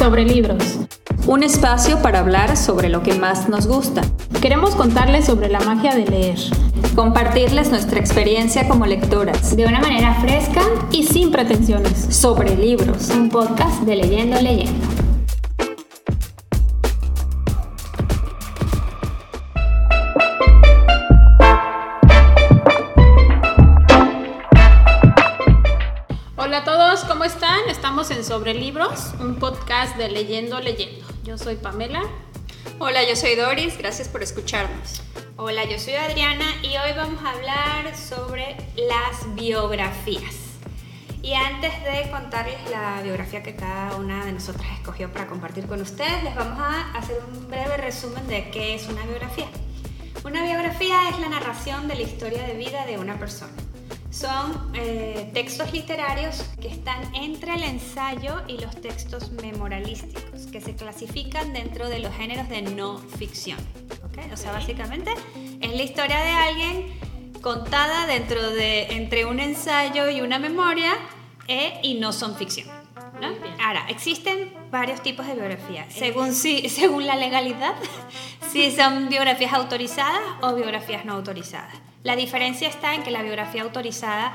sobre 0.00 0.24
libros. 0.24 0.78
Un 1.26 1.42
espacio 1.42 2.00
para 2.00 2.20
hablar 2.20 2.56
sobre 2.56 2.88
lo 2.88 3.02
que 3.02 3.12
más 3.12 3.50
nos 3.50 3.66
gusta. 3.66 4.00
Queremos 4.40 4.74
contarles 4.74 5.26
sobre 5.26 5.50
la 5.50 5.60
magia 5.60 5.94
de 5.94 6.06
leer. 6.06 6.38
Compartirles 6.94 7.68
nuestra 7.68 8.00
experiencia 8.00 8.66
como 8.66 8.86
lectoras. 8.86 9.54
De 9.54 9.66
una 9.66 9.78
manera 9.78 10.14
fresca 10.14 10.62
y 10.90 11.02
sin 11.02 11.30
pretensiones. 11.30 12.06
Sobre 12.16 12.56
libros. 12.56 13.10
Un 13.10 13.28
podcast 13.28 13.82
de 13.82 13.96
Leyendo 13.96 14.40
Leyendo. 14.40 14.99
Sobre 28.30 28.54
Libros, 28.54 29.12
un 29.18 29.40
podcast 29.40 29.96
de 29.96 30.08
Leyendo 30.08 30.60
Leyendo. 30.60 31.04
Yo 31.24 31.36
soy 31.36 31.56
Pamela. 31.56 32.04
Hola, 32.78 33.02
yo 33.02 33.16
soy 33.16 33.34
Doris, 33.34 33.76
gracias 33.76 34.06
por 34.06 34.22
escucharnos. 34.22 35.02
Hola, 35.36 35.64
yo 35.64 35.80
soy 35.80 35.94
Adriana 35.94 36.44
y 36.62 36.68
hoy 36.68 36.96
vamos 36.96 37.20
a 37.24 37.32
hablar 37.32 37.96
sobre 37.96 38.56
las 38.76 39.34
biografías. 39.34 40.36
Y 41.24 41.32
antes 41.32 41.72
de 41.82 42.08
contarles 42.12 42.70
la 42.70 43.02
biografía 43.02 43.42
que 43.42 43.56
cada 43.56 43.96
una 43.96 44.24
de 44.24 44.30
nosotras 44.30 44.68
escogió 44.78 45.12
para 45.12 45.26
compartir 45.26 45.66
con 45.66 45.80
ustedes, 45.80 46.22
les 46.22 46.36
vamos 46.36 46.60
a 46.60 46.92
hacer 46.96 47.20
un 47.34 47.48
breve 47.48 47.78
resumen 47.78 48.28
de 48.28 48.48
qué 48.52 48.76
es 48.76 48.86
una 48.86 49.02
biografía. 49.06 49.48
Una 50.24 50.44
biografía 50.44 51.08
es 51.08 51.18
la 51.18 51.30
narración 51.30 51.88
de 51.88 51.96
la 51.96 52.02
historia 52.02 52.44
de 52.44 52.54
vida 52.54 52.86
de 52.86 52.96
una 52.96 53.18
persona. 53.18 53.50
Son 54.10 54.72
eh, 54.74 55.30
textos 55.32 55.72
literarios 55.72 56.42
que 56.60 56.66
están 56.66 57.14
entre 57.14 57.54
el 57.54 57.62
ensayo 57.62 58.42
y 58.48 58.58
los 58.58 58.74
textos 58.80 59.30
memorialísticos, 59.30 60.46
que 60.46 60.60
se 60.60 60.74
clasifican 60.74 61.52
dentro 61.52 61.88
de 61.88 62.00
los 62.00 62.12
géneros 62.14 62.48
de 62.48 62.62
no 62.62 62.98
ficción. 62.98 63.58
¿okay? 64.04 64.30
O 64.32 64.36
sea, 64.36 64.50
básicamente 64.50 65.12
es 65.60 65.70
la 65.70 65.82
historia 65.82 66.18
de 66.18 66.30
alguien 66.30 66.86
contada 67.40 68.06
dentro 68.06 68.50
de 68.50 68.96
entre 68.96 69.26
un 69.26 69.38
ensayo 69.38 70.10
y 70.10 70.20
una 70.20 70.40
memoria 70.40 70.92
eh, 71.46 71.78
y 71.84 71.94
no 71.94 72.12
son 72.12 72.34
ficción. 72.34 72.68
¿no? 73.20 73.28
Ahora, 73.64 73.86
existen 73.88 74.52
varios 74.72 75.02
tipos 75.02 75.26
de 75.26 75.34
biografías. 75.34 75.92
Según, 75.92 76.34
si, 76.34 76.68
según 76.68 77.06
la 77.06 77.14
legalidad, 77.14 77.74
si 78.50 78.72
son 78.72 79.08
biografías 79.08 79.52
autorizadas 79.52 80.20
o 80.40 80.54
biografías 80.54 81.04
no 81.04 81.12
autorizadas. 81.12 81.89
La 82.02 82.16
diferencia 82.16 82.68
está 82.68 82.94
en 82.94 83.02
que 83.02 83.10
la 83.10 83.22
biografía 83.22 83.62
autorizada 83.62 84.32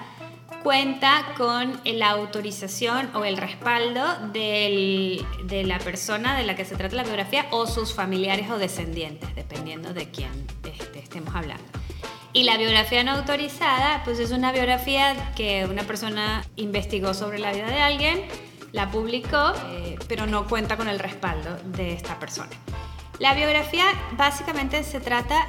cuenta 0.61 1.33
con 1.37 1.79
la 1.83 2.09
autorización 2.11 3.09
o 3.15 3.25
el 3.25 3.37
respaldo 3.37 4.03
de 4.31 5.63
la 5.65 5.79
persona 5.79 6.37
de 6.37 6.43
la 6.43 6.55
que 6.55 6.65
se 6.65 6.75
trata 6.75 6.95
la 6.95 7.03
biografía 7.03 7.47
o 7.51 7.65
sus 7.65 7.93
familiares 7.93 8.49
o 8.49 8.57
descendientes, 8.57 9.33
dependiendo 9.35 9.93
de 9.93 10.09
quién 10.09 10.31
este, 10.63 10.99
estemos 10.99 11.33
hablando. 11.35 11.63
Y 12.33 12.43
la 12.43 12.57
biografía 12.57 13.03
no 13.03 13.11
autorizada, 13.11 14.03
pues 14.03 14.19
es 14.19 14.31
una 14.31 14.51
biografía 14.51 15.33
que 15.35 15.65
una 15.65 15.83
persona 15.83 16.45
investigó 16.55 17.13
sobre 17.13 17.39
la 17.39 17.53
vida 17.53 17.67
de 17.67 17.79
alguien, 17.79 18.25
la 18.73 18.91
publicó, 18.91 19.53
eh, 19.69 19.97
pero 20.07 20.27
no 20.27 20.45
cuenta 20.47 20.77
con 20.77 20.89
el 20.89 20.99
respaldo 20.99 21.57
de 21.63 21.93
esta 21.93 22.19
persona. 22.19 22.51
La 23.19 23.33
biografía 23.33 23.85
básicamente 24.17 24.83
se 24.83 24.99
trata 24.99 25.47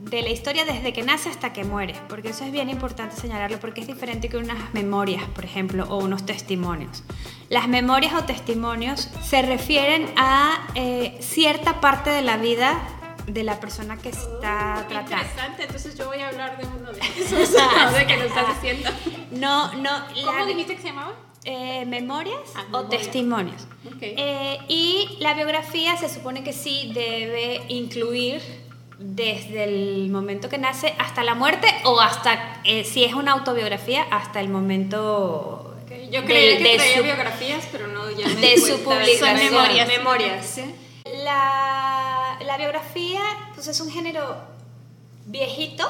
de 0.00 0.22
la 0.22 0.30
historia 0.30 0.64
desde 0.64 0.92
que 0.92 1.02
nace 1.02 1.28
hasta 1.28 1.52
que 1.52 1.62
muere, 1.64 1.94
porque 2.08 2.30
eso 2.30 2.44
es 2.44 2.52
bien 2.52 2.70
importante 2.70 3.16
señalarlo, 3.16 3.60
porque 3.60 3.80
es 3.82 3.86
diferente 3.86 4.28
que 4.28 4.38
unas 4.38 4.72
memorias, 4.74 5.22
por 5.34 5.44
ejemplo, 5.44 5.84
o 5.88 5.98
unos 5.98 6.24
testimonios. 6.26 7.02
Las 7.48 7.68
memorias 7.68 8.14
o 8.14 8.24
testimonios 8.24 9.08
se 9.22 9.42
refieren 9.42 10.06
a 10.16 10.66
eh, 10.74 11.18
cierta 11.20 11.80
parte 11.80 12.10
de 12.10 12.22
la 12.22 12.36
vida 12.38 12.80
de 13.26 13.44
la 13.44 13.60
persona 13.60 13.96
que 13.98 14.08
está 14.08 14.82
Oh, 14.84 14.88
tratando. 14.88 15.16
Interesante, 15.16 15.62
entonces 15.64 15.96
yo 15.96 16.06
voy 16.06 16.18
a 16.20 16.28
hablar 16.28 16.56
de 16.58 16.66
uno 16.66 16.90
de 16.92 17.00
esos, 17.18 17.50
no 17.52 17.92
de 17.92 18.06
que 18.06 18.16
lo 18.16 18.24
estás 18.24 18.46
diciendo. 18.60 18.90
No, 19.32 19.72
no. 19.74 19.90
¿Cómo 20.24 20.38
la- 20.38 20.46
dijiste 20.46 20.76
que 20.76 20.82
se 20.82 20.88
llamaba? 20.88 21.12
eh, 21.44 21.86
memorias 21.86 22.38
Ah, 22.54 22.64
o 22.72 22.84
testimonios. 22.84 23.66
Eh, 24.00 24.58
y 24.68 25.16
la 25.20 25.32
biografía 25.34 25.96
se 25.96 26.08
supone 26.08 26.42
que 26.44 26.52
sí 26.52 26.90
debe 26.94 27.62
incluir 27.68 28.42
desde 29.02 29.64
el 29.64 30.10
momento 30.10 30.48
que 30.50 30.58
nace 30.58 30.94
hasta 30.98 31.24
la 31.24 31.34
muerte 31.34 31.66
o 31.84 32.00
hasta, 32.00 32.60
eh, 32.64 32.84
si 32.84 33.02
es 33.04 33.14
una 33.14 33.32
autobiografía, 33.32 34.02
hasta 34.10 34.40
el 34.40 34.50
momento 34.50 35.74
Yo 36.10 36.20
de- 36.20 36.26
creía 36.26 36.58
que 36.58 36.62
de 36.64 36.76
traía 36.76 36.96
su- 36.98 37.02
biografías, 37.02 37.64
pero 37.72 37.86
no, 37.86 38.10
ya 38.10 38.28
me 38.28 38.34
de 38.34 38.58
su 38.58 38.78
publicación. 38.82 39.18
Son 39.18 39.34
memorias. 39.36 39.88
Memorias. 39.88 39.88
Memorias, 39.88 40.46
¿sí? 40.46 40.74
La, 41.24 42.36
la 42.44 42.56
biografía 42.58 43.20
pues 43.54 43.66
es 43.68 43.80
un 43.80 43.90
género 43.90 44.36
viejito, 45.26 45.88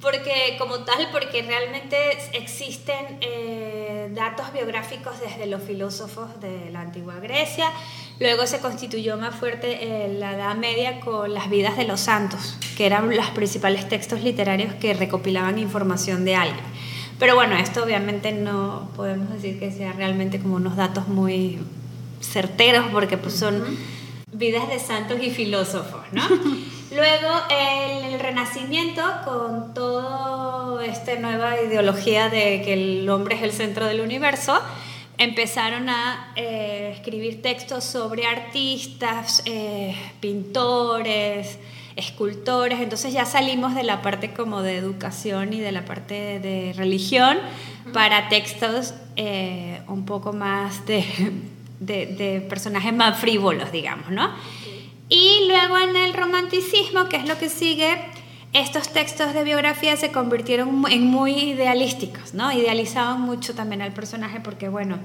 porque 0.00 0.56
como 0.58 0.80
tal, 0.80 1.08
porque 1.12 1.42
realmente 1.42 1.96
existen 2.32 3.18
eh, 3.20 4.10
datos 4.14 4.52
biográficos 4.52 5.20
desde 5.20 5.46
los 5.46 5.62
filósofos 5.62 6.40
de 6.40 6.70
la 6.70 6.80
antigua 6.80 7.16
Grecia, 7.20 7.66
luego 8.18 8.46
se 8.46 8.60
constituyó 8.60 9.18
más 9.18 9.34
fuerte 9.34 10.06
en 10.06 10.18
la 10.18 10.34
Edad 10.34 10.56
Media 10.56 11.00
con 11.00 11.34
las 11.34 11.50
vidas 11.50 11.76
de 11.76 11.84
los 11.84 12.00
santos, 12.00 12.56
que 12.76 12.86
eran 12.86 13.14
los 13.14 13.26
principales 13.30 13.88
textos 13.88 14.22
literarios 14.22 14.72
que 14.74 14.94
recopilaban 14.94 15.58
información 15.58 16.24
de 16.24 16.34
alguien. 16.34 16.64
Pero 17.18 17.34
bueno, 17.34 17.56
esto 17.56 17.84
obviamente 17.84 18.32
no 18.32 18.90
podemos 18.96 19.30
decir 19.30 19.58
que 19.58 19.70
sea 19.70 19.92
realmente 19.92 20.40
como 20.40 20.56
unos 20.56 20.76
datos 20.76 21.08
muy 21.08 21.58
certeros, 22.22 22.86
porque 22.90 23.18
pues 23.18 23.34
son 23.34 23.62
vidas 24.32 24.66
de 24.68 24.78
santos 24.78 25.18
y 25.22 25.30
filósofos, 25.30 26.00
¿no? 26.12 26.22
Luego 26.94 27.28
el, 27.50 28.14
el 28.14 28.20
Renacimiento, 28.20 29.02
con 29.24 29.74
toda 29.74 30.84
esta 30.84 31.14
nueva 31.16 31.60
ideología 31.60 32.28
de 32.28 32.62
que 32.64 32.72
el 32.72 33.08
hombre 33.08 33.36
es 33.36 33.42
el 33.42 33.52
centro 33.52 33.86
del 33.86 34.00
universo, 34.00 34.58
empezaron 35.16 35.88
a 35.88 36.32
eh, 36.34 36.92
escribir 36.96 37.42
textos 37.42 37.84
sobre 37.84 38.26
artistas, 38.26 39.42
eh, 39.46 39.94
pintores, 40.20 41.58
escultores, 41.94 42.80
entonces 42.80 43.12
ya 43.12 43.24
salimos 43.24 43.74
de 43.74 43.84
la 43.84 44.02
parte 44.02 44.32
como 44.32 44.62
de 44.62 44.76
educación 44.76 45.52
y 45.52 45.60
de 45.60 45.70
la 45.72 45.84
parte 45.84 46.40
de 46.40 46.72
religión 46.76 47.38
para 47.92 48.28
textos 48.28 48.94
eh, 49.16 49.82
un 49.86 50.06
poco 50.06 50.32
más 50.32 50.86
de, 50.86 51.04
de- 51.78 52.06
de 52.06 52.40
personajes 52.40 52.92
más 52.92 53.18
frívolos, 53.18 53.70
digamos, 53.70 54.10
¿no? 54.10 54.30
Y 55.10 55.46
luego 55.48 55.76
en 55.78 55.96
el 55.96 56.14
romanticismo, 56.14 57.08
que 57.08 57.16
es 57.16 57.26
lo 57.28 57.36
que 57.36 57.48
sigue, 57.48 57.98
estos 58.52 58.88
textos 58.88 59.34
de 59.34 59.44
biografía 59.44 59.96
se 59.96 60.10
convirtieron 60.12 60.84
en 60.90 61.04
muy 61.04 61.32
idealísticos, 61.32 62.32
¿no? 62.32 62.50
Idealizaban 62.52 63.20
mucho 63.20 63.54
también 63.54 63.82
al 63.82 63.92
personaje 63.92 64.40
porque, 64.40 64.68
bueno, 64.68 64.98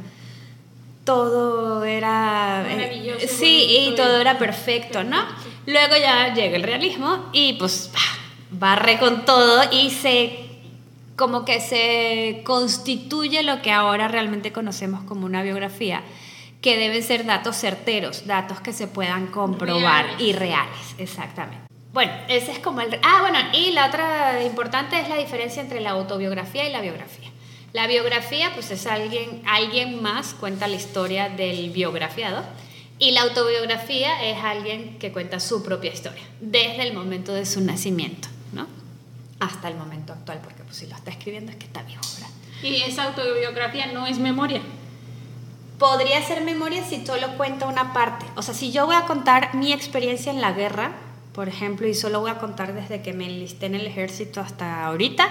todo 1.03 1.83
era... 1.85 2.65
Maravilloso, 2.69 3.27
Sí, 3.27 3.67
y 3.91 3.95
todo 3.95 4.17
y- 4.17 4.21
era 4.21 4.38
perfecto, 4.38 5.03
¿no? 5.03 5.17
Luego 5.65 5.95
ya 5.97 6.33
llega 6.33 6.55
el 6.55 6.63
realismo 6.63 7.25
y 7.33 7.53
pues 7.53 7.91
barre 8.51 8.99
con 8.99 9.25
todo 9.25 9.63
y 9.71 9.89
se 9.89 10.39
como 11.15 11.45
que 11.45 11.61
se 11.61 12.41
constituye 12.44 13.41
lo 13.41 13.61
que 13.61 13.71
ahora 13.71 14.07
realmente 14.09 14.51
conocemos 14.51 15.03
como 15.05 15.25
una 15.25 15.44
biografía, 15.44 16.01
que 16.65 16.79
deben 16.79 17.03
ser 17.03 17.27
datos 17.27 17.57
certeros, 17.57 18.25
datos 18.25 18.59
que 18.59 18.73
se 18.73 18.87
puedan 18.87 19.27
comprobar 19.27 20.05
Reales. 20.05 20.21
y 20.21 20.33
reales, 20.33 20.95
exactamente. 20.97 21.67
Bueno, 21.93 22.11
ese 22.27 22.53
es 22.53 22.57
como 22.57 22.81
el... 22.81 22.99
Ah, 23.03 23.19
bueno, 23.21 23.37
y 23.53 23.69
la 23.69 23.85
otra 23.85 24.41
importante 24.43 24.99
es 24.99 25.07
la 25.07 25.15
diferencia 25.15 25.61
entre 25.61 25.79
la 25.79 25.91
autobiografía 25.91 26.67
y 26.67 26.71
la 26.71 26.81
biografía. 26.81 27.29
La 27.71 27.85
biografía, 27.85 28.50
pues 28.56 28.71
es 28.71 28.88
alguien, 28.88 29.44
alguien 29.45 30.01
más 30.01 30.33
cuenta 30.33 30.67
la 30.67 30.75
historia 30.75 31.29
del 31.29 31.69
biografiado 31.69 32.44
y 32.97 33.11
la 33.11 33.21
autobiografía 33.21 34.27
es 34.27 34.44
alguien 34.44 34.97
que 34.97 35.11
cuenta 35.11 35.39
su 35.39 35.61
propia 35.63 35.94
historia, 35.94 36.23
desde 36.41 36.81
el 36.81 36.95
momento 36.95 37.31
de 37.31 37.45
su 37.45 37.61
nacimiento, 37.61 38.27
¿no? 38.53 38.65
Hasta 39.39 39.68
el 39.68 39.75
momento 39.75 40.13
actual, 40.13 40.39
porque 40.44 40.63
pues 40.63 40.77
si 40.77 40.88
lo 40.88 40.95
está 40.95 41.11
escribiendo 41.11 41.51
es 41.51 41.57
que 41.57 41.65
está 41.68 41.83
vivo, 41.83 42.01
¿verdad? 42.15 42.31
Y 42.63 42.81
esa 42.81 43.03
autobiografía 43.03 43.85
no 43.94 44.07
es 44.07 44.18
memoria. 44.18 44.61
Podría 45.80 46.22
ser 46.22 46.42
memoria 46.42 46.83
si 46.83 47.06
solo 47.06 47.36
cuenta 47.38 47.66
una 47.68 47.94
parte. 47.94 48.25
O 48.36 48.42
sea, 48.42 48.54
si 48.54 48.72
yo 48.72 48.86
voy 48.86 48.95
a 48.95 49.01
contar 49.06 49.54
mi 49.56 49.74
experiencia 49.74 50.31
en 50.31 50.39
la 50.42 50.51
guerra, 50.54 50.92
por 51.33 51.50
ejemplo, 51.50 51.86
y 51.88 51.94
solo 51.94 52.22
voy 52.22 52.31
a 52.31 52.38
contar 52.38 52.74
desde 52.74 53.01
que 53.01 53.12
me 53.13 53.25
enlisté 53.25 53.66
en 53.66 53.75
el 53.75 53.86
ejército 53.86 54.39
hasta 54.39 54.86
ahorita, 54.86 55.27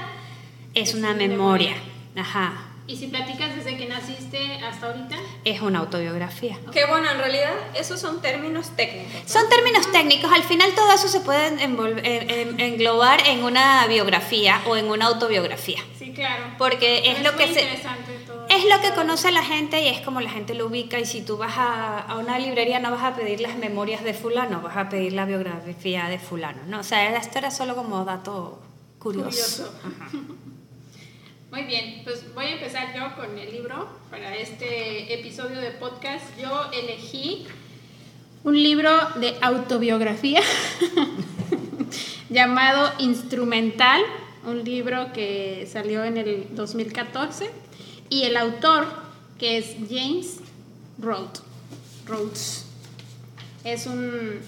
es, 0.75 0.91
Es 0.91 0.94
una 0.94 1.14
memoria. 1.14 1.70
memoria. 1.70 1.76
Ajá. 2.23 2.52
Y 2.87 2.99
si 2.99 3.06
platicas 3.06 3.56
desde 3.56 3.79
que 3.79 3.87
naciste 3.87 4.61
hasta 4.62 4.88
ahorita, 4.88 5.17
Es 5.44 5.62
una 5.62 5.79
autobiografía. 5.79 6.58
Que 6.70 6.85
bueno, 6.85 7.11
en 7.11 7.17
realidad 7.17 7.52
esos 7.75 7.99
son 7.99 8.20
términos 8.20 8.73
técnicos. 8.76 9.14
¿no? 9.23 9.29
Son 9.29 9.49
términos 9.49 9.90
técnicos, 9.90 10.31
al 10.31 10.43
final 10.43 10.70
todo 10.75 10.93
eso 10.93 11.08
se 11.08 11.20
puede 11.20 11.49
envolver- 11.67 12.05
en- 12.05 12.31
en- 12.31 12.61
englobar 12.61 13.26
en 13.26 13.43
una 13.43 13.87
biografía 13.87 14.61
o 14.67 14.76
en 14.76 14.90
una 14.90 15.06
autobiografía. 15.06 15.79
sí, 15.99 16.12
claro. 16.12 16.44
Porque 16.58 17.08
es 17.11 17.17
Pero 17.17 17.31
lo 17.32 17.38
que 17.38 17.47
muy 17.47 17.55
se... 17.55 17.61
interesante. 17.62 18.13
Es 18.56 18.64
lo 18.64 18.80
que 18.80 18.94
conoce 18.94 19.32
la 19.32 19.42
gente 19.42 19.82
y 19.82 19.88
es 19.88 20.00
como 20.00 20.20
la 20.20 20.30
gente 20.30 20.54
lo 20.54 20.66
ubica. 20.66 21.00
Y 21.00 21.06
si 21.06 21.22
tú 21.22 21.36
vas 21.36 21.54
a, 21.56 21.98
a, 21.98 22.18
una 22.18 22.38
librería, 22.38 22.78
no 22.78 22.92
vas 22.92 23.02
a 23.02 23.16
pedir 23.16 23.40
las 23.40 23.56
memorias 23.56 24.04
de 24.04 24.14
Fulano, 24.14 24.60
vas 24.60 24.76
a 24.76 24.88
pedir 24.88 25.12
la 25.12 25.24
biografía 25.24 26.08
de 26.08 26.20
Fulano. 26.20 26.60
¿no? 26.68 26.80
O 26.80 26.82
sea, 26.84 27.16
esto 27.16 27.38
era 27.38 27.50
solo 27.50 27.74
como 27.74 28.04
dato 28.04 28.62
curioso. 29.00 29.72
Muy 31.50 31.62
bien, 31.64 32.02
pues 32.04 32.32
voy 32.34 32.46
a 32.46 32.50
empezar 32.52 32.94
yo 32.94 33.16
con 33.16 33.36
el 33.38 33.50
libro 33.50 33.88
para 34.10 34.36
este 34.36 35.12
episodio 35.18 35.60
de 35.60 35.72
podcast. 35.72 36.24
Yo 36.40 36.70
elegí 36.72 37.46
un 38.44 38.62
libro 38.62 38.90
de 39.16 39.36
autobiografía 39.40 40.40
llamado 42.28 42.92
Instrumental, 42.98 44.02
un 44.46 44.62
libro 44.62 45.12
que 45.12 45.68
salió 45.70 46.04
en 46.04 46.18
el 46.18 46.54
2014 46.54 47.63
y 48.14 48.22
el 48.22 48.37
autor 48.37 48.87
que 49.40 49.58
es 49.58 49.75
James 49.90 50.38
Rhodes. 51.00 52.64
Es 53.64 53.87
un 53.87 54.38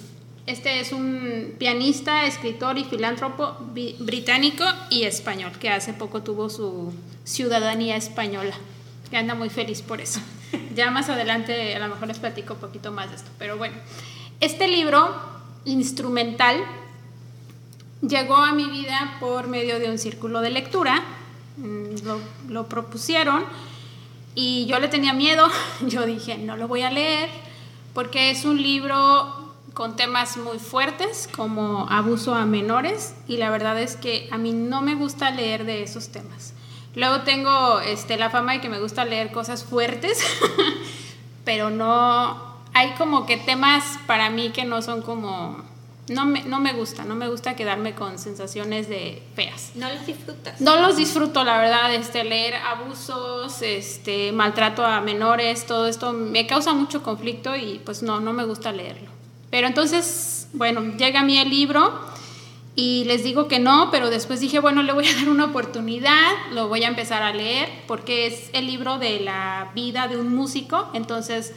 este 0.47 0.79
es 0.79 0.93
un 0.93 1.57
pianista, 1.59 2.27
escritor 2.27 2.79
y 2.79 2.85
filántropo 2.85 3.57
británico 3.99 4.63
y 4.89 5.03
español, 5.03 5.51
que 5.59 5.71
hace 5.71 5.93
poco 5.93 6.23
tuvo 6.23 6.49
su 6.49 6.95
ciudadanía 7.25 7.97
española, 7.97 8.55
que 9.11 9.17
anda 9.17 9.35
muy 9.35 9.51
feliz 9.51 9.83
por 9.83 10.01
eso. 10.01 10.21
Ya 10.77 10.93
más 10.93 11.09
adelante 11.09 11.75
a 11.75 11.81
lo 11.81 11.89
mejor 11.89 12.07
les 12.07 12.21
platico 12.21 12.55
un 12.55 12.61
poquito 12.61 12.93
más 12.93 13.11
de 13.11 13.17
esto, 13.17 13.31
pero 13.37 13.57
bueno, 13.57 13.75
este 14.41 14.69
libro 14.69 15.13
instrumental 15.65 16.65
llegó 18.01 18.37
a 18.37 18.53
mi 18.53 18.71
vida 18.71 19.17
por 19.19 19.49
medio 19.49 19.81
de 19.81 19.91
un 19.91 19.99
círculo 19.99 20.41
de 20.41 20.51
lectura, 20.51 21.03
lo, 22.49 22.67
propusieron 22.67 23.45
y 24.35 24.67
yo 24.67 24.79
le 24.79 24.89
tenía 24.89 25.13
miedo, 25.13 25.49
yo 25.87 26.07
dije, 26.07 26.39
no 26.39 26.57
lo 26.57 26.69
voy 26.69 26.83
a 26.83 26.91
leer 26.91 27.29
porque 27.95 28.31
es 28.31 28.45
un 28.45 28.61
libro 28.61 29.55
con 29.75 29.97
temas 29.97 30.37
muy 30.37 30.59
fuertes 30.59 31.29
como 31.35 31.87
abuso 31.91 32.35
a 32.35 32.47
menores 32.47 33.15
y 33.29 33.37
la 33.37 33.51
verdad 33.51 33.81
es 33.81 33.97
que 33.97 34.29
a 34.31 34.39
mí 34.39 34.53
no 34.53 34.83
me 34.83 34.95
gusta 34.95 35.31
leer 35.31 35.65
de 35.65 35.83
esos 35.83 36.09
temas. 36.09 36.55
Luego 36.95 37.21
tengo 37.23 37.81
este, 37.81 38.17
la 38.17 38.31
fama 38.31 38.55
de 38.55 38.61
que 38.63 38.71
me 38.71 38.81
gusta 38.81 39.05
leer 39.05 39.31
cosas 39.31 39.65
fuertes, 39.65 40.19
pero 41.45 41.69
no, 41.69 42.57
hay 42.73 42.93
como 42.93 43.27
que 43.27 43.37
temas 43.37 43.99
para 44.07 44.31
mí 44.31 44.51
que 44.51 44.65
no 44.65 44.81
son 44.81 45.03
como, 45.03 45.63
no 46.09 46.25
me, 46.25 46.43
no 46.45 46.61
me 46.61 46.73
gusta, 46.73 47.05
no 47.05 47.15
me 47.17 47.29
gusta 47.29 47.57
quedarme 47.57 47.95
con 47.95 48.19
sensaciones 48.19 48.89
de 48.89 49.23
feas. 49.35 49.73
No 49.75 49.89
los 49.93 50.07
disfrutas. 50.07 50.61
No 50.61 50.81
los 50.81 50.97
disfruto, 50.97 51.43
la 51.43 51.59
verdad, 51.59 51.93
este, 51.95 52.23
leer 52.23 52.55
abusos, 52.55 53.61
este, 53.63 54.31
maltrato 54.33 54.85
a 54.85 55.01
menores, 55.01 55.67
todo 55.67 55.87
esto 55.89 56.13
me 56.13 56.47
causa 56.47 56.75
mucho 56.75 57.03
conflicto 57.03 57.57
y 57.57 57.81
pues 57.85 58.03
no, 58.03 58.21
no 58.21 58.33
me 58.33 58.45
gusta 58.45 58.73
leerlo. 58.73 59.11
Pero 59.51 59.67
entonces, 59.67 60.49
bueno, 60.53 60.97
llega 60.97 61.21
a 61.21 61.25
mí 61.25 61.39
el 61.39 61.51
libro 61.51 61.99
y 62.77 63.05
les 63.05 63.25
digo 63.25 63.49
que 63.49 63.59
no, 63.59 63.91
pero 63.91 64.11
después 64.11 64.39
dije, 64.39 64.61
bueno, 64.61 64.83
le 64.83 64.93
voy 64.93 65.09
a 65.09 65.15
dar 65.17 65.29
una 65.29 65.47
oportunidad, 65.47 66.31
lo 66.53 66.69
voy 66.69 66.85
a 66.85 66.89
empezar 66.89 67.23
a 67.23 67.33
leer, 67.33 67.69
porque 67.89 68.27
es 68.27 68.51
el 68.53 68.67
libro 68.67 68.99
de 68.99 69.19
la 69.21 69.73
vida 69.75 70.07
de 70.07 70.19
un 70.19 70.35
músico, 70.35 70.89
entonces 70.95 71.53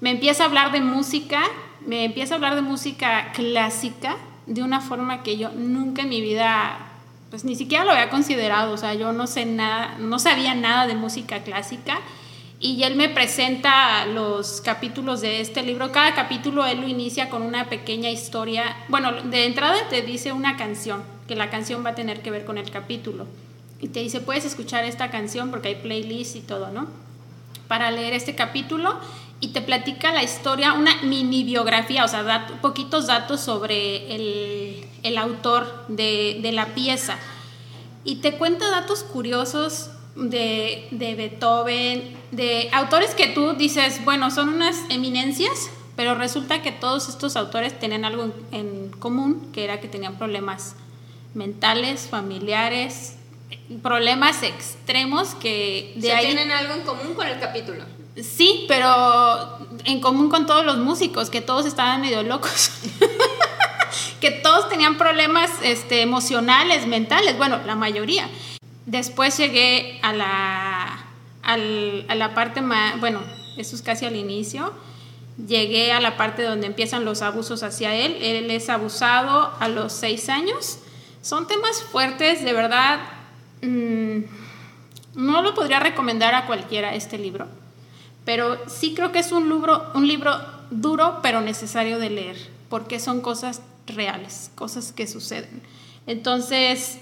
me 0.00 0.10
empieza 0.10 0.42
a 0.42 0.46
hablar 0.46 0.72
de 0.72 0.80
música, 0.80 1.42
me 1.86 2.04
empieza 2.04 2.34
a 2.34 2.36
hablar 2.36 2.54
de 2.54 2.62
música 2.62 3.32
clásica 3.32 4.16
de 4.46 4.62
una 4.62 4.80
forma 4.80 5.22
que 5.22 5.38
yo 5.38 5.50
nunca 5.50 6.02
en 6.02 6.08
mi 6.08 6.20
vida, 6.20 6.78
pues 7.30 7.44
ni 7.44 7.56
siquiera 7.56 7.84
lo 7.84 7.90
había 7.92 8.10
considerado, 8.10 8.72
o 8.72 8.76
sea, 8.76 8.94
yo 8.94 9.12
no 9.12 9.26
sé 9.26 9.44
nada, 9.44 9.96
no 9.98 10.18
sabía 10.18 10.54
nada 10.54 10.86
de 10.86 10.94
música 10.94 11.42
clásica 11.42 12.00
y 12.58 12.82
él 12.84 12.96
me 12.96 13.08
presenta 13.08 14.06
los 14.06 14.60
capítulos 14.60 15.20
de 15.20 15.40
este 15.40 15.62
libro. 15.62 15.92
Cada 15.92 16.14
capítulo 16.14 16.64
él 16.64 16.80
lo 16.80 16.88
inicia 16.88 17.28
con 17.28 17.42
una 17.42 17.66
pequeña 17.66 18.08
historia. 18.10 18.76
Bueno, 18.88 19.12
de 19.12 19.44
entrada 19.44 19.76
te 19.90 20.02
dice 20.02 20.32
una 20.32 20.56
canción, 20.56 21.02
que 21.28 21.36
la 21.36 21.50
canción 21.50 21.84
va 21.84 21.90
a 21.90 21.94
tener 21.94 22.22
que 22.22 22.30
ver 22.30 22.44
con 22.44 22.56
el 22.56 22.70
capítulo. 22.70 23.26
Y 23.80 23.88
te 23.88 24.00
dice, 24.00 24.20
puedes 24.20 24.46
escuchar 24.46 24.84
esta 24.84 25.10
canción 25.10 25.50
porque 25.50 25.68
hay 25.68 25.74
playlist 25.74 26.36
y 26.36 26.40
todo, 26.40 26.70
¿no? 26.70 26.86
Para 27.68 27.90
leer 27.90 28.14
este 28.14 28.34
capítulo 28.34 28.98
y 29.40 29.48
te 29.48 29.60
platica 29.60 30.12
la 30.12 30.22
historia, 30.22 30.72
una 30.72 31.02
mini 31.02 31.44
biografía, 31.44 32.04
o 32.04 32.08
sea, 32.08 32.46
poquitos 32.62 33.06
datos 33.06 33.40
sobre 33.40 34.14
el, 34.14 34.86
el 35.02 35.18
autor 35.18 35.84
de, 35.88 36.38
de 36.40 36.52
la 36.52 36.66
pieza. 36.66 37.18
Y 38.04 38.16
te 38.16 38.32
cuenta 38.32 38.70
datos 38.70 39.02
curiosos 39.02 39.90
de, 40.14 40.88
de, 40.90 41.14
Beethoven, 41.14 42.16
de 42.30 42.70
autores 42.72 43.14
que 43.14 43.28
tú 43.28 43.52
dices, 43.52 44.02
bueno, 44.04 44.30
son 44.30 44.48
unas 44.48 44.76
eminencias, 44.88 45.70
pero 45.96 46.14
resulta 46.14 46.62
que 46.62 46.72
todos 46.72 47.08
estos 47.08 47.36
autores 47.36 47.78
tenían 47.78 48.04
algo 48.04 48.32
en, 48.52 48.90
común, 48.98 49.50
que 49.52 49.64
era 49.64 49.80
que 49.80 49.88
tenían 49.88 50.16
problemas 50.16 50.76
mentales, 51.34 52.08
familiares, 52.08 53.16
problemas 53.82 54.42
extremos 54.42 55.34
que 55.34 55.92
de 55.96 56.12
ahí... 56.12 56.26
tienen 56.26 56.50
algo 56.50 56.74
en 56.74 56.82
común 56.82 57.14
con 57.14 57.26
el 57.26 57.38
capítulo. 57.38 57.84
Sí, 58.22 58.64
pero 58.66 59.58
en 59.84 60.00
común 60.00 60.30
con 60.30 60.46
todos 60.46 60.64
los 60.64 60.78
músicos, 60.78 61.28
que 61.28 61.40
todos 61.40 61.66
estaban 61.66 62.00
medio 62.00 62.22
locos. 62.22 62.70
que 64.20 64.30
todos 64.30 64.68
tenían 64.68 64.96
problemas 64.96 65.50
este, 65.62 66.02
emocionales, 66.02 66.86
mentales, 66.86 67.36
bueno, 67.36 67.60
la 67.66 67.76
mayoría. 67.76 68.28
Después 68.86 69.36
llegué 69.36 69.98
a 70.02 70.12
la, 70.12 71.04
a 71.42 71.56
la 72.14 72.34
parte 72.34 72.62
más, 72.62 72.98
bueno, 73.00 73.20
eso 73.56 73.76
es 73.76 73.82
casi 73.82 74.06
al 74.06 74.16
inicio, 74.16 74.72
llegué 75.44 75.92
a 75.92 76.00
la 76.00 76.16
parte 76.16 76.42
donde 76.42 76.66
empiezan 76.66 77.04
los 77.04 77.22
abusos 77.22 77.62
hacia 77.62 77.94
él. 77.94 78.16
Él 78.20 78.50
es 78.50 78.68
abusado 78.68 79.52
a 79.58 79.68
los 79.68 79.92
seis 79.92 80.28
años. 80.28 80.78
Son 81.22 81.46
temas 81.46 81.82
fuertes, 81.82 82.42
de 82.44 82.52
verdad. 82.52 83.00
Mm, 83.62 84.20
no 85.14 85.42
lo 85.42 85.54
podría 85.54 85.80
recomendar 85.80 86.34
a 86.34 86.46
cualquiera 86.46 86.94
este 86.94 87.18
libro, 87.18 87.48
pero 88.26 88.58
sí 88.68 88.92
creo 88.94 89.10
que 89.10 89.20
es 89.20 89.32
un 89.32 89.48
libro, 89.48 89.86
un 89.94 90.06
libro 90.06 90.36
duro 90.70 91.20
pero 91.22 91.40
necesario 91.40 91.98
de 91.98 92.10
leer, 92.10 92.36
porque 92.68 93.00
son 93.00 93.22
cosas 93.22 93.62
reales, 93.86 94.50
cosas 94.54 94.92
que 94.92 95.06
suceden. 95.06 95.62
Entonces, 96.06 96.98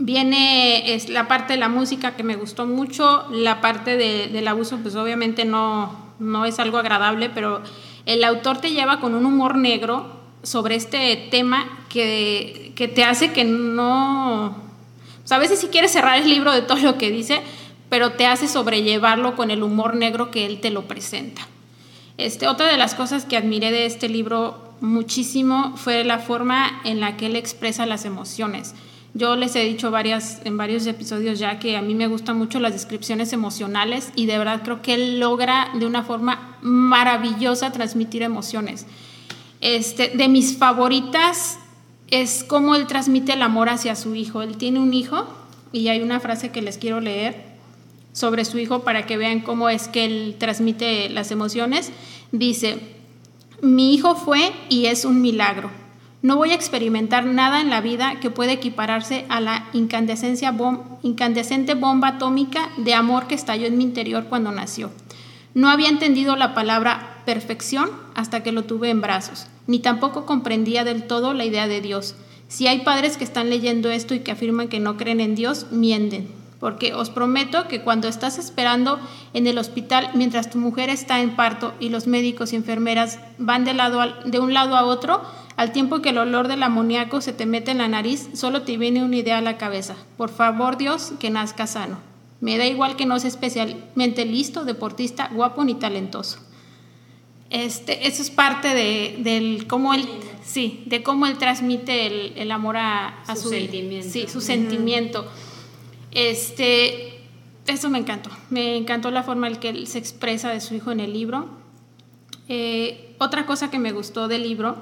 Viene 0.00 0.94
es 0.94 1.08
la 1.08 1.26
parte 1.26 1.54
de 1.54 1.58
la 1.58 1.68
música 1.68 2.14
que 2.14 2.22
me 2.22 2.36
gustó 2.36 2.66
mucho, 2.66 3.26
la 3.32 3.60
parte 3.60 3.96
del 3.96 4.46
abuso 4.46 4.78
pues 4.80 4.94
obviamente 4.94 5.44
no, 5.44 5.92
no 6.20 6.44
es 6.44 6.60
algo 6.60 6.78
agradable, 6.78 7.30
pero 7.30 7.62
el 8.06 8.22
autor 8.22 8.58
te 8.58 8.70
lleva 8.70 9.00
con 9.00 9.16
un 9.16 9.26
humor 9.26 9.56
negro 9.56 10.06
sobre 10.44 10.76
este 10.76 11.28
tema 11.32 11.66
que, 11.88 12.72
que 12.76 12.86
te 12.86 13.02
hace 13.02 13.32
que 13.32 13.42
no... 13.44 14.56
a 15.28 15.38
veces 15.38 15.58
si 15.58 15.66
quieres 15.66 15.90
cerrar 15.90 16.18
el 16.18 16.28
libro 16.28 16.52
de 16.52 16.62
todo 16.62 16.78
lo 16.78 16.96
que 16.96 17.10
dice, 17.10 17.42
pero 17.88 18.12
te 18.12 18.26
hace 18.26 18.48
sobrellevarlo 18.48 19.36
con 19.36 19.50
el 19.50 19.62
humor 19.62 19.94
negro 19.94 20.30
que 20.30 20.46
él 20.46 20.60
te 20.60 20.70
lo 20.70 20.86
presenta. 20.86 21.46
Este, 22.16 22.48
otra 22.48 22.66
de 22.66 22.76
las 22.76 22.94
cosas 22.94 23.24
que 23.24 23.36
admiré 23.36 23.70
de 23.70 23.86
este 23.86 24.08
libro 24.08 24.74
muchísimo 24.80 25.76
fue 25.76 26.04
la 26.04 26.18
forma 26.18 26.80
en 26.84 27.00
la 27.00 27.16
que 27.16 27.26
él 27.26 27.36
expresa 27.36 27.86
las 27.86 28.04
emociones. 28.04 28.74
Yo 29.14 29.36
les 29.36 29.56
he 29.56 29.64
dicho 29.64 29.90
varias, 29.90 30.40
en 30.44 30.56
varios 30.56 30.86
episodios 30.86 31.38
ya 31.38 31.58
que 31.58 31.76
a 31.76 31.82
mí 31.82 31.94
me 31.94 32.08
gustan 32.08 32.36
mucho 32.36 32.60
las 32.60 32.72
descripciones 32.72 33.32
emocionales 33.32 34.10
y 34.14 34.26
de 34.26 34.38
verdad 34.38 34.62
creo 34.62 34.82
que 34.82 34.94
él 34.94 35.18
logra 35.18 35.70
de 35.74 35.86
una 35.86 36.02
forma 36.02 36.58
maravillosa 36.60 37.72
transmitir 37.72 38.22
emociones. 38.22 38.86
Este, 39.60 40.10
de 40.10 40.28
mis 40.28 40.58
favoritas 40.58 41.58
es 42.10 42.44
cómo 42.44 42.74
él 42.74 42.86
transmite 42.86 43.32
el 43.32 43.42
amor 43.42 43.68
hacia 43.68 43.96
su 43.96 44.14
hijo. 44.14 44.42
Él 44.42 44.56
tiene 44.56 44.78
un 44.78 44.94
hijo 44.94 45.26
y 45.72 45.88
hay 45.88 46.00
una 46.00 46.20
frase 46.20 46.50
que 46.50 46.62
les 46.62 46.78
quiero 46.78 47.00
leer 47.00 47.47
sobre 48.18 48.44
su 48.44 48.58
hijo 48.58 48.80
para 48.80 49.06
que 49.06 49.16
vean 49.16 49.40
cómo 49.40 49.68
es 49.68 49.88
que 49.88 50.04
él 50.04 50.36
transmite 50.38 51.08
las 51.08 51.30
emociones. 51.30 51.92
Dice, 52.32 52.78
mi 53.62 53.94
hijo 53.94 54.14
fue 54.14 54.52
y 54.68 54.86
es 54.86 55.04
un 55.04 55.22
milagro 55.22 55.70
no 56.20 56.36
voy 56.36 56.50
a 56.50 56.54
experimentar 56.54 57.24
nada 57.26 57.60
en 57.60 57.70
la 57.70 57.80
vida 57.80 58.18
que 58.20 58.30
pueda 58.30 58.52
equipararse 58.52 59.24
a 59.28 59.40
la 59.40 59.68
incandescencia 59.72 60.52
incandescente 61.02 61.74
bomba 61.74 62.08
atómica 62.08 62.70
de 62.76 62.92
amor 62.94 63.28
que 63.28 63.36
estalló 63.36 63.66
en 63.66 63.78
mi 63.78 63.84
interior 63.84 64.24
cuando 64.24 64.50
nació. 64.50 64.90
No 65.54 65.70
había 65.70 65.88
entendido 65.88 66.34
la 66.34 66.54
palabra 66.54 67.22
perfección 67.24 67.90
hasta 68.14 68.42
que 68.42 68.50
lo 68.50 68.64
tuve 68.64 68.90
en 68.90 69.00
brazos, 69.00 69.46
ni 69.68 69.78
tampoco 69.78 70.26
comprendía 70.26 70.82
del 70.82 71.04
todo 71.04 71.34
la 71.34 71.44
idea 71.44 71.68
de 71.68 71.80
Dios. 71.80 72.16
Si 72.48 72.66
hay 72.66 72.80
padres 72.80 73.16
que 73.16 73.24
están 73.24 73.48
leyendo 73.48 73.90
esto 73.90 74.14
y 74.14 74.20
que 74.20 74.32
afirman 74.32 74.68
que 74.68 74.80
no 74.80 74.96
creen 74.96 75.20
en 75.20 75.36
Dios, 75.36 75.66
mienten, 75.70 76.28
porque 76.60 76.94
os 76.94 77.10
prometo 77.10 77.68
que 77.68 77.82
cuando 77.82 78.08
estás 78.08 78.38
esperando 78.38 78.98
en 79.32 79.46
el 79.46 79.58
hospital 79.58 80.10
mientras 80.14 80.50
tu 80.50 80.58
mujer 80.58 80.90
está 80.90 81.20
en 81.20 81.36
parto 81.36 81.74
y 81.78 81.88
los 81.88 82.06
médicos 82.06 82.52
y 82.52 82.56
enfermeras 82.56 83.18
van 83.38 83.64
de, 83.64 83.74
lado 83.74 84.00
de 84.24 84.40
un 84.40 84.54
lado 84.54 84.76
a 84.76 84.84
otro, 84.84 85.22
al 85.56 85.72
tiempo 85.72 86.00
que 86.02 86.10
el 86.10 86.18
olor 86.18 86.48
del 86.48 86.62
amoníaco 86.62 87.20
se 87.20 87.32
te 87.32 87.46
mete 87.46 87.70
en 87.70 87.78
la 87.78 87.88
nariz, 87.88 88.28
solo 88.34 88.62
te 88.62 88.76
viene 88.76 89.04
una 89.04 89.16
idea 89.16 89.38
a 89.38 89.42
la 89.42 89.56
cabeza. 89.56 89.96
Por 90.16 90.30
favor, 90.30 90.76
Dios, 90.76 91.12
que 91.18 91.30
nazca 91.30 91.66
sano. 91.66 91.98
Me 92.40 92.56
da 92.58 92.66
igual 92.66 92.94
que 92.94 93.06
no 93.06 93.18
sea 93.18 93.28
especialmente 93.28 94.24
listo, 94.24 94.64
deportista, 94.64 95.28
guapo 95.32 95.64
ni 95.64 95.74
talentoso. 95.74 96.38
Este, 97.50 98.06
eso 98.06 98.22
es 98.22 98.30
parte 98.30 98.68
de, 98.68 99.16
del 99.18 99.66
cómo 99.66 99.94
él, 99.94 100.06
sí, 100.44 100.84
de 100.86 101.02
cómo 101.02 101.26
él 101.26 101.38
transmite 101.38 102.40
el, 102.40 102.50
amor 102.52 102.76
a, 102.76 103.24
su, 103.34 103.42
su, 103.42 103.48
sentimiento. 103.48 104.08
Sí, 104.08 104.26
su 104.28 104.40
sentimiento. 104.40 105.26
Este, 106.12 107.20
eso 107.66 107.90
me 107.90 107.98
encantó. 107.98 108.30
Me 108.50 108.76
encantó 108.76 109.10
la 109.10 109.22
forma 109.22 109.48
en 109.48 109.56
que 109.56 109.68
él 109.68 109.86
se 109.86 109.98
expresa 109.98 110.50
de 110.50 110.60
su 110.60 110.74
hijo 110.74 110.90
en 110.90 111.00
el 111.00 111.12
libro. 111.12 111.48
Eh, 112.48 113.14
otra 113.18 113.46
cosa 113.46 113.70
que 113.70 113.78
me 113.78 113.92
gustó 113.92 114.28
del 114.28 114.42
libro 114.42 114.76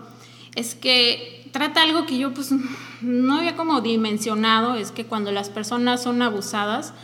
es 0.54 0.74
que 0.74 1.48
trata 1.52 1.82
algo 1.82 2.06
que 2.06 2.18
yo 2.18 2.32
pues 2.32 2.52
no 3.00 3.38
había 3.38 3.56
como 3.56 3.80
dimensionado, 3.80 4.74
es 4.74 4.92
que 4.92 5.04
cuando 5.04 5.32
las 5.32 5.50
personas 5.50 6.02
son 6.02 6.22
abusadas, 6.22 6.94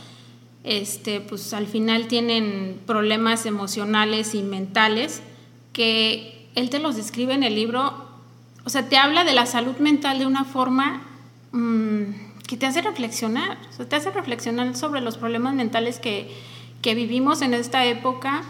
este, 0.63 1.19
pues 1.21 1.53
al 1.53 1.67
final 1.67 2.07
tienen 2.07 2.79
problemas 2.85 3.45
emocionales 3.45 4.33
y 4.35 4.43
mentales 4.43 5.21
que 5.73 6.47
él 6.55 6.69
te 6.69 6.79
los 6.79 6.95
describe 6.95 7.33
en 7.33 7.43
el 7.43 7.55
libro, 7.55 8.07
o 8.63 8.69
sea, 8.69 8.87
te 8.87 8.97
habla 8.97 9.23
de 9.23 9.33
la 9.33 9.45
salud 9.45 9.75
mental 9.77 10.19
de 10.19 10.25
una 10.25 10.45
forma 10.45 11.01
mm, 11.51 12.03
que 12.53 12.57
te 12.57 12.67
hace 12.67 12.83
reflexionar, 12.83 13.57
o 13.67 13.73
sea, 13.73 13.89
te 13.89 13.95
hace 13.95 14.11
reflexionar 14.11 14.75
sobre 14.75 15.01
los 15.01 15.17
problemas 15.17 15.55
mentales 15.55 15.97
que, 15.97 16.29
que 16.83 16.93
vivimos 16.93 17.41
en 17.41 17.55
esta 17.55 17.83
época. 17.87 18.43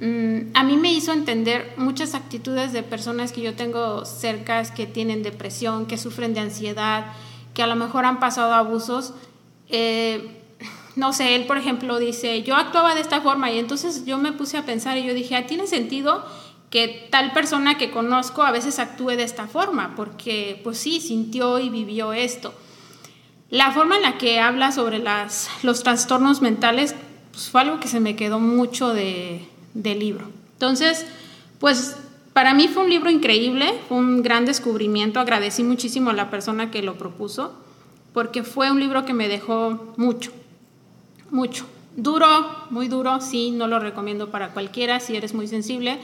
Mm, 0.00 0.52
a 0.54 0.62
mí 0.62 0.76
me 0.76 0.92
hizo 0.92 1.12
entender 1.12 1.74
muchas 1.76 2.14
actitudes 2.14 2.72
de 2.72 2.84
personas 2.84 3.32
que 3.32 3.40
yo 3.40 3.56
tengo 3.56 4.04
cercas 4.04 4.70
que 4.70 4.86
tienen 4.86 5.24
depresión, 5.24 5.86
que 5.86 5.98
sufren 5.98 6.34
de 6.34 6.40
ansiedad, 6.40 7.06
que 7.52 7.64
a 7.64 7.66
lo 7.66 7.74
mejor 7.74 8.04
han 8.04 8.20
pasado 8.20 8.54
abusos. 8.54 9.12
Eh, 9.70 10.40
no 10.94 11.12
sé, 11.12 11.34
él 11.34 11.48
por 11.48 11.58
ejemplo 11.58 11.98
dice, 11.98 12.44
yo 12.44 12.54
actuaba 12.54 12.94
de 12.94 13.00
esta 13.00 13.22
forma 13.22 13.50
y 13.50 13.58
entonces 13.58 14.06
yo 14.06 14.18
me 14.18 14.30
puse 14.30 14.56
a 14.56 14.66
pensar 14.66 14.98
y 14.98 15.04
yo 15.04 15.14
dije, 15.14 15.34
ah, 15.34 15.48
tiene 15.48 15.66
sentido 15.66 16.24
que 16.70 17.08
tal 17.10 17.32
persona 17.32 17.76
que 17.76 17.90
conozco 17.90 18.44
a 18.44 18.52
veces 18.52 18.78
actúe 18.78 19.16
de 19.16 19.24
esta 19.24 19.48
forma, 19.48 19.94
porque 19.96 20.60
pues 20.62 20.78
sí, 20.78 21.00
sintió 21.00 21.58
y 21.58 21.70
vivió 21.70 22.12
esto. 22.12 22.54
La 23.50 23.72
forma 23.72 23.96
en 23.96 24.02
la 24.02 24.18
que 24.18 24.40
habla 24.40 24.72
sobre 24.72 25.02
los 25.62 25.82
trastornos 25.82 26.42
mentales 26.42 26.94
pues, 27.32 27.48
fue 27.48 27.62
algo 27.62 27.80
que 27.80 27.88
se 27.88 28.00
me 28.00 28.14
quedó 28.14 28.40
mucho 28.40 28.92
de, 28.92 29.48
del 29.74 30.00
libro. 30.00 30.28
Entonces, 30.52 31.06
pues 31.58 31.96
para 32.32 32.54
mí 32.54 32.68
fue 32.68 32.84
un 32.84 32.90
libro 32.90 33.10
increíble, 33.10 33.72
fue 33.88 33.96
un 33.96 34.22
gran 34.22 34.44
descubrimiento, 34.44 35.18
agradecí 35.18 35.64
muchísimo 35.64 36.10
a 36.10 36.12
la 36.12 36.30
persona 36.30 36.70
que 36.70 36.82
lo 36.82 36.98
propuso, 36.98 37.54
porque 38.12 38.44
fue 38.44 38.70
un 38.70 38.80
libro 38.80 39.04
que 39.04 39.14
me 39.14 39.28
dejó 39.28 39.92
mucho, 39.96 40.30
mucho. 41.30 41.66
Duro, 41.96 42.26
muy 42.70 42.86
duro, 42.86 43.20
sí, 43.20 43.50
no 43.50 43.66
lo 43.66 43.80
recomiendo 43.80 44.30
para 44.30 44.50
cualquiera 44.50 45.00
si 45.00 45.16
eres 45.16 45.34
muy 45.34 45.48
sensible. 45.48 45.98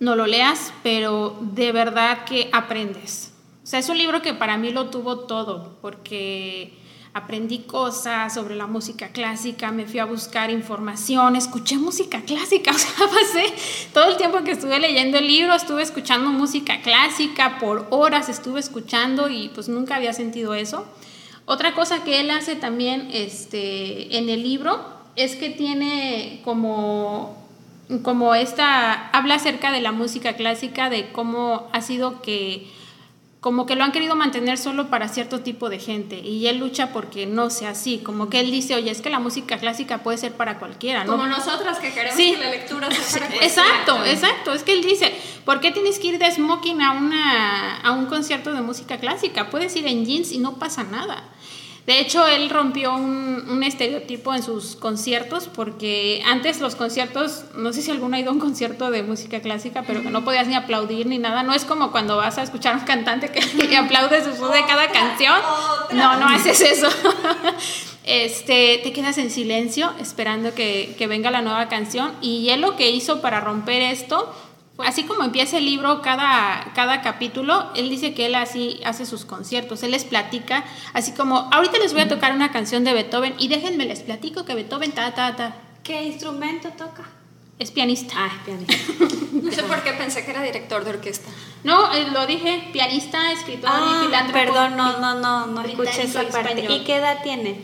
No 0.00 0.16
lo 0.16 0.26
leas, 0.26 0.74
pero 0.82 1.38
de 1.40 1.72
verdad 1.72 2.24
que 2.24 2.50
aprendes. 2.52 3.31
O 3.62 3.66
sea, 3.66 3.78
es 3.78 3.88
un 3.88 3.98
libro 3.98 4.22
que 4.22 4.34
para 4.34 4.56
mí 4.56 4.70
lo 4.70 4.90
tuvo 4.90 5.20
todo, 5.20 5.78
porque 5.80 6.72
aprendí 7.14 7.58
cosas 7.60 8.34
sobre 8.34 8.56
la 8.56 8.66
música 8.66 9.08
clásica, 9.08 9.70
me 9.70 9.86
fui 9.86 10.00
a 10.00 10.04
buscar 10.04 10.50
información, 10.50 11.36
escuché 11.36 11.76
música 11.76 12.22
clásica, 12.22 12.70
o 12.74 12.78
sea, 12.78 13.06
pasé 13.06 13.52
todo 13.92 14.10
el 14.10 14.16
tiempo 14.16 14.42
que 14.44 14.52
estuve 14.52 14.80
leyendo 14.80 15.18
el 15.18 15.26
libro, 15.26 15.54
estuve 15.54 15.82
escuchando 15.82 16.30
música 16.30 16.80
clásica, 16.80 17.58
por 17.58 17.86
horas 17.90 18.28
estuve 18.28 18.60
escuchando 18.60 19.28
y 19.28 19.50
pues 19.50 19.68
nunca 19.68 19.96
había 19.96 20.12
sentido 20.12 20.54
eso. 20.54 20.86
Otra 21.44 21.74
cosa 21.74 22.02
que 22.02 22.20
él 22.20 22.30
hace 22.30 22.56
también 22.56 23.10
este, 23.12 24.16
en 24.16 24.28
el 24.28 24.42
libro 24.42 24.80
es 25.16 25.36
que 25.36 25.50
tiene 25.50 26.40
como, 26.44 27.36
como 28.02 28.34
esta, 28.34 29.10
habla 29.10 29.34
acerca 29.34 29.70
de 29.70 29.82
la 29.82 29.92
música 29.92 30.34
clásica, 30.34 30.88
de 30.88 31.12
cómo 31.12 31.68
ha 31.72 31.82
sido 31.82 32.22
que 32.22 32.70
como 33.42 33.66
que 33.66 33.74
lo 33.74 33.82
han 33.82 33.90
querido 33.90 34.14
mantener 34.14 34.56
solo 34.56 34.86
para 34.86 35.08
cierto 35.08 35.40
tipo 35.40 35.68
de 35.68 35.80
gente 35.80 36.20
y 36.20 36.46
él 36.46 36.58
lucha 36.58 36.92
porque 36.92 37.26
no 37.26 37.50
sea 37.50 37.70
así, 37.70 37.98
como 37.98 38.30
que 38.30 38.38
él 38.38 38.52
dice, 38.52 38.76
oye, 38.76 38.92
es 38.92 39.02
que 39.02 39.10
la 39.10 39.18
música 39.18 39.58
clásica 39.58 39.98
puede 40.04 40.16
ser 40.16 40.34
para 40.34 40.60
cualquiera, 40.60 41.02
¿no? 41.02 41.10
Como 41.10 41.26
nosotras 41.26 41.80
que 41.80 41.92
queremos 41.92 42.16
que 42.16 42.36
la 42.38 42.50
lectura 42.50 42.88
sea 42.88 43.02
para 43.02 43.26
cualquiera. 43.26 43.44
Exacto, 43.44 44.04
exacto, 44.04 44.52
es 44.52 44.62
que 44.62 44.72
él 44.72 44.84
dice, 44.84 45.12
¿por 45.44 45.58
qué 45.58 45.72
tienes 45.72 45.98
que 45.98 46.06
ir 46.06 46.18
de 46.20 46.30
smoking 46.30 46.82
a, 46.82 46.92
una, 46.92 47.80
a 47.80 47.90
un 47.90 48.06
concierto 48.06 48.52
de 48.52 48.62
música 48.62 48.98
clásica? 48.98 49.50
Puedes 49.50 49.74
ir 49.74 49.88
en 49.88 50.06
jeans 50.06 50.30
y 50.30 50.38
no 50.38 50.60
pasa 50.60 50.84
nada. 50.84 51.24
De 51.86 51.98
hecho, 51.98 52.26
él 52.28 52.48
rompió 52.48 52.94
un, 52.94 53.62
estereotipo 53.62 54.34
en 54.34 54.42
sus 54.42 54.76
conciertos 54.76 55.48
porque 55.48 56.22
antes 56.26 56.60
los 56.60 56.74
conciertos, 56.74 57.44
no 57.54 57.72
sé 57.72 57.82
si 57.82 57.90
alguno 57.90 58.16
ha 58.16 58.20
ido 58.20 58.30
a 58.30 58.32
un 58.32 58.40
concierto 58.40 58.90
de 58.90 59.02
música 59.02 59.40
clásica, 59.40 59.84
pero 59.86 60.02
que 60.02 60.10
no 60.10 60.24
podías 60.24 60.46
ni 60.46 60.54
aplaudir 60.54 61.06
ni 61.06 61.18
nada. 61.18 61.42
No 61.42 61.54
es 61.54 61.64
como 61.64 61.92
cuando 61.92 62.16
vas 62.16 62.38
a 62.38 62.42
escuchar 62.42 62.74
a 62.74 62.78
un 62.78 62.84
cantante 62.84 63.30
que, 63.30 63.76
aplaude 63.76 64.20
después 64.20 64.52
de 64.52 64.64
cada 64.66 64.90
canción. 64.90 65.40
No, 65.92 66.18
no 66.18 66.28
haces 66.28 66.60
eso. 66.60 66.88
Este, 68.04 68.80
te 68.82 68.92
quedas 68.92 69.16
en 69.18 69.30
silencio 69.30 69.92
esperando 70.00 70.56
que, 70.56 70.96
que 70.98 71.06
venga 71.06 71.30
la 71.30 71.40
nueva 71.40 71.68
canción. 71.68 72.10
Y 72.20 72.48
él 72.48 72.60
lo 72.60 72.74
que 72.74 72.90
hizo 72.90 73.20
para 73.20 73.38
romper 73.38 73.80
esto 73.80 74.34
así 74.78 75.04
como 75.04 75.24
empieza 75.24 75.58
el 75.58 75.64
libro, 75.64 76.02
cada, 76.02 76.72
cada 76.74 77.02
capítulo, 77.02 77.70
él 77.74 77.88
dice 77.88 78.14
que 78.14 78.26
él 78.26 78.34
así 78.34 78.80
hace 78.84 79.06
sus 79.06 79.24
conciertos, 79.24 79.82
él 79.82 79.90
les 79.92 80.04
platica, 80.04 80.64
así 80.92 81.12
como, 81.12 81.48
ahorita 81.52 81.78
les 81.78 81.92
voy 81.92 82.02
a 82.02 82.08
tocar 82.08 82.32
una 82.32 82.52
canción 82.52 82.84
de 82.84 82.92
Beethoven 82.92 83.34
y 83.38 83.48
déjenme 83.48 83.84
les 83.84 84.00
platico 84.00 84.44
que 84.44 84.54
Beethoven 84.54 84.92
ta, 84.92 85.14
ta, 85.14 85.36
ta. 85.36 85.56
¿Qué 85.82 86.04
instrumento 86.04 86.70
toca? 86.70 87.04
Es 87.58 87.70
pianista. 87.70 88.14
Ah, 88.16 88.30
es 88.34 88.44
pianista. 88.44 88.74
no 89.32 89.52
sé 89.52 89.62
por 89.62 89.82
qué 89.82 89.92
pensé 89.92 90.24
que 90.24 90.30
era 90.30 90.42
director 90.42 90.84
de 90.84 90.90
orquesta. 90.90 91.30
No, 91.64 91.92
eh, 91.94 92.08
lo 92.10 92.26
dije, 92.26 92.70
pianista, 92.72 93.32
escritor 93.32 93.70
ah, 93.72 94.00
y 94.00 94.06
filántropo. 94.06 94.38
Perdón, 94.38 94.76
no, 94.76 94.98
no, 94.98 95.14
no, 95.14 95.46
no 95.46 95.62
escuché 95.62 96.02
esa 96.02 96.22
parte. 96.28 96.66
¿Y 96.68 96.84
qué 96.84 96.96
edad 96.96 97.22
tiene? 97.22 97.60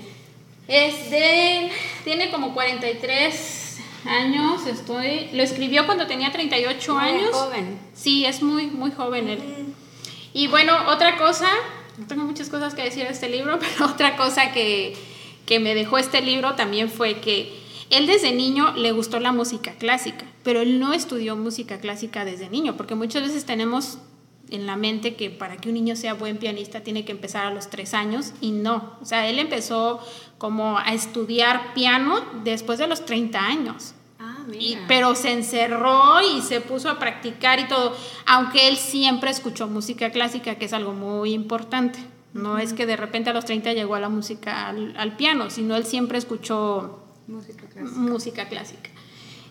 Es 0.68 1.10
de, 1.10 1.72
tiene 2.04 2.30
como 2.30 2.52
43 2.52 3.57
años, 4.08 4.66
estoy, 4.66 5.28
lo 5.32 5.42
escribió 5.42 5.86
cuando 5.86 6.06
tenía 6.06 6.32
38 6.32 6.94
muy 6.94 7.02
años. 7.02 7.30
joven. 7.32 7.78
Sí, 7.94 8.24
es 8.24 8.42
muy, 8.42 8.66
muy 8.66 8.90
joven 8.90 9.28
él. 9.28 9.40
Y 10.32 10.46
bueno, 10.48 10.72
otra 10.88 11.16
cosa, 11.16 11.48
no 11.96 12.06
tengo 12.06 12.24
muchas 12.24 12.48
cosas 12.48 12.74
que 12.74 12.82
decir 12.82 13.04
de 13.04 13.10
este 13.10 13.28
libro, 13.28 13.58
pero 13.60 13.90
otra 13.90 14.16
cosa 14.16 14.52
que, 14.52 14.96
que 15.46 15.60
me 15.60 15.74
dejó 15.74 15.98
este 15.98 16.20
libro 16.20 16.54
también 16.54 16.90
fue 16.90 17.20
que 17.20 17.58
él 17.90 18.06
desde 18.06 18.32
niño 18.32 18.72
le 18.76 18.92
gustó 18.92 19.18
la 19.20 19.32
música 19.32 19.72
clásica, 19.72 20.26
pero 20.42 20.60
él 20.60 20.78
no 20.78 20.92
estudió 20.92 21.36
música 21.36 21.78
clásica 21.78 22.24
desde 22.24 22.50
niño, 22.50 22.76
porque 22.76 22.94
muchas 22.94 23.22
veces 23.22 23.44
tenemos 23.46 23.98
en 24.50 24.66
la 24.66 24.76
mente 24.76 25.14
que 25.14 25.30
para 25.30 25.56
que 25.56 25.68
un 25.68 25.74
niño 25.74 25.96
sea 25.96 26.14
buen 26.14 26.38
pianista 26.38 26.80
tiene 26.80 27.04
que 27.04 27.12
empezar 27.12 27.46
a 27.46 27.50
los 27.50 27.68
tres 27.68 27.94
años 27.94 28.32
y 28.40 28.50
no. 28.52 28.96
O 29.00 29.04
sea, 29.04 29.28
él 29.28 29.38
empezó 29.38 30.00
como 30.38 30.78
a 30.78 30.94
estudiar 30.94 31.74
piano 31.74 32.20
después 32.44 32.78
de 32.78 32.86
los 32.86 33.04
30 33.04 33.38
años. 33.38 33.94
Ah, 34.48 34.84
pero 34.88 35.14
se 35.14 35.32
encerró 35.32 36.20
y 36.20 36.42
se 36.42 36.60
puso 36.60 36.88
a 36.88 36.98
practicar 36.98 37.60
y 37.60 37.68
todo, 37.68 37.96
aunque 38.26 38.68
él 38.68 38.76
siempre 38.76 39.30
escuchó 39.30 39.68
música 39.68 40.10
clásica, 40.10 40.56
que 40.56 40.64
es 40.64 40.72
algo 40.72 40.92
muy 40.92 41.32
importante. 41.32 41.98
No 42.34 42.58
es 42.58 42.72
que 42.72 42.86
de 42.86 42.96
repente 42.96 43.30
a 43.30 43.32
los 43.32 43.44
30 43.44 43.72
llegó 43.72 43.94
a 43.94 44.00
la 44.00 44.08
música 44.08 44.68
al, 44.68 45.16
piano, 45.16 45.50
sino 45.50 45.76
él 45.76 45.84
siempre 45.84 46.18
escuchó 46.18 47.00
música 47.26 47.66
clásica. 47.66 47.98
Música 47.98 48.48
clásica. 48.48 48.90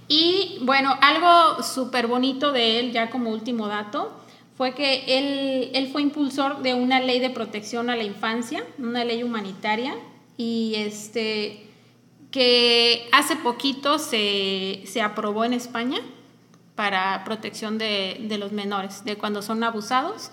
Y 0.08 0.60
bueno, 0.62 0.96
algo 1.02 1.64
súper 1.64 2.08
bonito 2.08 2.52
de 2.52 2.80
él, 2.80 2.92
ya 2.92 3.10
como 3.10 3.32
último 3.32 3.68
dato, 3.68 4.14
fue 4.56 4.74
que 4.74 5.04
él, 5.18 5.72
él 5.74 5.90
fue 5.92 6.02
impulsor 6.02 6.62
de 6.62 6.74
una 6.74 7.00
ley 7.00 7.20
de 7.20 7.30
protección 7.30 7.90
a 7.90 7.96
la 7.96 8.04
infancia, 8.04 8.64
una 8.80 9.04
ley 9.04 9.22
humanitaria, 9.22 9.96
y 10.38 10.76
este, 10.78 11.67
que 12.32 13.10
hace 13.12 13.36
poquito 13.36 14.00
se, 14.00 14.84
aprobó 15.04 15.46
en 15.46 15.54
España 15.54 16.00
para 16.76 17.24
protección 17.24 17.78
de, 17.78 18.18
de, 18.22 18.38
los 18.38 18.52
menores, 18.52 19.04
de 19.04 19.16
cuando 19.16 19.42
son 19.42 19.64
abusados, 19.64 20.32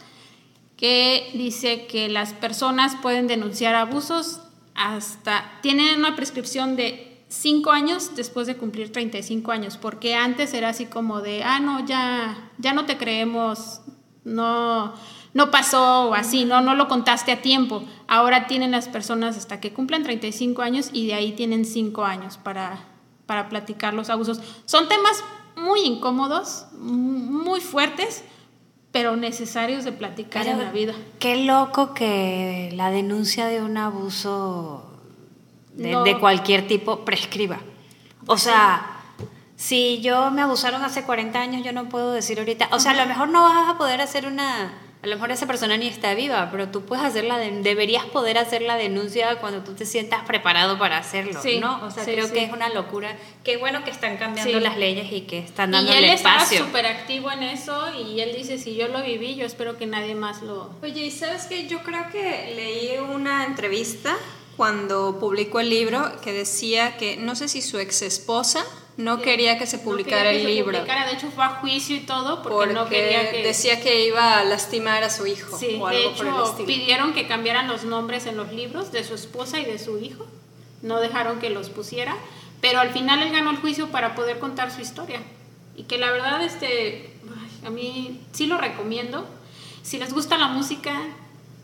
que 0.76 1.30
dice 1.34 1.86
que 1.86 2.08
las 2.08 2.32
personas 2.32 2.96
pueden 3.00 3.26
denunciar 3.26 3.74
abusos 3.74 4.40
hasta, 4.74 5.58
tienen 5.62 5.98
una 5.98 6.16
prescripción 6.16 6.76
de 6.76 7.14
5 7.28 7.70
años 7.70 8.14
después 8.14 8.46
de 8.46 8.56
cumplir 8.56 8.92
35 8.92 9.50
años, 9.52 9.76
porque 9.76 10.14
antes 10.14 10.54
era 10.54 10.70
así 10.70 10.86
como 10.86 11.20
de, 11.20 11.42
ah, 11.42 11.60
no, 11.60 11.84
ya, 11.86 12.50
ya 12.58 12.72
no 12.72 12.84
te 12.86 12.96
creemos, 12.98 13.80
no, 14.24 14.94
no 15.34 15.50
pasó 15.50 16.10
o 16.10 16.14
así, 16.14 16.44
no, 16.44 16.60
no 16.60 16.74
lo 16.74 16.88
contaste 16.88 17.32
a 17.32 17.42
tiempo. 17.42 17.82
Ahora 18.06 18.46
tienen 18.46 18.70
las 18.70 18.88
personas 18.88 19.36
hasta 19.36 19.60
que 19.60 19.72
cumplan 19.72 20.04
35 20.04 20.62
años 20.62 20.90
y 20.92 21.08
de 21.08 21.14
ahí 21.14 21.32
tienen 21.32 21.64
5 21.64 22.04
años 22.04 22.38
para, 22.38 22.84
para 23.26 23.48
platicar 23.48 23.94
los 23.94 24.10
abusos. 24.10 24.40
Son 24.64 24.88
temas 24.88 25.24
muy 25.56 25.80
incómodos, 25.80 26.66
muy 26.78 27.60
fuertes, 27.60 28.22
pero 28.92 29.16
necesarios 29.16 29.84
de 29.84 29.90
platicar 29.90 30.46
en 30.46 30.58
la 30.58 30.70
vida. 30.70 30.94
Qué 31.18 31.44
loco 31.44 31.94
que 31.94 32.70
la 32.74 32.90
denuncia 32.90 33.46
de 33.46 33.60
un 33.60 33.76
abuso 33.76 34.88
de, 35.72 36.16
cualquier 36.20 36.68
tipo 36.68 37.04
prescriba. 37.04 37.58
O 38.26 38.38
sea, 38.38 39.00
si 39.56 40.00
yo 40.00 40.30
me 40.30 40.42
abusaron 40.42 40.84
hace 40.84 41.02
40 41.02 41.40
años, 41.40 41.64
yo 41.64 41.72
no 41.72 41.88
puedo 41.88 42.12
decir 42.12 42.38
ahorita, 42.38 42.68
o 42.70 42.78
sea, 42.78 42.92
a 42.92 42.94
lo 42.94 43.06
mejor 43.06 43.30
no 43.30 43.42
vas 43.42 43.68
a 43.68 43.78
poder 43.78 44.00
hacer 44.00 44.26
una 44.26 44.83
a 45.04 45.06
lo 45.06 45.16
mejor 45.16 45.30
esa 45.32 45.46
persona 45.46 45.76
ni 45.76 45.86
está 45.86 46.14
viva, 46.14 46.48
pero 46.50 46.70
tú 46.70 46.86
puedes 46.86 47.04
hacer 47.04 47.24
la 47.24 47.36
deberías 47.36 48.06
poder 48.06 48.38
hacer 48.38 48.62
la 48.62 48.76
denuncia 48.76 49.38
cuando 49.38 49.62
tú 49.62 49.74
te 49.74 49.84
sientas 49.84 50.24
preparado 50.24 50.78
para 50.78 50.96
hacerlo, 50.96 51.38
¿no? 51.60 51.84
O 51.84 51.90
sea, 51.90 52.04
creo 52.04 52.32
que 52.32 52.42
es 52.42 52.50
una 52.50 52.70
locura. 52.70 53.14
Qué 53.44 53.58
bueno 53.58 53.84
que 53.84 53.90
están 53.90 54.16
cambiando 54.16 54.58
las 54.60 54.78
leyes 54.78 55.12
y 55.12 55.20
que 55.22 55.40
están 55.40 55.72
dando 55.72 55.90
espacio. 55.90 56.06
Y 56.06 56.10
él 56.10 56.14
espacio. 56.14 56.54
está 56.54 56.66
súper 56.66 56.86
activo 56.86 57.30
en 57.30 57.42
eso 57.42 57.92
y 57.94 58.18
él 58.20 58.34
dice, 58.34 58.56
si 58.56 58.76
yo 58.76 58.88
lo 58.88 59.02
viví, 59.02 59.34
yo 59.34 59.44
espero 59.44 59.76
que 59.76 59.84
nadie 59.84 60.14
más 60.14 60.40
lo... 60.40 60.70
Oye, 60.82 61.04
¿y 61.04 61.10
sabes 61.10 61.44
qué? 61.48 61.66
Yo 61.68 61.82
creo 61.82 62.08
que 62.10 62.54
leí 62.56 62.96
una 62.96 63.44
entrevista 63.44 64.16
cuando 64.56 65.18
publicó 65.20 65.60
el 65.60 65.68
libro 65.68 66.18
que 66.22 66.32
decía 66.32 66.96
que, 66.96 67.18
no 67.18 67.36
sé 67.36 67.48
si 67.48 67.60
su 67.60 67.78
ex 67.78 68.00
esposa 68.00 68.64
no 68.96 69.20
quería 69.20 69.58
que 69.58 69.66
se 69.66 69.78
publicara 69.78 70.30
el 70.30 70.46
libro. 70.46 70.84
De 70.84 71.12
hecho, 71.12 71.30
fue 71.30 71.44
a 71.44 71.48
juicio 71.50 71.96
y 71.96 72.00
todo 72.00 72.42
porque, 72.42 72.72
no 72.72 72.88
quería 72.88 73.30
que. 73.30 73.42
Decía 73.42 73.80
que 73.80 74.06
iba 74.06 74.38
a 74.38 74.44
lastimar 74.44 75.02
a 75.02 75.10
su 75.10 75.26
hijo. 75.26 75.56
Sí, 75.58 75.80
de 75.90 76.06
hecho, 76.06 76.56
pidieron 76.66 77.12
que 77.12 77.26
cambiaran 77.26 77.68
los 77.68 77.84
nombres 77.84 78.26
en 78.26 78.36
los 78.36 78.52
libros 78.52 78.92
de 78.92 79.04
su 79.04 79.14
esposa 79.14 79.58
y 79.58 79.64
de 79.64 79.78
su 79.78 79.98
hijo. 79.98 80.26
No 80.82 81.00
dejaron 81.00 81.40
que 81.40 81.50
los 81.50 81.70
pusiera. 81.70 82.16
Pero 82.60 82.80
al 82.80 82.90
final 82.90 83.22
él 83.22 83.30
ganó 83.30 83.50
el 83.50 83.56
juicio 83.58 83.88
para 83.88 84.14
poder 84.14 84.38
contar 84.38 84.70
su 84.70 84.80
historia. 84.80 85.20
Y 85.76 85.82
que 85.82 85.98
la 85.98 86.10
verdad, 86.10 86.42
este, 86.42 87.12
a 87.66 87.70
mí 87.70 88.20
sí 88.32 88.46
lo 88.46 88.58
recomiendo. 88.58 89.26
Si 89.82 89.98
les 89.98 90.14
gusta 90.14 90.38
la 90.38 90.48
música, 90.48 91.02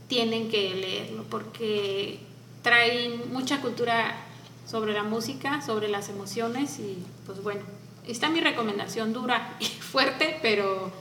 tienen 0.08 0.50
que 0.50 0.74
leerlo 0.74 1.24
porque 1.30 2.18
trae 2.62 3.08
mucha 3.30 3.60
cultura 3.60 4.26
sobre 4.70 4.92
la 4.92 5.02
música, 5.02 5.60
sobre 5.62 5.88
las 5.88 6.08
emociones 6.08 6.78
y 6.78 7.04
pues 7.26 7.42
bueno, 7.42 7.62
está 8.06 8.28
mi 8.28 8.40
recomendación 8.40 9.12
dura 9.12 9.56
y 9.58 9.64
fuerte, 9.80 10.38
pero, 10.42 10.92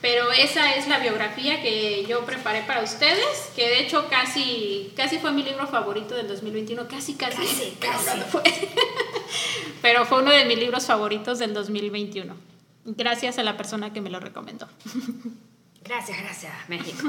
pero 0.00 0.30
esa 0.30 0.74
es 0.74 0.86
la 0.86 1.00
biografía 1.00 1.60
que 1.62 2.06
yo 2.06 2.24
preparé 2.24 2.62
para 2.62 2.82
ustedes, 2.82 3.50
que 3.56 3.68
de 3.68 3.80
hecho 3.80 4.06
casi, 4.08 4.92
casi 4.96 5.18
fue 5.18 5.32
mi 5.32 5.42
libro 5.42 5.66
favorito 5.66 6.14
del 6.14 6.28
2021, 6.28 6.86
casi, 6.86 7.14
casi, 7.14 7.38
casi, 7.38 7.76
casi. 7.80 8.20
Fue. 8.30 8.42
pero 9.82 10.04
fue 10.04 10.22
uno 10.22 10.30
de 10.30 10.44
mis 10.44 10.58
libros 10.58 10.86
favoritos 10.86 11.40
del 11.40 11.54
2021. 11.54 12.34
Gracias 12.84 13.38
a 13.38 13.42
la 13.42 13.56
persona 13.56 13.92
que 13.92 14.00
me 14.00 14.10
lo 14.10 14.20
recomendó. 14.20 14.68
Gracias, 15.82 16.18
gracias, 16.18 16.52
México. 16.68 17.08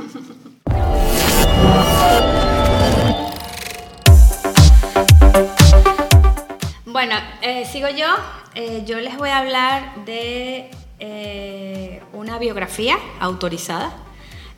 Bueno, 6.97 7.13
eh, 7.43 7.63
sigo 7.65 7.89
yo. 7.89 8.07
Eh, 8.55 8.81
yo 8.87 8.99
les 8.99 9.17
voy 9.17 9.29
a 9.29 9.37
hablar 9.37 10.03
de 10.05 10.71
eh, 10.97 12.01
una 12.11 12.39
biografía 12.39 12.97
autorizada 13.19 13.95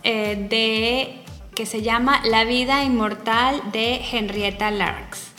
de 0.04 1.20
que 1.54 1.66
se 1.66 1.82
llama 1.82 2.22
La 2.24 2.46
vida 2.46 2.86
inmortal 2.86 3.62
de 3.74 4.00
Henrietta 4.10 4.72
Lacks. 4.72 5.34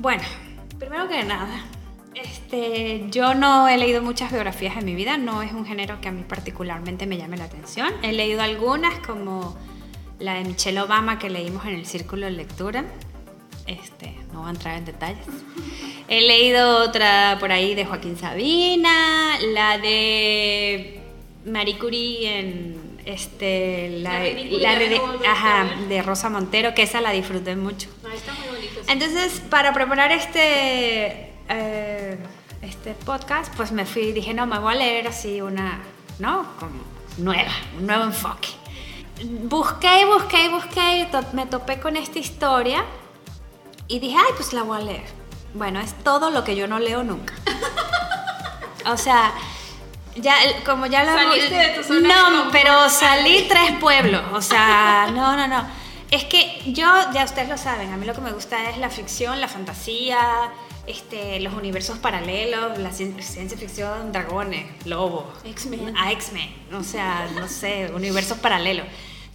Bueno, 0.00 0.24
primero 0.80 1.06
que 1.06 1.22
nada, 1.22 1.64
este, 2.16 3.06
yo 3.10 3.34
no 3.34 3.68
he 3.68 3.78
leído 3.78 4.02
muchas 4.02 4.32
biografías 4.32 4.76
en 4.76 4.86
mi 4.86 4.96
vida, 4.96 5.18
no 5.18 5.42
es 5.42 5.52
un 5.52 5.64
género 5.64 6.00
que 6.00 6.08
a 6.08 6.10
mí 6.10 6.24
particularmente 6.24 7.06
me 7.06 7.16
llame 7.16 7.36
la 7.36 7.44
atención. 7.44 7.92
He 8.02 8.10
leído 8.10 8.42
algunas 8.42 8.98
como 9.06 9.56
la 10.18 10.34
de 10.34 10.42
Michelle 10.42 10.80
Obama 10.80 11.20
que 11.20 11.30
leímos 11.30 11.64
en 11.64 11.76
el 11.76 11.86
círculo 11.86 12.26
de 12.26 12.32
lectura. 12.32 12.86
Este, 13.68 14.16
no 14.32 14.40
voy 14.40 14.48
a 14.48 14.50
entrar 14.50 14.78
en 14.78 14.84
detalles. 14.84 15.24
He 16.08 16.22
leído 16.22 16.84
otra 16.84 17.36
por 17.38 17.52
ahí 17.52 17.74
de 17.74 17.84
Joaquín 17.84 18.16
Sabina, 18.16 19.38
la 19.52 19.76
de 19.76 21.00
Marie 21.44 21.78
Curie 21.78 22.38
en 22.38 22.98
este 23.04 24.00
la, 24.00 24.18
de, 24.20 26.02
Rosa 26.02 26.30
Montero, 26.30 26.74
que 26.74 26.82
esa 26.82 27.02
la 27.02 27.10
disfruté 27.12 27.56
mucho. 27.56 27.90
Ah, 28.04 28.14
está 28.14 28.32
muy 28.32 28.48
bonito. 28.48 28.80
Entonces, 28.88 29.42
para 29.50 29.74
preparar 29.74 30.10
este 30.12 31.30
eh, 31.48 32.18
este 32.62 32.94
podcast, 33.04 33.54
pues 33.54 33.72
me 33.72 33.84
fui 33.84 34.04
y 34.04 34.12
dije, 34.12 34.32
no, 34.32 34.46
me 34.46 34.58
voy 34.58 34.74
a 34.74 34.76
leer 34.76 35.08
así 35.08 35.42
una, 35.42 35.80
¿no? 36.18 36.46
Como 36.58 36.80
nueva, 37.18 37.52
un 37.78 37.86
nuevo 37.86 38.04
enfoque. 38.04 38.48
Busqué, 39.42 40.04
busqué, 40.06 40.48
busqué, 40.48 41.08
me 41.32 41.46
topé 41.46 41.80
con 41.80 41.96
esta 41.96 42.18
historia 42.18 42.84
y 43.88 43.98
dije, 43.98 44.16
ay, 44.16 44.32
pues 44.36 44.52
la 44.52 44.62
voy 44.62 44.80
a 44.80 44.84
leer. 44.84 45.17
Bueno, 45.54 45.80
es 45.80 45.94
todo 46.04 46.30
lo 46.30 46.44
que 46.44 46.56
yo 46.56 46.66
no 46.66 46.78
leo 46.78 47.02
nunca. 47.02 47.34
O 48.86 48.96
sea, 48.96 49.32
ya 50.16 50.34
como 50.64 50.86
ya 50.86 51.04
lo 51.04 51.12
Saliste 51.12 51.54
de 51.54 51.68
tu 51.74 51.82
zona 51.82 52.08
No, 52.08 52.50
pero 52.50 52.88
salí 52.88 53.46
tres 53.48 53.72
pueblos, 53.80 54.22
o 54.32 54.40
sea, 54.40 55.10
no, 55.12 55.36
no, 55.36 55.46
no. 55.46 55.66
Es 56.10 56.24
que 56.24 56.62
yo, 56.66 56.86
ya 57.12 57.24
ustedes 57.24 57.48
lo 57.48 57.58
saben, 57.58 57.92
a 57.92 57.96
mí 57.96 58.06
lo 58.06 58.14
que 58.14 58.22
me 58.22 58.32
gusta 58.32 58.70
es 58.70 58.78
la 58.78 58.88
ficción, 58.88 59.40
la 59.42 59.48
fantasía, 59.48 60.50
este, 60.86 61.38
los 61.40 61.52
universos 61.52 61.98
paralelos, 61.98 62.78
la 62.78 62.92
ciencia 62.92 63.58
ficción, 63.58 64.10
dragones, 64.10 64.86
lobos, 64.86 65.26
X-Men. 65.44 65.94
A 65.96 66.10
X-Men, 66.12 66.50
o 66.72 66.82
sea, 66.82 67.28
no 67.34 67.46
sé, 67.46 67.90
universos 67.94 68.38
paralelos. 68.38 68.86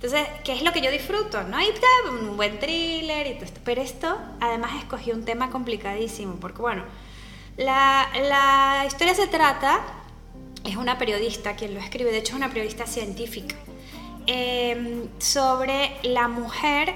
Entonces, 0.04 0.28
¿qué 0.44 0.52
es 0.52 0.62
lo 0.64 0.74
que 0.74 0.82
yo 0.82 0.92
disfruto? 0.92 1.44
¿no? 1.44 1.56
hay 1.56 1.70
un 2.10 2.36
buen 2.36 2.60
thriller 2.60 3.26
y 3.26 3.36
todo 3.36 3.46
esto. 3.46 3.62
Pero 3.64 3.82
esto, 3.82 4.18
además, 4.42 4.72
escogí 4.78 5.14
un 5.14 5.24
tema 5.24 5.50
complicadísimo, 5.50 6.36
porque 6.42 6.62
bueno, 6.62 6.84
la, 7.56 8.10
la 8.22 8.84
historia 8.86 9.16
se 9.16 9.28
trata, 9.28 9.80
es 10.66 10.76
una 10.76 10.98
periodista 10.98 11.56
quien 11.56 11.74
lo 11.74 11.80
escribe, 11.80 12.12
de 12.12 12.18
hecho 12.18 12.34
es 12.34 12.36
una 12.36 12.50
periodista 12.50 12.86
científica, 12.86 13.56
em, 14.28 15.08
sobre 15.20 15.96
la 16.04 16.28
mujer 16.28 16.94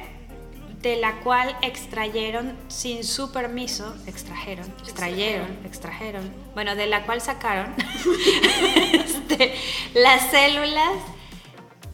de 0.82 0.98
la 0.98 1.22
cual 1.22 1.56
extrayeron 1.62 2.58
sin 2.68 3.06
su 3.06 3.32
permiso, 3.32 3.96
extrajeron, 4.06 4.68
extrayeron, 4.84 5.48
extrajeron, 5.64 6.30
bueno, 6.56 6.76
de 6.76 6.88
la 6.88 7.06
cual 7.06 7.22
sacaron 7.22 7.74
este, 8.94 9.56
las 9.94 10.30
células 10.30 10.92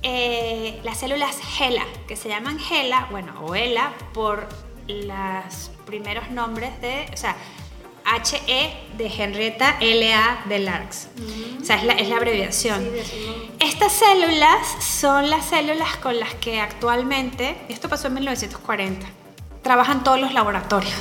eh, 0.03 0.79
las 0.83 0.99
células 0.99 1.39
HeLa, 1.59 1.85
que 2.07 2.15
se 2.15 2.29
llaman 2.29 2.59
HeLa, 2.59 3.07
bueno, 3.09 3.33
o 3.41 3.55
ELA, 3.55 3.93
por 4.13 4.47
los 4.87 5.71
primeros 5.85 6.29
nombres 6.29 6.79
de, 6.81 7.09
o 7.13 7.17
sea, 7.17 7.35
HE 8.05 8.73
de 8.97 9.07
Henrietta, 9.07 9.77
LA 9.79 10.43
de 10.45 10.59
Larks. 10.59 11.07
O 11.61 11.65
sea, 11.65 11.77
es 11.77 11.83
la, 11.85 11.93
es 11.93 12.09
la 12.09 12.17
abreviación. 12.17 12.85
Estas 13.59 13.93
células 13.93 14.67
son 14.83 15.29
las 15.29 15.45
células 15.45 15.95
con 15.97 16.19
las 16.19 16.33
que 16.35 16.59
actualmente, 16.59 17.55
esto 17.69 17.87
pasó 17.87 18.07
en 18.07 18.15
1940, 18.15 19.05
trabajan 19.61 20.03
todos 20.03 20.19
los 20.19 20.33
laboratorios 20.33 20.93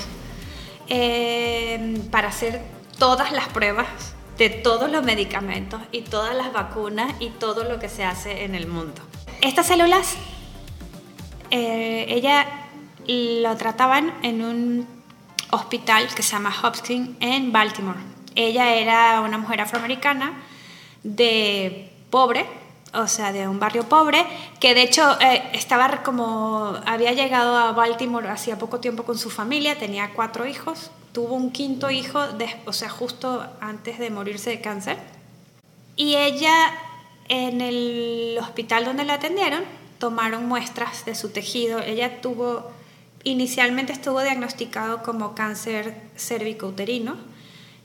eh, 0.89 2.01
para 2.11 2.29
hacer 2.29 2.61
todas 2.99 3.33
las 3.33 3.49
pruebas 3.49 4.12
de 4.39 4.49
todos 4.51 4.91
los 4.91 5.05
medicamentos 5.05 5.81
y 5.93 6.03
todas 6.03 6.35
las 6.35 6.53
vacunas 6.53 7.13
y 7.21 7.31
todo 7.31 7.65
lo 7.65 7.79
que 7.79 7.89
se 7.89 8.05
hace 8.05 8.45
en 8.45 8.55
el 8.55 8.67
mundo. 8.67 9.03
Estas 9.41 9.67
células, 9.67 10.17
eh, 11.51 12.07
ella 12.09 12.47
lo 13.07 13.57
trataban 13.57 14.13
en 14.23 14.43
un 14.43 14.87
hospital 15.51 16.09
que 16.15 16.23
se 16.23 16.33
llama 16.33 16.55
Hopkins 16.63 17.17
en 17.21 17.53
Baltimore. 17.53 17.99
Ella 18.35 18.75
era 18.75 19.21
una 19.21 19.39
mujer 19.39 19.61
afroamericana 19.61 20.33
de 21.03 21.93
pobre, 22.11 22.47
o 22.95 23.07
sea, 23.07 23.33
de 23.33 23.49
un 23.49 23.59
barrio 23.59 23.85
pobre, 23.85 24.25
que 24.61 24.75
de 24.75 24.83
hecho 24.83 25.19
eh, 25.21 25.43
estaba 25.53 26.03
como, 26.03 26.75
había 26.87 27.13
llegado 27.13 27.57
a 27.57 27.73
Baltimore 27.73 28.29
hacía 28.29 28.59
poco 28.59 28.81
tiempo 28.81 29.03
con 29.05 29.19
su 29.19 29.31
familia, 29.31 29.79
tenía 29.79 30.13
cuatro 30.15 30.47
hijos, 30.47 30.91
tuvo 31.13 31.35
un 31.35 31.51
quinto 31.51 31.91
hijo, 31.91 32.21
o 32.65 32.73
sea, 32.73 32.89
justo 32.89 33.47
antes 33.61 33.99
de 33.99 34.11
morirse 34.11 34.51
de 34.51 34.61
cáncer. 34.61 34.99
Y 35.97 36.17
ella, 36.17 36.73
en 37.29 37.61
el 37.61 38.39
hospital 38.41 38.85
donde 38.85 39.05
la 39.05 39.15
atendieron, 39.15 39.63
tomaron 39.99 40.49
muestras 40.49 41.05
de 41.05 41.15
su 41.15 41.31
tejido. 41.31 41.81
Ella 41.81 42.21
tuvo, 42.21 42.71
inicialmente 43.25 43.93
estuvo 43.93 44.21
diagnosticado 44.23 45.03
como 45.03 45.35
cáncer 45.35 45.95
cérvico-uterino 46.17 47.17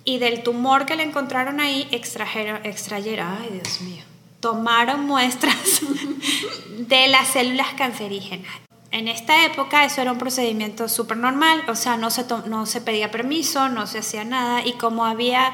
y 0.04 0.20
del 0.20 0.42
tumor 0.42 0.86
que 0.86 0.96
le 0.96 1.04
encontraron 1.04 1.60
ahí 1.60 1.88
extrajeron, 1.92 2.66
extrayeron, 2.66 3.28
ay 3.28 3.50
Dios 3.62 3.82
mío, 3.82 4.04
tomaron 4.40 5.06
muestras 5.06 5.82
de 6.78 7.08
las 7.10 7.28
células 7.28 7.74
cancerígenas 7.78 8.66
en 8.97 9.07
esta 9.07 9.45
época 9.45 9.86
eso 9.86 10.01
era 10.01 10.12
un 10.12 10.17
procedimiento 10.17 10.89
súper 10.89 11.17
normal, 11.17 11.63
o 11.67 11.75
sea, 11.75 11.97
no 11.97 12.10
se, 12.10 12.25
no 12.47 12.65
se 12.65 12.81
pedía 12.81 13.12
permiso, 13.12 13.69
no 13.69 13.88
se 13.88 13.99
hacía 13.99 14.23
nada 14.23 14.65
y 14.65 14.73
como 14.73 15.05
había 15.05 15.53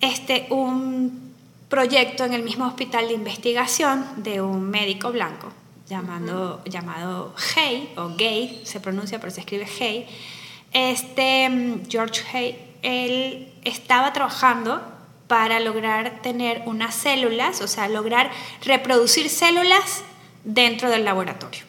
este, 0.00 0.46
un 0.50 1.34
proyecto 1.68 2.24
en 2.24 2.34
el 2.34 2.42
mismo 2.42 2.66
hospital 2.66 3.08
de 3.08 3.14
investigación 3.14 4.04
de 4.16 4.42
un 4.42 4.68
médico 4.70 5.10
blanco 5.12 5.52
llamado, 5.88 6.62
llamado 6.64 7.34
Hay, 7.56 7.92
o 7.96 8.10
Gay, 8.16 8.60
se 8.64 8.80
pronuncia 8.80 9.18
pero 9.18 9.32
se 9.32 9.40
escribe 9.40 9.66
Hay, 9.80 10.06
este 10.72 11.80
George 11.88 12.22
Hay, 12.32 12.58
él 12.82 13.52
estaba 13.64 14.12
trabajando 14.12 14.80
para 15.26 15.60
lograr 15.60 16.22
tener 16.22 16.62
unas 16.66 16.94
células, 16.94 17.60
o 17.60 17.68
sea, 17.68 17.88
lograr 17.88 18.30
reproducir 18.64 19.30
células 19.30 20.02
dentro 20.42 20.90
del 20.90 21.04
laboratorio, 21.04 21.62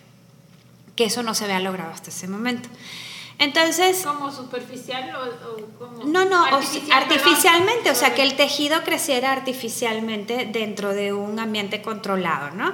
que 0.95 1.05
eso 1.05 1.23
no 1.23 1.33
se 1.33 1.45
había 1.45 1.59
logrado 1.59 1.91
hasta 1.91 2.09
ese 2.09 2.27
momento. 2.27 2.69
Entonces... 3.41 4.03
¿Como 4.05 4.31
superficial 4.31 5.15
o, 5.15 5.79
como 5.79 6.03
No, 6.03 6.25
no, 6.25 6.45
artificialmente, 6.91 7.89
o 7.89 7.95
sea, 7.95 8.13
que 8.13 8.21
el 8.21 8.35
tejido 8.35 8.83
creciera 8.83 9.31
artificialmente 9.31 10.47
dentro 10.51 10.93
de 10.93 11.11
un 11.11 11.39
ambiente 11.39 11.81
controlado, 11.81 12.51
¿no? 12.51 12.73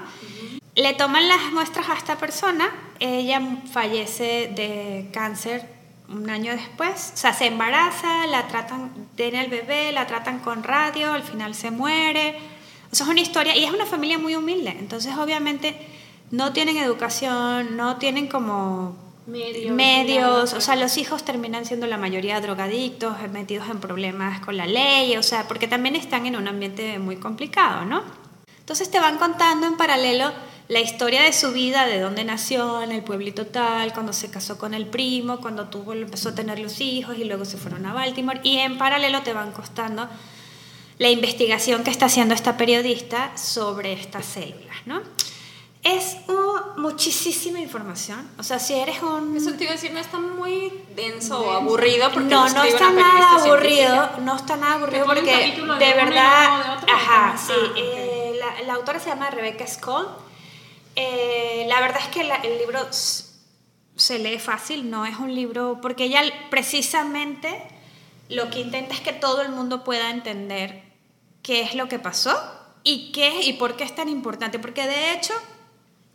Le 0.76 0.94
toman 0.94 1.28
las 1.28 1.54
muestras 1.54 1.90
a 1.90 1.94
esta 1.94 2.18
persona, 2.18 2.70
ella 3.00 3.42
fallece 3.72 4.52
de 4.54 5.10
cáncer 5.14 5.68
un 6.10 6.30
año 6.30 6.52
después, 6.52 7.12
o 7.14 7.18
sea, 7.18 7.34
se 7.34 7.48
embaraza, 7.48 8.28
la 8.28 8.48
tratan, 8.48 8.92
tiene 9.16 9.46
el 9.46 9.50
bebé, 9.50 9.92
la 9.94 10.06
tratan 10.06 10.40
con 10.40 10.64
radio, 10.64 11.14
al 11.14 11.24
final 11.24 11.56
se 11.56 11.72
muere. 11.72 12.38
O 12.92 12.96
sea, 12.96 13.06
es 13.06 13.10
una 13.10 13.22
historia, 13.22 13.56
y 13.56 13.64
es 13.64 13.72
una 13.72 13.86
familia 13.86 14.18
muy 14.18 14.36
humilde, 14.36 14.76
entonces 14.78 15.16
obviamente 15.18 15.97
no 16.32 16.54
tienen 16.54 16.78
educación, 16.78 17.78
no 17.78 17.98
tienen 17.98 18.28
como 18.28 18.96
medios, 19.28 20.54
o 20.54 20.62
sea, 20.62 20.76
los 20.76 20.98
hijos 20.98 21.24
terminan 21.24 21.66
siendo 21.66 21.86
la 21.86 21.98
mayoría 21.98 22.40
drogadictos, 22.40 23.16
metidos 23.32 23.70
en 23.70 23.80
problemas 23.80 24.40
con 24.40 24.56
la 24.56 24.66
ley, 24.66 25.18
o 25.18 25.24
sea, 25.24 25.48
porque 25.48 25.68
también 25.68 25.96
están 25.96 26.26
en 26.26 26.38
un 26.38 26.48
ambiente 26.48 26.98
muy 27.00 27.18
complicado, 27.18 27.84
¿no? 27.86 28.04
Entonces 28.60 28.90
te 28.90 29.00
van 29.00 29.18
contando 29.18 29.68
en 29.68 29.78
paralelo 29.78 30.32
la 30.70 30.80
historia 30.82 31.22
de 31.22 31.32
su 31.32 31.52
vida, 31.52 31.86
de 31.86 32.00
dónde 32.00 32.24
nació, 32.26 32.82
en 32.82 32.92
el 32.92 33.04
pueblito 33.04 33.48
tal, 33.48 33.94
cuando 33.94 34.12
se 34.12 34.30
casó 34.30 34.58
con 34.58 34.74
el 34.74 34.86
primo, 34.86 35.40
cuando 35.40 35.68
tuvo, 35.68 35.94
empezó 35.94 36.30
a 36.30 36.36
tener 36.36 36.60
los 36.60 36.82
hijos 36.82 37.18
y 37.18 37.24
luego 37.24 37.46
se 37.46 37.58
fueron 37.58 37.86
a 37.86 37.94
Baltimore, 37.94 38.42
y 38.44 38.58
en 38.58 38.78
paralelo 38.78 39.24
te 39.24 39.34
van 39.34 39.52
costando 39.52 40.10
la 41.00 41.10
investigación 41.10 41.84
que 41.84 41.92
está 41.92 42.08
haciendo 42.08 42.34
esta 42.34 42.58
periodista 42.58 43.38
sobre 43.38 43.94
estas 43.94 44.26
células, 44.26 44.78
¿no? 44.86 45.02
Es 45.88 46.18
muchísima 46.76 47.62
información. 47.62 48.30
O 48.38 48.44
sea, 48.44 48.60
si 48.60 48.74
eres 48.74 49.02
un... 49.02 49.38
Eso 49.38 49.54
te 49.54 49.64
iba 49.64 49.72
a 49.72 49.76
decir, 49.76 49.94
no 49.94 50.00
está 50.00 50.18
muy 50.20 50.84
denso 50.94 51.40
o 51.40 51.52
aburrido. 51.52 52.12
Porque 52.12 52.28
no, 52.28 52.50
no 52.50 52.64
está 52.64 52.92
nada 52.92 53.36
aburrido. 53.36 54.10
No 54.20 54.36
está 54.36 54.58
nada 54.58 54.74
aburrido 54.74 55.06
porque 55.06 55.56
de, 55.56 55.94
verdad... 55.94 56.84
ajá, 56.94 57.38
sí. 57.38 57.54
Ah, 57.56 57.74
eh, 57.78 58.40
la, 58.66 58.74
autora 58.74 59.00
se 59.00 59.10
llama 59.10 59.30
Rebecca 59.30 59.66
Skoll. 59.66 60.08
Eh, 60.98 61.66
la 61.70 61.80
verdad 61.80 62.02
es 62.02 62.08
que 62.10 62.22
el 62.22 62.58
libro 62.58 62.86
se 62.92 64.20
lee 64.20 64.40
fácil, 64.40 64.90
no 64.90 65.06
es 65.06 65.18
un 65.18 65.34
libro... 65.34 65.80
Porque 65.82 66.04
ella 66.04 66.22
precisamente 66.50 67.64
lo 68.28 68.50
que 68.50 68.60
intenta 68.60 68.94
es 68.94 69.00
que 69.00 69.14
todo 69.14 69.42
el 69.42 69.50
mundo 69.54 69.86
pueda 69.86 70.10
entender 70.10 70.84
qué 71.44 71.62
es 71.62 71.76
lo 71.76 71.88
que 71.88 71.98
pasó 71.98 72.38
y 72.84 73.14
qué 73.14 73.42
y 73.44 73.54
por 73.54 73.78
qué 73.78 73.86
es 73.86 73.96
tan 73.96 74.10
importante. 74.10 74.60
Porque 74.60 74.86
de 74.86 75.14
hecho 75.14 75.34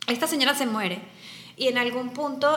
esta 0.07 0.27
señora 0.27 0.55
se 0.55 0.65
muere 0.65 1.01
y 1.55 1.67
en 1.67 1.77
algún 1.77 2.09
punto 2.09 2.49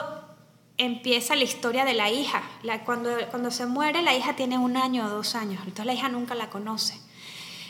empieza 0.77 1.35
la 1.35 1.43
historia 1.43 1.85
de 1.85 1.93
la 1.93 2.09
hija. 2.11 2.43
Cuando, 2.85 3.09
cuando 3.29 3.51
se 3.51 3.65
muere, 3.65 4.01
la 4.01 4.15
hija 4.15 4.35
tiene 4.35 4.57
un 4.57 4.77
año 4.77 5.05
o 5.05 5.09
dos 5.09 5.35
años, 5.35 5.59
entonces 5.59 5.85
la 5.85 5.93
hija 5.93 6.09
nunca 6.09 6.35
la 6.35 6.49
conoce. 6.49 6.99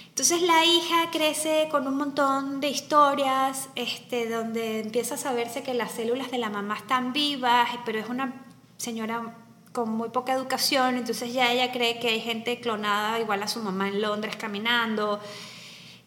Entonces 0.09 0.41
la 0.41 0.65
hija 0.65 1.11
crece 1.11 1.67
con 1.69 1.87
un 1.87 1.95
montón 1.95 2.59
de 2.59 2.69
historias, 2.69 3.69
este, 3.75 4.27
donde 4.27 4.79
empieza 4.79 5.13
a 5.13 5.17
saberse 5.17 5.61
que 5.61 5.75
las 5.75 5.91
células 5.91 6.31
de 6.31 6.39
la 6.39 6.49
mamá 6.49 6.75
están 6.75 7.13
vivas, 7.13 7.69
pero 7.85 7.99
es 7.99 8.09
una 8.09 8.33
señora 8.77 9.35
con 9.73 9.91
muy 9.91 10.09
poca 10.09 10.33
educación, 10.33 10.97
entonces 10.97 11.33
ya 11.33 11.51
ella 11.51 11.71
cree 11.71 11.99
que 11.99 12.07
hay 12.07 12.19
gente 12.19 12.59
clonada 12.59 13.19
igual 13.19 13.43
a 13.43 13.47
su 13.47 13.61
mamá 13.61 13.89
en 13.89 14.01
Londres 14.01 14.35
caminando 14.35 15.19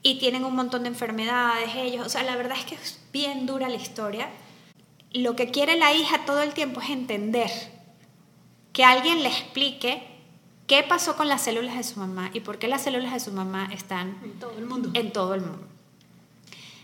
y 0.03 0.19
tienen 0.19 0.45
un 0.45 0.55
montón 0.55 0.83
de 0.83 0.89
enfermedades 0.89 1.71
ellos. 1.77 2.07
O 2.07 2.09
sea, 2.09 2.23
la 2.23 2.37
verdad 2.37 2.59
es 2.59 2.65
que 2.65 2.75
es 2.75 3.01
bien 3.13 3.47
dura 3.47 3.69
la 3.69 3.77
historia. 3.77 4.31
Lo 5.13 5.37
que 5.37 5.51
quiere 5.51 5.77
la 5.77 5.93
hija 5.93 6.25
todo 6.25 6.43
el 6.43 6.55
tiempo 6.55 6.81
es 6.81 6.91
entender, 6.91 7.51
que 8.73 8.85
alguien 8.85 9.23
le 9.23 9.29
explique 9.29 10.07
qué 10.67 10.83
pasó 10.85 11.17
con 11.17 11.29
las 11.29 11.43
células 11.43 11.77
de 11.77 11.83
su 11.83 11.99
mamá 11.99 12.31
y 12.33 12.41
por 12.41 12.59
qué 12.59 12.69
las 12.69 12.83
células 12.83 13.13
de 13.13 13.21
su 13.21 13.33
mamá 13.33 13.69
están 13.73 14.21
en 14.23 14.39
todo 14.39 14.57
el 14.57 14.67
mundo. 14.67 14.91
En 14.95 15.13
todo 15.13 15.35
el 15.35 15.41
mundo. 15.41 15.67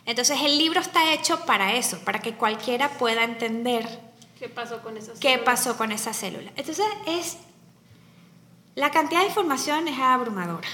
Entonces 0.05 0.41
el 0.43 0.59
libro 0.59 0.81
está 0.81 1.13
hecho 1.15 1.45
para 1.47 1.75
eso, 1.75 1.99
para 2.05 2.21
que 2.21 2.35
cualquiera 2.35 2.99
pueda 2.99 3.25
entender 3.25 4.01
qué 4.39 4.49
pasó 4.49 4.83
con 4.83 4.97
esas 4.97 5.19
qué 5.19 5.39
pasó 5.39 5.77
con 5.77 5.91
esas 5.93 6.17
células. 6.17 6.53
Entonces 6.57 6.85
es 7.07 7.39
la 8.75 8.91
cantidad 8.91 9.21
de 9.21 9.29
información 9.29 9.89
es 9.89 9.99
abrumadora 9.99 10.69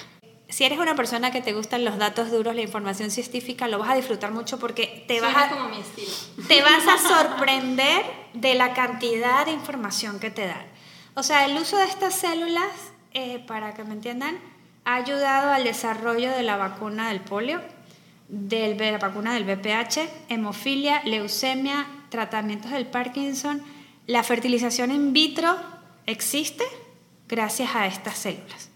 si 0.52 0.64
eres 0.64 0.78
una 0.78 0.94
persona 0.94 1.30
que 1.30 1.40
te 1.40 1.54
gustan 1.54 1.82
los 1.82 1.96
datos 1.96 2.30
duros, 2.30 2.54
la 2.54 2.60
información 2.60 3.10
científica, 3.10 3.68
lo 3.68 3.78
vas 3.78 3.88
a 3.88 3.94
disfrutar 3.94 4.32
mucho 4.32 4.58
porque 4.58 5.02
te 5.08 5.18
vas 5.22 5.34
a, 5.34 5.48
como 5.48 5.70
mi 5.70 5.78
estilo. 5.78 6.12
te 6.46 6.60
vas 6.60 6.86
a 6.86 6.98
sorprender 7.08 8.04
de 8.34 8.54
la 8.54 8.74
cantidad 8.74 9.46
de 9.46 9.52
información 9.52 10.20
que 10.20 10.30
te 10.30 10.46
dan. 10.46 10.66
O 11.14 11.22
sea, 11.22 11.46
el 11.46 11.56
uso 11.56 11.78
de 11.78 11.84
estas 11.84 12.14
células, 12.14 12.68
eh, 13.14 13.42
para 13.46 13.72
que 13.72 13.82
me 13.84 13.94
entiendan, 13.94 14.38
ha 14.84 14.96
ayudado 14.96 15.52
al 15.52 15.64
desarrollo 15.64 16.30
de 16.30 16.42
la 16.42 16.58
vacuna 16.58 17.08
del 17.08 17.20
polio, 17.20 17.62
de 18.28 18.74
la 18.74 18.98
vacuna 18.98 19.32
del 19.32 19.44
VPH, 19.44 20.00
hemofilia, 20.28 21.02
leucemia, 21.04 21.86
tratamientos 22.10 22.72
del 22.72 22.86
Parkinson. 22.86 23.62
La 24.06 24.22
fertilización 24.22 24.90
in 24.90 25.14
vitro 25.14 25.56
existe 26.04 26.64
gracias 27.26 27.74
a 27.74 27.86
estas 27.86 28.18
células. 28.18 28.71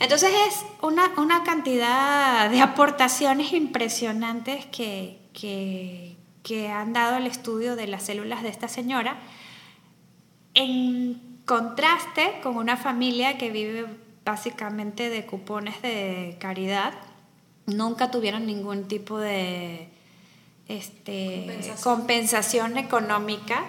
Entonces 0.00 0.30
es 0.48 0.64
una, 0.80 1.10
una 1.16 1.42
cantidad 1.42 2.48
de 2.50 2.60
aportaciones 2.60 3.52
impresionantes 3.52 4.66
que, 4.66 5.18
que, 5.32 6.16
que 6.42 6.68
han 6.68 6.92
dado 6.92 7.16
el 7.16 7.26
estudio 7.26 7.74
de 7.74 7.88
las 7.88 8.04
células 8.04 8.42
de 8.42 8.48
esta 8.48 8.68
señora, 8.68 9.18
en 10.54 11.40
contraste 11.44 12.40
con 12.42 12.56
una 12.56 12.76
familia 12.76 13.38
que 13.38 13.50
vive 13.50 13.86
básicamente 14.24 15.08
de 15.08 15.26
cupones 15.26 15.80
de 15.82 16.36
caridad, 16.38 16.94
nunca 17.66 18.10
tuvieron 18.10 18.46
ningún 18.46 18.86
tipo 18.86 19.18
de 19.18 19.88
este, 20.68 21.44
compensación. 21.46 21.96
compensación 21.96 22.78
económica. 22.78 23.64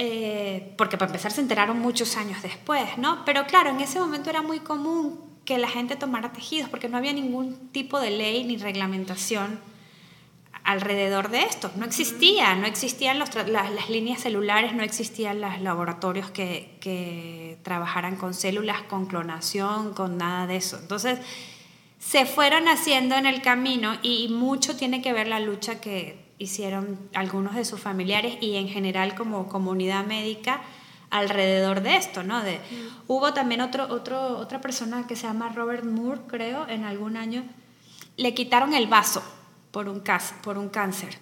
Eh, 0.00 0.74
porque 0.78 0.96
para 0.96 1.08
empezar 1.08 1.32
se 1.32 1.40
enteraron 1.40 1.80
muchos 1.80 2.16
años 2.16 2.40
después, 2.40 2.98
¿no? 2.98 3.24
Pero 3.24 3.46
claro, 3.46 3.70
en 3.70 3.80
ese 3.80 3.98
momento 3.98 4.30
era 4.30 4.42
muy 4.42 4.60
común 4.60 5.27
que 5.48 5.56
la 5.56 5.68
gente 5.68 5.96
tomara 5.96 6.30
tejidos, 6.30 6.68
porque 6.68 6.90
no 6.90 6.98
había 6.98 7.14
ningún 7.14 7.70
tipo 7.72 7.98
de 8.00 8.10
ley 8.10 8.44
ni 8.44 8.58
reglamentación 8.58 9.58
alrededor 10.62 11.30
de 11.30 11.44
esto. 11.44 11.70
No 11.76 11.86
existía, 11.86 12.54
no 12.54 12.66
existían 12.66 13.18
las, 13.18 13.34
las, 13.48 13.88
líneas 13.88 14.20
celulares, 14.20 14.74
no 14.74 14.82
existían 14.82 15.40
los 15.40 15.58
laboratorios 15.62 16.30
que, 16.30 16.76
que, 16.82 17.56
trabajaran 17.62 18.16
con 18.16 18.34
células, 18.34 18.82
con 18.82 19.06
clonación, 19.06 19.94
con 19.94 20.18
nada 20.18 20.46
de 20.46 20.56
eso. 20.56 20.78
Entonces, 20.78 21.18
se 21.98 22.26
fueron 22.26 22.68
haciendo 22.68 23.14
en 23.14 23.24
el 23.24 23.40
camino 23.40 23.96
y 24.02 24.28
mucho 24.28 24.76
tiene 24.76 25.00
que 25.00 25.14
ver 25.14 25.28
la 25.28 25.40
lucha 25.40 25.80
que 25.80 26.18
hicieron 26.36 26.98
algunos 27.14 27.54
de 27.54 27.64
sus 27.64 27.80
familiares 27.80 28.36
y 28.42 28.56
en 28.56 28.68
general 28.68 29.14
como 29.14 29.48
comunidad 29.48 30.04
médica 30.04 30.60
alrededor 31.10 31.82
de 31.82 31.96
esto, 31.96 32.22
¿no? 32.22 32.42
De, 32.42 32.60
Hubo 33.06 33.32
también 33.32 33.60
otro, 33.60 33.88
otro, 33.88 34.38
otra 34.38 34.60
persona 34.60 35.06
que 35.06 35.16
se 35.16 35.26
llama 35.26 35.48
Robert 35.50 35.84
Moore, 35.84 36.20
creo, 36.28 36.68
en 36.68 36.84
algún 36.84 37.16
año, 37.16 37.44
le 38.16 38.34
quitaron 38.34 38.74
el 38.74 38.86
vaso 38.86 39.22
por 39.70 39.88
un, 39.88 40.02
por 40.42 40.58
un 40.58 40.68
cáncer. 40.68 41.18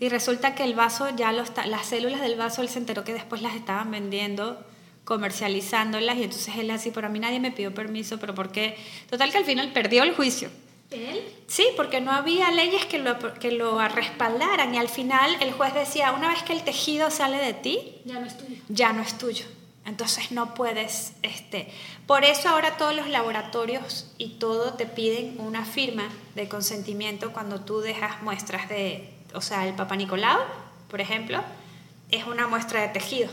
Y 0.00 0.08
resulta 0.08 0.54
que 0.54 0.64
el 0.64 0.74
vaso, 0.74 1.08
ya 1.14 1.32
lo 1.32 1.44
las 1.66 1.86
células 1.86 2.20
del 2.20 2.36
vaso, 2.36 2.62
él 2.62 2.68
se 2.68 2.78
enteró 2.78 3.04
que 3.04 3.12
después 3.12 3.42
las 3.42 3.54
estaban 3.54 3.90
vendiendo, 3.90 4.64
comercializándolas, 5.04 6.16
y 6.16 6.24
entonces 6.24 6.56
él 6.56 6.70
así, 6.70 6.90
pero 6.90 7.06
a 7.06 7.10
mí 7.10 7.18
nadie 7.18 7.40
me 7.40 7.52
pidió 7.52 7.72
permiso, 7.72 8.18
pero 8.18 8.34
¿por 8.34 8.50
qué? 8.50 8.76
Total 9.08 9.30
que 9.30 9.38
al 9.38 9.44
final 9.44 9.72
perdió 9.72 10.02
el 10.02 10.14
juicio. 10.14 10.50
¿Él? 10.90 11.22
Sí, 11.46 11.66
porque 11.76 12.00
no 12.00 12.12
había 12.12 12.50
leyes 12.50 12.86
que 12.86 12.98
lo, 12.98 13.18
que 13.34 13.52
lo 13.52 13.86
respaldaran 13.88 14.74
y 14.74 14.78
al 14.78 14.88
final 14.88 15.36
el 15.40 15.52
juez 15.52 15.74
decía, 15.74 16.12
una 16.12 16.28
vez 16.28 16.42
que 16.42 16.54
el 16.54 16.62
tejido 16.62 17.10
sale 17.10 17.38
de 17.38 17.52
ti, 17.54 18.00
ya 18.04 18.20
no 18.20 18.26
es 18.26 18.38
tuyo. 18.38 18.62
Ya 18.68 18.92
no 18.92 19.02
es 19.02 19.18
tuyo. 19.18 19.44
Entonces 19.84 20.32
no 20.32 20.52
puedes, 20.52 21.14
este, 21.22 21.72
por 22.06 22.24
eso 22.24 22.50
ahora 22.50 22.76
todos 22.76 22.94
los 22.94 23.08
laboratorios 23.08 24.12
y 24.18 24.38
todo 24.38 24.74
te 24.74 24.84
piden 24.84 25.40
una 25.40 25.64
firma 25.64 26.10
de 26.34 26.46
consentimiento 26.46 27.32
cuando 27.32 27.60
tú 27.62 27.80
dejas 27.80 28.22
muestras 28.22 28.68
de, 28.68 29.10
o 29.32 29.40
sea, 29.40 29.66
el 29.66 29.74
Papa 29.74 29.96
Nicolau, 29.96 30.40
por 30.90 31.00
ejemplo, 31.00 31.42
es 32.10 32.26
una 32.26 32.46
muestra 32.48 32.82
de 32.82 32.88
tejido. 32.88 33.30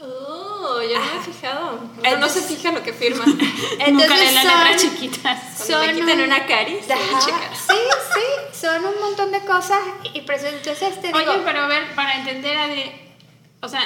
Oh, 0.00 0.49
ya 0.82 0.98
me 0.98 1.16
he 1.16 1.20
fijado. 1.20 1.80
no 2.18 2.28
se 2.28 2.40
fija 2.42 2.72
lo 2.72 2.82
que 2.82 2.92
firma. 2.92 3.24
Entonces 3.78 3.92
Nunca 3.92 4.16
lee 4.16 4.34
las 4.34 4.44
letras 4.44 4.82
chiquitas. 4.82 5.58
Son 5.66 5.86
le 5.86 5.94
quitan 5.94 6.20
una 6.20 6.46
caris. 6.46 6.84
Sí, 6.86 7.74
sí, 8.14 8.58
son 8.60 8.84
un 8.84 9.00
montón 9.00 9.32
de 9.32 9.40
cosas 9.40 9.78
y 10.14 10.18
entonces 10.18 11.00
te 11.00 11.08
digo, 11.08 11.18
Oye, 11.18 11.42
pero 11.44 11.60
a 11.60 11.66
ver, 11.66 11.94
para 11.94 12.18
entender 12.18 12.56
a 12.56 12.66
de 12.68 13.14
O 13.60 13.68
sea, 13.68 13.82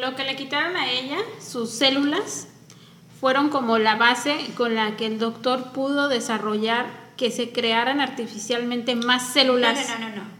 lo 0.00 0.14
que 0.14 0.24
le 0.24 0.36
quitaron 0.36 0.76
a 0.76 0.90
ella, 0.90 1.18
sus 1.40 1.70
células, 1.70 2.48
fueron 3.20 3.48
como 3.48 3.78
la 3.78 3.96
base 3.96 4.36
con 4.56 4.74
la 4.74 4.96
que 4.96 5.06
el 5.06 5.18
doctor 5.18 5.72
pudo 5.72 6.08
desarrollar 6.08 6.86
que 7.16 7.30
se 7.30 7.50
crearan 7.50 8.00
artificialmente 8.00 8.94
más 8.94 9.32
células. 9.32 9.88
No, 9.88 9.98
no, 9.98 10.08
no, 10.08 10.16
no. 10.16 10.36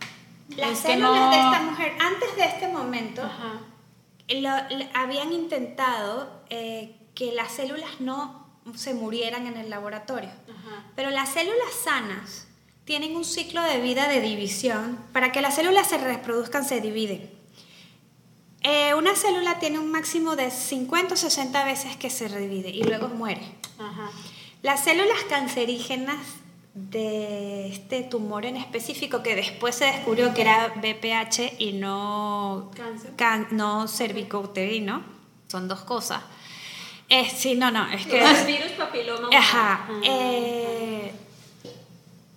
Las 0.56 0.78
células 0.78 1.30
de 1.30 1.36
esta 1.36 1.62
mujer, 1.62 1.92
antes 1.98 2.36
de 2.36 2.44
este 2.44 2.68
momento, 2.68 3.22
habían 4.94 5.32
intentado 5.32 6.42
eh, 6.50 6.96
que 7.14 7.32
las 7.32 7.52
células 7.52 8.00
no 8.00 8.46
se 8.74 8.94
murieran 8.94 9.46
en 9.46 9.56
el 9.56 9.70
laboratorio. 9.70 10.30
Pero 10.94 11.10
las 11.10 11.30
células 11.30 11.72
sanas 11.84 12.48
tienen 12.84 13.16
un 13.16 13.24
ciclo 13.24 13.62
de 13.62 13.80
vida 13.80 14.08
de 14.08 14.20
división. 14.20 14.98
Para 15.12 15.32
que 15.32 15.40
las 15.40 15.54
células 15.54 15.88
se 15.88 15.98
reproduzcan, 15.98 16.64
se 16.64 16.80
dividen. 16.80 17.30
Eh, 18.62 18.94
una 18.94 19.14
célula 19.14 19.58
tiene 19.58 19.78
un 19.78 19.90
máximo 19.90 20.34
de 20.34 20.50
50 20.50 21.14
o 21.14 21.16
60 21.16 21.64
veces 21.64 21.96
que 21.96 22.10
se 22.10 22.28
divide 22.28 22.70
y 22.70 22.82
luego 22.82 23.08
muere. 23.08 23.42
Las 24.62 24.84
células 24.84 25.22
cancerígenas 25.28 26.18
de 26.76 27.68
este 27.68 28.02
tumor 28.02 28.44
en 28.44 28.58
específico 28.58 29.22
que 29.22 29.34
después 29.34 29.74
se 29.76 29.86
descubrió 29.86 30.34
que 30.34 30.42
era 30.42 30.74
BPH 30.76 31.54
y 31.58 31.72
no, 31.72 32.70
Cáncer. 33.16 33.52
no 33.52 33.88
cervicouterino, 33.88 35.02
son 35.48 35.68
dos 35.68 35.80
cosas. 35.80 36.22
Eh, 37.08 37.30
sí, 37.34 37.54
no, 37.54 37.70
no, 37.70 37.90
es 37.90 38.04
que... 38.06 38.20
Los 38.20 38.44
virus 38.46 38.72
papiloma. 38.72 39.30
Ajá. 39.34 39.88
Eh, 40.04 41.12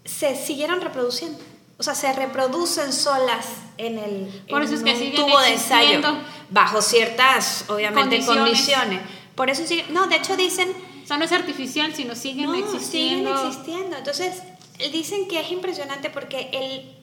se 0.05 0.35
siguieron 0.37 0.79
reproduciendo. 0.79 1.37
O 1.77 1.83
sea, 1.83 1.95
se 1.95 2.11
reproducen 2.13 2.93
solas 2.93 3.45
en 3.77 3.97
el 3.97 4.43
Por 4.49 4.61
eso 4.63 4.75
es 4.75 4.83
que 4.83 4.91
un 4.91 5.15
tubo 5.15 5.39
de 5.41 5.53
ensayo. 5.53 6.01
Bajo 6.49 6.81
ciertas, 6.81 7.65
obviamente, 7.67 8.25
Condiciones. 8.25 8.41
condiciones. 8.43 9.01
Por 9.35 9.49
eso 9.49 9.65
sigue- 9.65 9.85
No, 9.89 10.07
de 10.07 10.15
hecho 10.15 10.37
dicen 10.37 10.73
sea, 11.09 11.17
no 11.17 11.25
es 11.25 11.31
artificial, 11.31 11.93
sino 11.95 12.15
siguen 12.15 12.45
no, 12.45 12.55
existiendo. 12.55 13.35
siguen 13.35 13.47
existiendo. 13.47 13.97
Entonces, 13.97 14.43
dicen 14.91 15.27
que 15.27 15.39
es 15.39 15.51
impresionante 15.51 16.09
porque 16.09 16.49
el, 16.53 16.95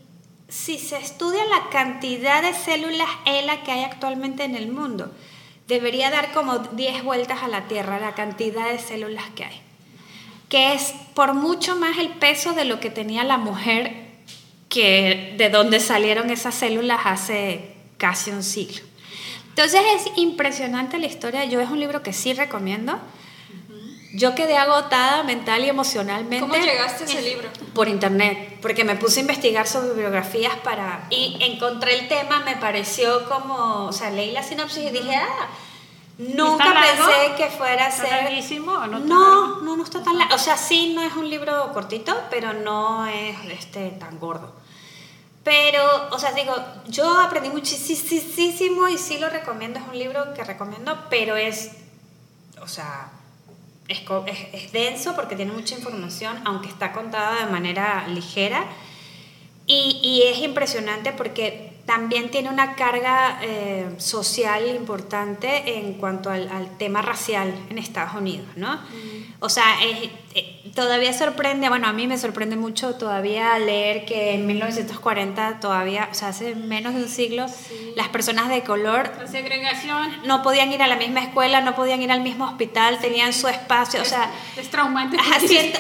si 0.48 0.78
se 0.78 0.96
estudia 0.96 1.44
la 1.46 1.68
cantidad 1.70 2.42
de 2.42 2.54
células 2.54 3.08
ELA 3.24 3.62
que 3.64 3.72
hay 3.72 3.84
actualmente 3.84 4.44
en 4.44 4.54
el 4.54 4.68
mundo, 4.68 5.12
debería 5.66 6.10
dar 6.10 6.32
como 6.32 6.58
10 6.58 7.02
vueltas 7.02 7.42
a 7.42 7.48
la 7.48 7.68
Tierra 7.68 7.98
la 7.98 8.14
cantidad 8.14 8.70
de 8.70 8.78
células 8.78 9.24
que 9.34 9.44
hay. 9.44 9.60
Que 10.48 10.72
es 10.74 10.94
por 11.14 11.34
mucho 11.34 11.74
más 11.76 11.98
el 11.98 12.10
peso 12.10 12.52
de 12.52 12.64
lo 12.64 12.78
que 12.78 12.90
tenía 12.90 13.24
la 13.24 13.36
mujer 13.36 14.06
que 14.68 15.34
de 15.36 15.50
donde 15.50 15.80
salieron 15.80 16.30
esas 16.30 16.54
células 16.54 17.00
hace 17.04 17.74
casi 17.98 18.30
un 18.30 18.44
siglo. 18.44 18.84
Entonces 19.48 19.80
es 19.96 20.18
impresionante 20.18 20.98
la 20.98 21.06
historia. 21.06 21.44
Yo 21.46 21.60
es 21.60 21.70
un 21.70 21.80
libro 21.80 22.02
que 22.02 22.12
sí 22.12 22.32
recomiendo. 22.34 23.00
Yo 24.16 24.34
quedé 24.34 24.56
agotada 24.56 25.22
mental 25.24 25.62
y 25.64 25.68
emocionalmente. 25.68 26.40
¿Cómo 26.40 26.54
llegaste 26.54 27.04
a 27.04 27.06
ese 27.06 27.20
libro? 27.20 27.48
Por 27.74 27.86
internet, 27.88 28.58
porque 28.62 28.82
me 28.82 28.96
puse 28.96 29.20
a 29.20 29.22
investigar 29.22 29.66
sobre 29.66 29.92
biografías 29.92 30.54
para... 30.64 31.06
Y 31.10 31.36
encontré 31.42 31.98
el 31.98 32.08
tema, 32.08 32.40
me 32.40 32.56
pareció 32.56 33.28
como... 33.28 33.84
O 33.86 33.92
sea, 33.92 34.10
leí 34.10 34.32
la 34.32 34.42
sinopsis 34.42 34.84
y 34.84 34.90
dije, 34.90 35.14
ah, 35.16 35.48
nunca 36.16 36.64
pensé 36.64 37.34
que 37.36 37.50
fuera 37.50 37.86
a 37.86 37.88
¿Está 37.88 38.06
ser... 38.08 38.22
larguísimo 38.24 38.72
o 38.72 38.86
no 38.86 38.96
está 38.98 39.08
No, 39.08 39.40
largo? 39.40 39.60
no, 39.62 39.76
no 39.76 39.84
está 39.84 40.02
tan 40.02 40.16
largo. 40.16 40.34
O 40.34 40.38
sea, 40.38 40.56
sí, 40.56 40.92
no 40.94 41.02
es 41.02 41.14
un 41.14 41.28
libro 41.28 41.72
cortito, 41.74 42.16
pero 42.30 42.54
no 42.54 43.04
es 43.06 43.36
este, 43.50 43.90
tan 43.90 44.18
gordo. 44.18 44.54
Pero, 45.44 46.08
o 46.10 46.18
sea, 46.18 46.32
digo, 46.32 46.56
yo 46.88 47.20
aprendí 47.20 47.50
muchísimo 47.50 48.88
y 48.88 48.96
sí 48.98 49.18
lo 49.18 49.28
recomiendo, 49.28 49.78
es 49.78 49.84
un 49.86 49.98
libro 49.98 50.32
que 50.34 50.42
recomiendo, 50.42 51.04
pero 51.08 51.36
es, 51.36 51.72
o 52.60 52.66
sea, 52.66 53.10
es, 53.88 54.02
es 54.52 54.72
denso 54.72 55.14
porque 55.14 55.36
tiene 55.36 55.52
mucha 55.52 55.74
información, 55.74 56.36
aunque 56.44 56.68
está 56.68 56.92
contada 56.92 57.44
de 57.44 57.52
manera 57.52 58.06
ligera. 58.08 58.64
Y, 59.66 60.00
y 60.02 60.22
es 60.22 60.38
impresionante 60.38 61.12
porque 61.12 61.75
también 61.86 62.30
tiene 62.30 62.50
una 62.50 62.74
carga 62.74 63.38
eh, 63.42 63.94
social 63.98 64.66
importante 64.74 65.78
en 65.78 65.94
cuanto 65.94 66.30
al, 66.30 66.48
al 66.48 66.76
tema 66.78 67.00
racial 67.00 67.54
en 67.70 67.78
Estados 67.78 68.14
Unidos, 68.14 68.46
¿no? 68.56 68.78
O 69.38 69.48
sea, 69.48 69.64
es- 69.84 70.10
eh, 70.34 70.70
todavía 70.74 71.12
sorprende, 71.12 71.68
bueno, 71.68 71.86
a 71.86 71.92
mí 71.92 72.06
me 72.06 72.18
sorprende 72.18 72.56
mucho 72.56 72.96
todavía 72.96 73.58
leer 73.58 74.04
que 74.04 74.32
en 74.34 74.46
1940 74.46 75.60
todavía, 75.60 76.08
o 76.10 76.14
sea, 76.14 76.28
hace 76.28 76.54
menos 76.54 76.94
de 76.94 77.02
un 77.04 77.08
siglo, 77.08 77.46
las 77.94 78.08
personas 78.08 78.48
de 78.48 78.62
color 78.62 79.12
La 79.18 79.26
segregación 79.26 80.22
no 80.26 80.42
podían 80.42 80.72
ir 80.72 80.82
a 80.82 80.86
la 80.88 80.96
misma 80.96 81.20
escuela, 81.22 81.60
no 81.60 81.74
podían 81.74 82.02
ir 82.02 82.10
al 82.12 82.20
mismo 82.20 82.44
hospital, 82.46 82.98
tenían 82.98 83.32
su 83.32 83.48
espacio, 83.48 84.02
o 84.02 84.04
sea... 84.04 84.30
es 84.56 84.70
traumante. 84.70 85.16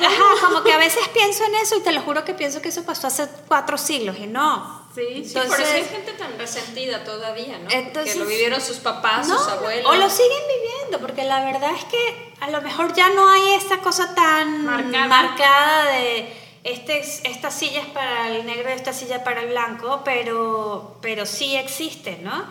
Ajá, 0.06 0.46
como 0.46 0.62
que 0.62 0.72
a 0.72 0.78
veces 0.78 1.06
pienso 1.12 1.44
en 1.44 1.54
eso 1.56 1.76
y 1.76 1.82
te 1.82 1.92
lo 1.92 2.00
juro 2.02 2.24
que 2.24 2.32
pienso 2.34 2.62
que 2.62 2.68
eso 2.68 2.84
pasó 2.84 3.08
hace 3.08 3.26
cuatro 3.48 3.76
siglos 3.76 4.16
y 4.18 4.26
no. 4.26 4.85
Sí, 4.96 5.24
sí, 5.24 5.28
Sí, 5.28 5.34
por 5.34 5.60
eso 5.60 5.74
hay 5.74 5.84
gente 5.84 6.12
tan 6.14 6.38
resentida 6.38 7.04
todavía, 7.04 7.58
¿no? 7.58 7.70
Entonces- 7.70 8.14
que 8.14 8.18
lo 8.18 8.24
vivieron 8.26 8.60
sus 8.62 8.78
papás, 8.78 9.28
No, 9.28 9.38
sus 9.38 9.46
abuelos. 9.48 9.84
O 9.90 9.94
lo 9.94 10.08
siguen 10.08 10.42
viviendo, 10.56 10.98
porque 11.06 11.22
la 11.24 11.44
verdad 11.44 11.70
es 11.76 11.84
que 11.84 12.32
a 12.40 12.50
lo 12.50 12.62
mejor 12.62 12.94
ya 12.94 13.10
no 13.10 13.28
hay 13.28 13.52
esta 13.52 13.78
cosa 13.78 14.14
tan 14.14 14.64
Marcada. 14.64 15.06
marcada 15.06 15.92
de 15.92 16.32
este, 16.64 16.98
es- 17.00 17.20
esta 17.24 17.50
silla 17.50 17.80
es 17.82 17.86
para 17.88 18.28
el 18.28 18.46
negro 18.46 18.70
y 18.70 18.72
esta 18.72 18.92
silla 18.94 19.22
para 19.22 19.42
el 19.42 19.48
blanco, 19.50 20.00
pero, 20.04 20.96
pero 21.02 21.26
sí 21.26 21.54
existe, 21.56 22.18
¿no? 22.22 22.44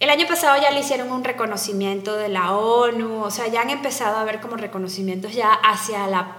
El 0.00 0.10
año 0.10 0.26
pasado 0.26 0.60
ya 0.60 0.72
le 0.72 0.80
hicieron 0.80 1.12
un 1.12 1.22
reconocimiento 1.22 2.16
de 2.16 2.28
la 2.28 2.56
ONU, 2.56 3.22
o 3.22 3.30
sea, 3.30 3.46
ya 3.46 3.60
han 3.60 3.70
empezado 3.70 4.16
a 4.18 4.24
ver 4.24 4.40
como 4.40 4.56
reconocimientos 4.56 5.32
ya 5.32 5.52
hacia 5.52 6.08
la 6.08 6.38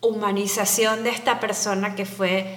humanización 0.00 1.02
de 1.02 1.10
esta 1.10 1.40
persona 1.40 1.94
que 1.96 2.06
fue 2.06 2.56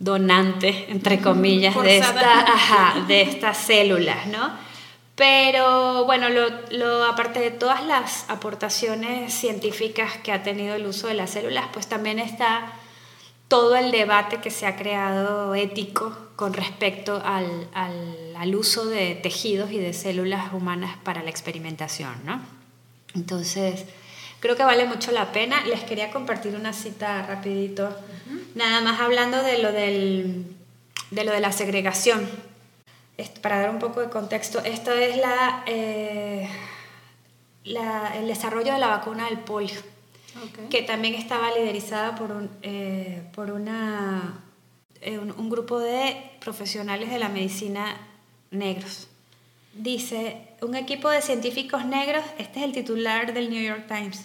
donante, 0.00 0.86
entre 0.90 1.20
comillas, 1.20 1.74
de, 1.84 1.98
esta, 1.98 2.40
ajá, 2.52 3.04
de 3.06 3.20
estas 3.22 3.56
células, 3.58 4.26
¿no? 4.26 4.50
Pero 5.14 6.06
bueno, 6.06 6.30
lo, 6.30 6.48
lo- 6.70 7.04
aparte 7.04 7.38
de 7.40 7.50
todas 7.50 7.84
las 7.84 8.24
aportaciones 8.30 9.32
científicas 9.34 10.16
que 10.22 10.32
ha 10.32 10.42
tenido 10.42 10.74
el 10.74 10.86
uso 10.86 11.06
de 11.08 11.14
las 11.14 11.30
células, 11.30 11.66
pues 11.72 11.86
también 11.86 12.18
está 12.18 12.72
todo 13.48 13.76
el 13.76 13.90
debate 13.90 14.38
que 14.40 14.50
se 14.50 14.66
ha 14.66 14.76
creado 14.76 15.54
ético 15.54 16.16
con 16.36 16.54
respecto 16.54 17.20
al, 17.22 17.68
al- 17.74 18.34
al 18.38 18.54
uso 18.54 18.86
de 18.86 19.14
tejidos 19.16 19.70
y 19.72 19.78
de 19.78 19.92
células 19.92 20.54
humanas 20.54 20.96
para 21.04 21.22
la 21.22 21.28
experimentación, 21.28 22.14
¿no? 22.24 22.40
Entonces, 23.14 23.84
creo 24.40 24.56
que 24.56 24.64
vale 24.64 24.84
mucho 24.86 25.12
la 25.12 25.32
pena. 25.32 25.64
Les 25.66 25.82
quería 25.84 26.10
compartir 26.10 26.54
una 26.56 26.72
cita 26.72 27.22
rapidito, 27.26 27.94
nada 28.54 28.80
más 28.80 29.00
hablando 29.00 29.42
de 29.42 29.58
lo, 29.62 29.72
del, 29.72 30.46
de 31.10 31.24
lo 31.24 31.32
de 31.32 31.40
la 31.40 31.52
segregación. 31.52 32.28
Para 33.42 33.60
dar 33.60 33.70
un 33.70 33.78
poco 33.78 34.00
de 34.00 34.08
contexto, 34.08 34.60
esto 34.64 34.92
es 34.92 35.16
la, 35.18 35.62
eh, 35.66 36.48
la- 37.64 38.16
el 38.16 38.26
desarrollo 38.26 38.72
de 38.72 38.78
la 38.78 38.88
vacuna 38.88 39.26
del 39.26 39.38
polio 39.40 39.78
Ok. 40.42 40.68
que 40.70 40.82
también 40.82 41.14
estaba 41.14 41.50
liderizada 41.50 42.14
por 42.14 42.30
un, 42.32 42.48
eh, 42.62 43.22
por 43.34 43.50
una, 43.50 44.40
eh, 45.02 45.18
un, 45.18 45.32
un 45.32 45.50
grupo 45.50 45.78
de 45.80 46.16
profesionales 46.40 47.10
de 47.10 47.18
la 47.18 47.28
medicina 47.28 47.96
negros. 48.50 49.08
Dice, 49.74 50.38
un 50.62 50.74
equipo 50.74 51.10
de 51.10 51.20
científicos 51.20 51.84
negros, 51.84 52.24
este 52.38 52.60
es 52.60 52.64
el 52.64 52.72
titular 52.72 53.34
del 53.34 53.50
New 53.50 53.62
York 53.62 53.84
Times, 53.86 54.24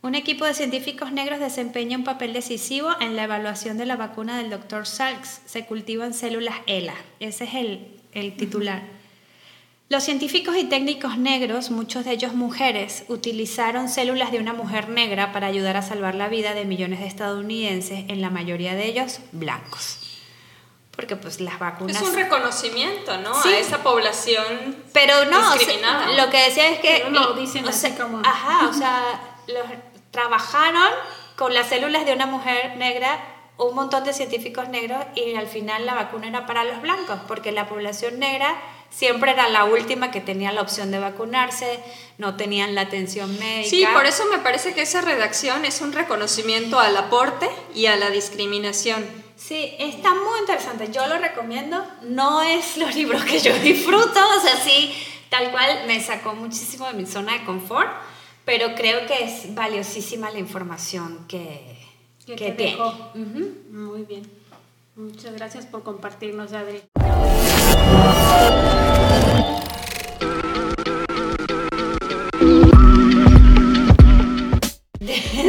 un 0.00 0.14
equipo 0.14 0.44
de 0.44 0.54
científicos 0.54 1.12
negros 1.12 1.40
desempeña 1.40 1.96
un 1.98 2.04
papel 2.04 2.32
decisivo 2.32 2.90
en 3.00 3.16
la 3.16 3.24
evaluación 3.24 3.78
de 3.78 3.86
la 3.86 3.96
vacuna 3.96 4.38
del 4.38 4.48
Dr. 4.50 4.86
Salks. 4.86 5.40
Se 5.44 5.66
cultivan 5.66 6.14
células 6.14 6.54
ELA. 6.66 6.94
Ese 7.20 7.44
es 7.44 7.54
el, 7.54 8.00
el 8.12 8.36
titular. 8.36 8.82
Los 9.88 10.04
científicos 10.04 10.54
y 10.56 10.64
técnicos 10.64 11.16
negros, 11.18 11.70
muchos 11.70 12.04
de 12.04 12.12
ellos 12.12 12.34
mujeres, 12.34 13.04
utilizaron 13.08 13.88
células 13.88 14.30
de 14.30 14.38
una 14.38 14.52
mujer 14.52 14.88
negra 14.90 15.32
para 15.32 15.46
ayudar 15.46 15.76
a 15.78 15.82
salvar 15.82 16.14
la 16.14 16.28
vida 16.28 16.52
de 16.54 16.64
millones 16.66 17.00
de 17.00 17.06
estadounidenses, 17.06 18.04
en 18.08 18.20
la 18.20 18.28
mayoría 18.28 18.74
de 18.74 18.84
ellos 18.84 19.20
blancos. 19.32 19.98
Porque 20.94 21.16
pues 21.16 21.40
las 21.40 21.58
vacunas... 21.58 21.96
Es 21.96 22.02
un 22.06 22.14
reconocimiento, 22.14 23.16
¿no? 23.18 23.40
Sí. 23.42 23.48
A 23.48 23.58
esa 23.58 23.82
población 23.82 24.76
Pero 24.92 25.24
no, 25.24 25.38
o 25.38 25.42
sea, 25.42 25.52
discriminada. 25.58 26.12
lo 26.24 26.30
que 26.30 26.36
decía 26.44 26.68
es 26.70 26.80
que... 26.80 27.00
Pero 27.04 27.10
lo 27.10 27.32
dicen 27.34 27.64
o 27.64 27.68
así 27.70 27.78
sea, 27.80 27.96
como- 27.96 28.20
Ajá, 28.24 28.68
o 28.68 28.72
sea, 28.74 29.20
los, 29.48 29.64
trabajaron 30.10 30.90
con 31.36 31.54
las 31.54 31.68
células 31.68 32.06
de 32.06 32.12
una 32.12 32.26
mujer 32.26 32.76
negra 32.76 33.18
un 33.58 33.74
montón 33.74 34.04
de 34.04 34.12
científicos 34.12 34.68
negros 34.68 35.04
y 35.16 35.34
al 35.34 35.48
final 35.48 35.84
la 35.84 35.94
vacuna 35.94 36.28
era 36.28 36.46
para 36.46 36.62
los 36.62 36.80
blancos, 36.80 37.18
porque 37.26 37.50
la 37.50 37.68
población 37.68 38.20
negra 38.20 38.56
siempre 38.88 39.32
era 39.32 39.48
la 39.48 39.64
última 39.64 40.12
que 40.12 40.20
tenía 40.20 40.52
la 40.52 40.62
opción 40.62 40.92
de 40.92 41.00
vacunarse, 41.00 41.80
no 42.18 42.36
tenían 42.36 42.76
la 42.76 42.82
atención 42.82 43.36
médica. 43.40 43.68
Sí, 43.68 43.84
por 43.92 44.06
eso 44.06 44.24
me 44.26 44.38
parece 44.38 44.74
que 44.74 44.82
esa 44.82 45.00
redacción 45.00 45.64
es 45.64 45.80
un 45.80 45.92
reconocimiento 45.92 46.78
al 46.78 46.96
aporte 46.96 47.50
y 47.74 47.86
a 47.86 47.96
la 47.96 48.10
discriminación 48.10 49.04
Sí, 49.38 49.72
está 49.78 50.10
muy 50.14 50.40
interesante. 50.40 50.90
Yo 50.90 51.06
lo 51.06 51.16
recomiendo. 51.18 51.86
No 52.02 52.42
es 52.42 52.76
los 52.76 52.94
libros 52.94 53.24
que 53.24 53.38
yo 53.38 53.54
disfruto, 53.60 54.20
o 54.36 54.40
sea, 54.40 54.56
sí, 54.56 54.92
tal 55.30 55.50
cual 55.52 55.84
me 55.86 56.00
sacó 56.02 56.34
muchísimo 56.34 56.86
de 56.86 56.94
mi 56.94 57.06
zona 57.06 57.34
de 57.34 57.44
confort, 57.44 57.88
pero 58.48 58.74
creo 58.74 59.04
que 59.06 59.24
es 59.24 59.54
valiosísima 59.54 60.30
la 60.30 60.38
información 60.38 61.26
que, 61.28 61.76
Que 62.24 62.34
que 62.34 62.46
te 62.46 62.52
tiene. 62.52 62.70
dejó. 62.72 62.88
Ujú. 63.14 63.54
Muy 63.70 64.04
bien. 64.04 64.22
Muchas 64.96 65.34
gracias 65.34 65.66
por 65.66 65.82
compartirnos, 65.82 66.54
Adri. 66.54 66.80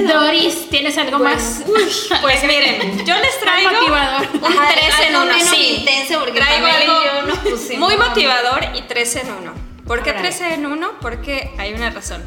Doris, 0.08 0.70
¿tienes 0.70 0.98
algo 0.98 1.20
más? 1.20 1.64
Pues 2.22 2.44
miren, 2.44 3.06
yo 3.06 3.16
les 3.16 3.40
traigo 3.40 3.70
un 3.86 3.94
Ajá, 3.94 4.70
3 4.74 5.08
en 5.08 5.16
algo 5.16 5.26
1, 5.28 5.34
menos 5.38 5.50
sí. 5.56 5.76
intenso, 5.80 6.20
porque 6.20 6.40
traigo 6.40 6.68
algo 6.68 6.94
yo 7.06 7.28
nos 7.28 7.38
pusimos- 7.40 7.80
muy 7.80 7.98
motivador 7.98 8.62
y 8.76 8.82
3 8.84 9.16
en 9.18 9.32
1. 9.32 9.54
¿Por 9.88 10.04
qué 10.04 10.12
Órale. 10.12 10.30
3 10.30 10.42
en 10.54 10.66
1? 10.66 10.92
Porque 11.02 11.52
hay 11.58 11.74
una 11.74 11.90
razón. 11.90 12.22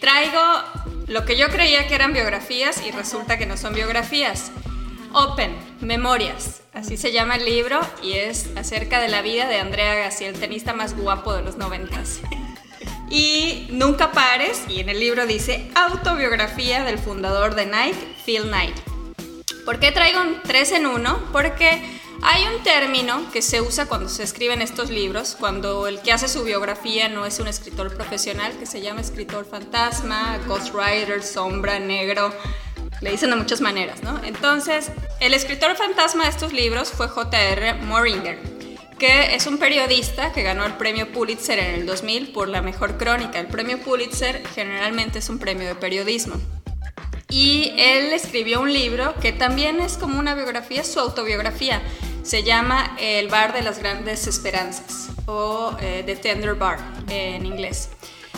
Traigo 0.00 0.40
lo 1.08 1.24
que 1.26 1.36
yo 1.36 1.48
creía 1.48 1.86
que 1.86 1.94
eran 1.94 2.12
biografías 2.12 2.82
y 2.86 2.90
resulta 2.90 3.36
que 3.36 3.46
no 3.46 3.56
son 3.56 3.74
biografías. 3.74 4.50
Open, 5.12 5.54
Memorias, 5.80 6.62
así 6.72 6.96
se 6.96 7.12
llama 7.12 7.36
el 7.36 7.44
libro 7.44 7.80
y 8.02 8.12
es 8.12 8.48
acerca 8.56 9.00
de 9.00 9.08
la 9.08 9.22
vida 9.22 9.46
de 9.46 9.58
Andrea 9.58 9.92
Agassi, 9.92 10.24
el 10.24 10.38
tenista 10.38 10.72
más 10.72 10.96
guapo 10.96 11.34
de 11.34 11.42
los 11.42 11.56
noventas. 11.56 12.20
Y 13.12 13.66
Nunca 13.72 14.12
pares, 14.12 14.62
y 14.68 14.78
en 14.78 14.88
el 14.88 15.00
libro 15.00 15.26
dice 15.26 15.68
autobiografía 15.74 16.84
del 16.84 16.96
fundador 16.96 17.56
de 17.56 17.66
Nike, 17.66 18.14
Phil 18.24 18.42
Knight. 18.42 18.76
¿Por 19.64 19.80
qué 19.80 19.90
traigo 19.90 20.20
un 20.20 20.40
3 20.42 20.72
en 20.72 20.86
1? 20.86 21.30
Porque 21.32 21.99
hay 22.22 22.44
un 22.46 22.62
término 22.62 23.30
que 23.32 23.42
se 23.42 23.60
usa 23.60 23.86
cuando 23.86 24.08
se 24.08 24.22
escriben 24.22 24.62
estos 24.62 24.90
libros, 24.90 25.36
cuando 25.38 25.86
el 25.86 26.00
que 26.00 26.12
hace 26.12 26.28
su 26.28 26.44
biografía 26.44 27.08
no 27.08 27.26
es 27.26 27.38
un 27.38 27.48
escritor 27.48 27.94
profesional, 27.94 28.52
que 28.58 28.66
se 28.66 28.80
llama 28.80 29.00
escritor 29.00 29.46
fantasma, 29.46 30.38
ghostwriter, 30.46 31.22
sombra, 31.22 31.78
negro, 31.78 32.32
le 33.00 33.10
dicen 33.10 33.30
de 33.30 33.36
muchas 33.36 33.60
maneras, 33.60 34.02
¿no? 34.02 34.22
Entonces, 34.22 34.90
el 35.20 35.32
escritor 35.32 35.76
fantasma 35.76 36.24
de 36.24 36.30
estos 36.30 36.52
libros 36.52 36.90
fue 36.90 37.08
J.R. 37.08 37.74
Moringer, 37.74 38.38
que 38.98 39.34
es 39.34 39.46
un 39.46 39.58
periodista 39.58 40.32
que 40.32 40.42
ganó 40.42 40.66
el 40.66 40.74
premio 40.74 41.10
Pulitzer 41.10 41.58
en 41.58 41.74
el 41.76 41.86
2000 41.86 42.32
por 42.32 42.48
la 42.48 42.60
mejor 42.60 42.98
crónica. 42.98 43.40
El 43.40 43.46
premio 43.46 43.78
Pulitzer 43.78 44.46
generalmente 44.54 45.20
es 45.20 45.30
un 45.30 45.38
premio 45.38 45.66
de 45.66 45.74
periodismo. 45.74 46.34
Y 47.30 47.72
él 47.78 48.12
escribió 48.12 48.60
un 48.60 48.72
libro 48.72 49.14
que 49.22 49.32
también 49.32 49.80
es 49.80 49.96
como 49.96 50.18
una 50.18 50.34
biografía, 50.34 50.84
su 50.84 51.00
autobiografía. 51.00 51.80
Se 52.30 52.44
llama 52.44 52.94
El 53.00 53.26
bar 53.26 53.52
de 53.52 53.60
las 53.60 53.80
grandes 53.80 54.28
esperanzas 54.28 55.08
o 55.26 55.76
eh, 55.80 56.04
The 56.06 56.14
Tender 56.14 56.54
Bar 56.54 56.78
en 57.08 57.44
inglés. 57.44 57.88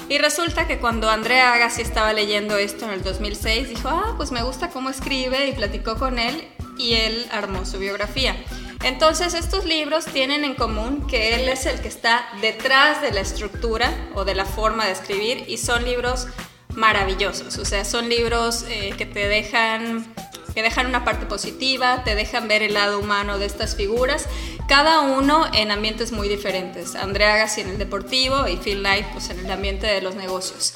Y 0.08 0.16
resulta 0.16 0.66
que 0.66 0.78
cuando 0.78 1.10
Andrea 1.10 1.52
Agassi 1.52 1.82
estaba 1.82 2.14
leyendo 2.14 2.56
esto 2.56 2.86
en 2.86 2.92
el 2.92 3.02
2006, 3.02 3.68
dijo, 3.68 3.90
ah, 3.90 4.14
pues 4.16 4.32
me 4.32 4.42
gusta 4.42 4.70
cómo 4.70 4.88
escribe 4.88 5.46
y 5.46 5.52
platicó 5.52 5.96
con 5.96 6.18
él 6.18 6.48
y 6.78 6.94
él 6.94 7.26
armó 7.32 7.66
su 7.66 7.78
biografía. 7.78 8.34
Entonces 8.82 9.34
estos 9.34 9.66
libros 9.66 10.06
tienen 10.06 10.42
en 10.44 10.54
común 10.54 11.06
que 11.06 11.34
él 11.34 11.50
es 11.50 11.66
el 11.66 11.78
que 11.82 11.88
está 11.88 12.24
detrás 12.40 13.02
de 13.02 13.12
la 13.12 13.20
estructura 13.20 13.92
o 14.14 14.24
de 14.24 14.34
la 14.34 14.46
forma 14.46 14.86
de 14.86 14.92
escribir 14.92 15.44
y 15.48 15.58
son 15.58 15.84
libros 15.84 16.28
maravillosos, 16.74 17.58
o 17.58 17.66
sea, 17.66 17.84
son 17.84 18.08
libros 18.08 18.64
eh, 18.70 18.94
que 18.96 19.04
te 19.04 19.28
dejan 19.28 20.14
que 20.54 20.62
dejan 20.62 20.86
una 20.86 21.04
parte 21.04 21.26
positiva, 21.26 22.04
te 22.04 22.14
dejan 22.14 22.48
ver 22.48 22.62
el 22.62 22.74
lado 22.74 22.98
humano 22.98 23.38
de 23.38 23.46
estas 23.46 23.76
figuras, 23.76 24.28
cada 24.68 25.00
uno 25.00 25.46
en 25.52 25.70
ambientes 25.70 26.12
muy 26.12 26.28
diferentes. 26.28 26.94
Andrea 26.94 27.34
Agassi 27.34 27.62
en 27.62 27.70
el 27.70 27.78
deportivo 27.78 28.46
y 28.48 28.56
Phil 28.56 28.80
Knight 28.80 29.06
pues, 29.12 29.30
en 29.30 29.40
el 29.40 29.50
ambiente 29.50 29.86
de 29.86 30.02
los 30.02 30.14
negocios. 30.14 30.74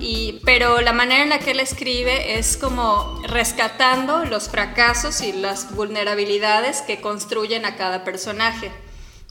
Y, 0.00 0.40
pero 0.44 0.80
la 0.80 0.92
manera 0.92 1.22
en 1.22 1.28
la 1.28 1.38
que 1.38 1.52
él 1.52 1.60
escribe 1.60 2.38
es 2.38 2.56
como 2.56 3.22
rescatando 3.28 4.24
los 4.24 4.48
fracasos 4.48 5.20
y 5.20 5.32
las 5.32 5.74
vulnerabilidades 5.74 6.82
que 6.82 7.00
construyen 7.00 7.64
a 7.64 7.76
cada 7.76 8.02
personaje. 8.02 8.70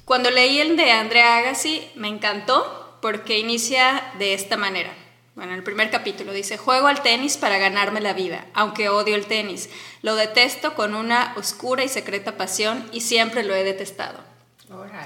Cuando 0.06 0.32
leí 0.32 0.60
el 0.60 0.78
de 0.78 0.92
Andrea 0.92 1.38
Agassi 1.38 1.88
me 1.96 2.08
encantó 2.08 2.98
porque 3.02 3.40
inicia 3.40 4.02
de 4.18 4.34
esta 4.34 4.56
manera. 4.56 4.94
Bueno, 5.34 5.54
en 5.54 5.60
el 5.60 5.64
primer 5.64 5.90
capítulo 5.90 6.34
dice, 6.34 6.58
juego 6.58 6.88
al 6.88 7.02
tenis 7.02 7.38
para 7.38 7.58
ganarme 7.58 8.02
la 8.02 8.12
vida, 8.14 8.46
aunque 8.54 8.90
odio 8.90 9.16
el 9.16 9.28
tenis. 9.28 9.70
Lo 10.02 10.16
detesto 10.16 10.76
con 10.76 10.94
una 10.94 11.34
oscura 11.38 11.86
y 11.86 11.88
secreta 11.88 12.36
pasión 12.36 12.90
y 12.92 13.02
siempre 13.02 13.44
lo 13.44 13.56
he 13.56 13.64
detestado. 13.64 14.20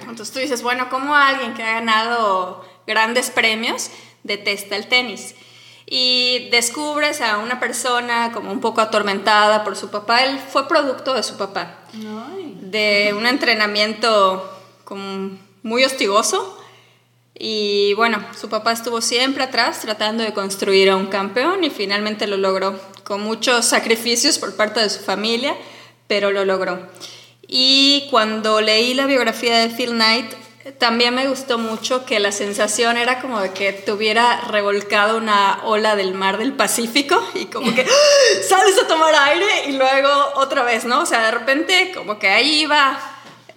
Entonces 0.01 0.31
tú 0.31 0.39
dices, 0.39 0.61
bueno, 0.61 0.89
¿cómo 0.89 1.15
alguien 1.15 1.53
que 1.53 1.63
ha 1.63 1.73
ganado 1.73 2.65
grandes 2.85 3.29
premios 3.29 3.89
detesta 4.23 4.75
el 4.75 4.87
tenis? 4.87 5.35
Y 5.87 6.49
descubres 6.49 7.21
a 7.21 7.37
una 7.37 7.59
persona 7.59 8.31
como 8.31 8.51
un 8.51 8.61
poco 8.61 8.81
atormentada 8.81 9.63
por 9.63 9.75
su 9.75 9.89
papá. 9.91 10.23
Él 10.23 10.39
fue 10.39 10.67
producto 10.67 11.13
de 11.13 11.21
su 11.21 11.37
papá, 11.37 11.77
de 11.93 13.13
un 13.15 13.27
entrenamiento 13.27 14.51
como 14.83 15.37
muy 15.61 15.83
hostigoso. 15.83 16.59
Y 17.37 17.93
bueno, 17.95 18.25
su 18.39 18.47
papá 18.47 18.71
estuvo 18.71 19.01
siempre 19.01 19.43
atrás 19.43 19.81
tratando 19.81 20.23
de 20.23 20.33
construir 20.33 20.89
a 20.89 20.95
un 20.95 21.07
campeón 21.07 21.63
y 21.65 21.69
finalmente 21.69 22.27
lo 22.27 22.37
logró, 22.37 22.79
con 23.03 23.21
muchos 23.21 23.65
sacrificios 23.65 24.39
por 24.39 24.55
parte 24.55 24.79
de 24.79 24.89
su 24.89 25.01
familia, 25.01 25.55
pero 26.07 26.31
lo 26.31 26.45
logró. 26.45 26.79
Y 27.47 28.07
cuando 28.09 28.61
leí 28.61 28.93
la 28.93 29.05
biografía 29.05 29.59
de 29.59 29.69
Phil 29.69 29.91
Knight, 29.91 30.33
también 30.79 31.13
me 31.13 31.27
gustó 31.27 31.59
mucho 31.59 32.05
que 32.05 32.19
la 32.19 32.31
sensación 32.31 32.97
era 32.97 33.21
como 33.21 33.39
de 33.39 33.51
que 33.51 33.71
tuviera 33.71 34.41
revolcado 34.47 35.17
una 35.17 35.59
ola 35.63 35.95
del 35.95 36.15
mar 36.15 36.39
del 36.39 36.53
Pacífico 36.53 37.23
y 37.35 37.45
como 37.45 37.75
que 37.75 37.81
¡ah! 37.87 38.43
sales 38.47 38.79
a 38.81 38.87
tomar 38.87 39.13
aire 39.13 39.45
y 39.67 39.73
luego 39.73 40.09
otra 40.37 40.63
vez, 40.63 40.85
¿no? 40.85 41.01
O 41.01 41.05
sea, 41.05 41.23
de 41.25 41.31
repente 41.31 41.91
como 41.93 42.17
que 42.17 42.29
ahí 42.29 42.61
iba 42.61 43.14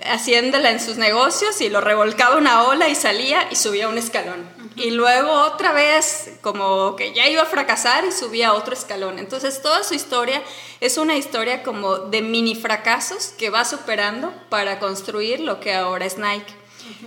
haciéndola 0.09 0.71
en 0.71 0.81
sus 0.81 0.97
negocios 0.97 1.61
y 1.61 1.69
lo 1.69 1.81
revolcaba 1.81 2.37
una 2.37 2.65
ola 2.65 2.89
y 2.89 2.95
salía 2.95 3.49
y 3.51 3.57
subía 3.57 3.89
un 3.89 3.99
escalón. 3.99 4.49
Y 4.77 4.91
luego 4.91 5.31
otra 5.31 5.73
vez 5.73 6.31
como 6.41 6.95
que 6.97 7.13
ya 7.13 7.29
iba 7.29 7.43
a 7.43 7.47
fracasar 7.47 8.05
y 8.05 8.13
subía 8.13 8.55
otro 8.55 8.75
escalón. 8.75 9.19
Entonces 9.19 9.61
toda 9.61 9.83
su 9.83 9.95
historia 9.95 10.43
es 10.81 10.99
una 10.99 11.17
historia 11.17 11.63
como 11.63 11.99
de 11.99 12.23
mini 12.23 12.55
fracasos 12.55 13.35
que 13.39 13.51
va 13.51 13.65
superando 13.65 14.33
para 14.49 14.79
construir 14.79 15.41
lo 15.41 15.61
que 15.61 15.75
ahora 15.75 16.07
es 16.07 16.19
Nike. 16.19 16.55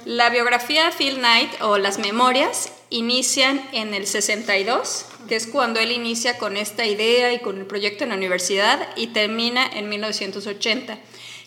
La 0.05 0.29
biografía 0.29 0.85
de 0.85 0.91
Phil 0.91 1.15
Knight 1.17 1.61
o 1.61 1.77
las 1.77 1.97
memorias 1.97 2.71
inician 2.89 3.61
en 3.71 3.93
el 3.93 4.05
62, 4.05 5.05
que 5.27 5.35
es 5.35 5.47
cuando 5.47 5.79
él 5.79 5.91
inicia 5.91 6.37
con 6.37 6.57
esta 6.57 6.85
idea 6.85 7.33
y 7.33 7.39
con 7.39 7.57
el 7.57 7.65
proyecto 7.65 8.03
en 8.03 8.09
la 8.09 8.15
universidad 8.15 8.89
y 8.95 9.07
termina 9.07 9.65
en 9.65 9.89
1980 9.89 10.99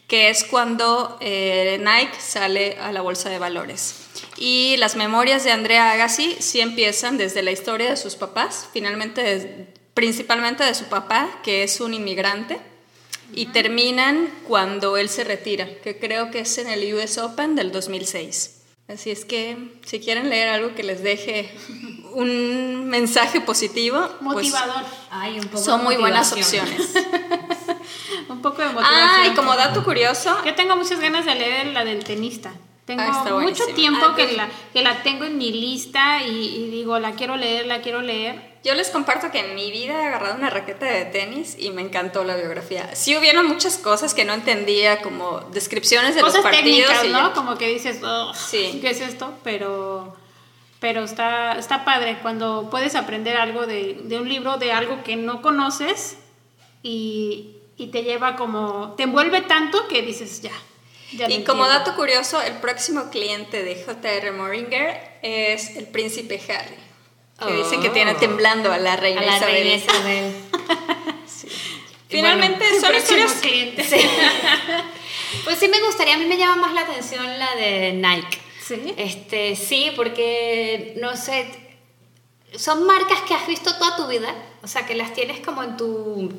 que 0.07 0.29
es 0.29 0.45
cuando 0.45 1.17
eh, 1.21 1.79
Nike 1.81 2.21
sale 2.21 2.77
a 2.79 2.93
la 2.93 3.01
bolsa 3.01 3.31
de 3.31 3.39
valores. 3.39 4.01
Y 4.37 4.77
las 4.79 4.97
memorias 4.97 5.45
de 5.45 5.53
Andrea 5.53 5.93
Agassi 5.93 6.37
sí 6.41 6.61
empiezan 6.61 7.17
desde 7.17 7.43
la 7.43 7.53
historia 7.53 7.91
de 7.91 7.97
sus 7.97 8.17
papás, 8.17 8.69
finalmente 8.73 9.69
principalmente 9.95 10.65
de 10.65 10.75
su 10.75 10.87
papá, 10.87 11.41
que 11.43 11.63
es 11.63 11.81
un 11.81 11.95
inmigrante, 11.95 12.59
y 13.33 13.47
terminan 13.47 14.29
cuando 14.47 14.97
él 14.97 15.09
se 15.09 15.25
retira, 15.25 15.69
que 15.83 15.99
creo 15.99 16.31
que 16.31 16.41
es 16.41 16.59
en 16.59 16.69
el 16.69 16.95
US 16.95 17.19
Open 17.19 17.55
del 17.55 17.73
2006. 17.73 18.63
Así 18.89 19.11
es 19.11 19.25
que 19.25 19.57
si 19.87 19.99
quieren 19.99 20.29
leer 20.29 20.49
algo 20.49 20.75
que 20.75 20.83
les 20.83 21.03
deje 21.03 21.51
un 22.13 22.87
mensaje 22.87 23.41
positivo, 23.41 23.99
pues, 24.21 24.21
Motivador. 24.21 24.85
Ay, 25.11 25.39
un 25.39 25.47
poco 25.47 25.65
son 25.65 25.85
muy 25.85 25.97
buenas 25.97 26.33
opciones. 26.33 26.93
Un 28.29 28.43
poco 28.43 28.63
de 28.63 28.69
motivación. 28.69 29.01
Ah, 29.11 29.27
y 29.31 29.35
como 29.35 29.55
dato 29.57 29.83
curioso, 29.85 30.37
Yo 30.45 30.55
tengo 30.55 30.77
muchas 30.77 31.01
ganas 31.01 31.25
de 31.25 31.35
leer 31.35 31.67
la 31.69 31.85
del 31.85 32.05
tenista. 32.05 32.53
Tengo 32.87 33.03
Ah, 33.03 33.25
mucho 33.41 33.65
tiempo 33.75 34.05
Ah, 34.11 34.15
que, 34.15 34.33
la, 34.33 34.49
que 34.73 34.83
la 34.83 35.03
tengo 35.03 35.25
en 35.25 35.39
mi 35.39 35.51
lista 35.53 36.23
y, 36.23 36.31
y 36.31 36.71
digo, 36.71 36.99
la 36.99 37.13
quiero 37.13 37.37
leer, 37.37 37.67
la 37.67 37.81
quiero 37.81 38.03
leer. 38.03 38.53
Yo 38.63 38.75
les 38.75 38.91
comparto 38.91 39.31
que 39.31 39.41
en 39.41 39.55
mi 39.55 39.71
vida 39.71 40.03
he 40.03 40.07
agarrado 40.07 40.35
una 40.37 40.51
raqueta 40.51 40.85
de 40.87 41.05
tenis 41.07 41.57
y 41.59 41.71
me 41.71 41.81
encantó 41.83 42.25
la 42.25 42.37
biografía. 42.37 42.95
Sí 42.95 43.17
hubieron 43.17 43.47
muchas 43.47 43.79
cosas 43.79 44.13
que 44.15 44.25
no 44.27 44.35
entendía, 44.35 45.01
como 45.01 45.41
descripciones 45.53 46.15
de 46.15 46.21
Cosas 46.21 46.43
los 46.43 46.45
partidos. 46.45 46.89
técnicas, 46.91 47.05
y 47.05 47.09
¿no? 47.09 47.33
Como 47.33 47.57
que 47.57 47.69
dices, 47.69 48.01
"Ugh, 48.03 48.35
Sí. 48.35 48.79
¿qué 48.83 48.91
es 48.91 49.01
esto? 49.01 49.33
Pero, 49.45 50.15
pero 50.81 51.05
está, 51.05 51.59
está 51.59 51.85
padre 51.87 52.19
cuando 52.23 52.69
puedes 52.71 52.95
aprender 52.97 53.37
algo 53.39 53.67
de, 53.67 54.01
de 54.05 54.19
un 54.19 54.29
libro, 54.29 54.57
de 54.59 54.73
algo 54.73 55.03
que 55.05 55.17
no 55.17 55.41
conoces 55.43 56.19
y, 56.83 57.57
y 57.77 57.89
te 57.89 58.03
lleva 58.03 58.37
como, 58.37 58.95
te 58.97 59.03
envuelve 59.05 59.41
tanto 59.43 59.89
que 59.89 60.03
dices, 60.03 60.43
ya. 60.43 60.53
y 61.13 61.17
como 61.19 61.65
entiendo". 61.65 61.69
dato 61.69 61.95
curioso, 61.97 62.41
el 62.43 62.55
próximo 62.55 63.11
cliente 63.11 63.63
de 63.63 63.83
J.R. 63.85 64.33
Moringer 64.33 65.19
es 65.23 65.77
el 65.77 65.87
príncipe 65.87 66.41
Harry. 66.49 66.77
Que 67.47 67.53
dicen 67.57 67.81
que 67.83 67.89
Oh. 67.89 67.93
tiene 67.93 68.15
temblando 68.15 68.73
a 68.73 68.79
la 68.79 68.95
reina 68.97 69.21
A 69.21 69.25
la 69.25 69.37
Isabel. 69.37 69.55
reina 69.55 69.75
Isabel. 69.75 70.35
Finalmente 72.09 72.65
son 72.81 72.95
historias... 72.95 73.33
Sí. 73.41 73.75
pues 75.45 75.59
sí 75.59 75.69
me 75.69 75.81
gustaría, 75.81 76.15
a 76.15 76.19
mí 76.19 76.27
me 76.27 76.37
llama 76.37 76.57
más 76.69 76.75
la 76.75 76.83
atención 76.83 77.27
la 77.39 77.55
de 77.57 77.93
Nike. 77.93 78.39
Sí. 78.63 78.95
Este, 78.97 79.57
sí, 79.57 79.91
porque, 79.97 80.95
no 81.01 81.17
sé, 81.17 81.47
son 82.57 82.85
marcas 82.87 83.21
que 83.23 83.35
has 83.35 83.47
visto 83.49 83.75
toda 83.77 83.97
tu 83.97 84.07
vida, 84.07 84.33
o 84.63 84.69
sea, 84.69 84.87
que 84.87 84.95
las 84.95 85.13
tienes 85.13 85.41
como 85.41 85.63
en 85.65 85.77
tu 85.77 86.33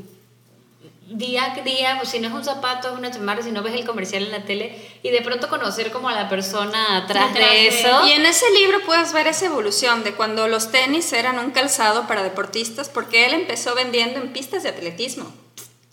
día 1.07 1.53
a 1.53 1.61
día, 1.61 1.95
pues 1.97 2.09
si 2.09 2.19
no 2.19 2.27
es 2.29 2.33
un 2.33 2.43
zapato, 2.43 2.89
es 2.91 2.97
una 2.97 3.11
chamarra, 3.11 3.43
si 3.43 3.51
no 3.51 3.61
ves 3.61 3.73
el 3.75 3.85
comercial 3.85 4.23
en 4.23 4.31
la 4.31 4.43
tele, 4.43 4.99
y 5.03 5.09
de 5.11 5.21
pronto 5.21 5.47
conocer 5.49 5.91
como 5.91 6.09
a 6.09 6.13
la 6.13 6.27
persona 6.29 6.97
atrás 6.97 7.33
Detrás 7.33 7.51
de 7.51 7.55
de- 7.57 7.67
eso. 7.67 8.07
Y 8.07 8.11
en 8.13 8.25
ese 8.25 8.45
libro 8.51 8.79
puedes 8.85 9.13
ver 9.13 9.27
esa 9.27 9.45
evolución 9.45 10.03
de 10.03 10.13
cuando 10.13 10.47
los 10.47 10.71
tenis 10.71 11.13
eran 11.13 11.37
un 11.39 11.51
calzado 11.51 12.07
para 12.07 12.23
deportistas, 12.23 12.89
porque 12.89 13.25
él 13.27 13.33
empezó 13.35 13.75
vendiendo 13.75 14.19
en 14.19 14.33
pistas 14.33 14.63
de 14.63 14.69
atletismo 14.69 15.31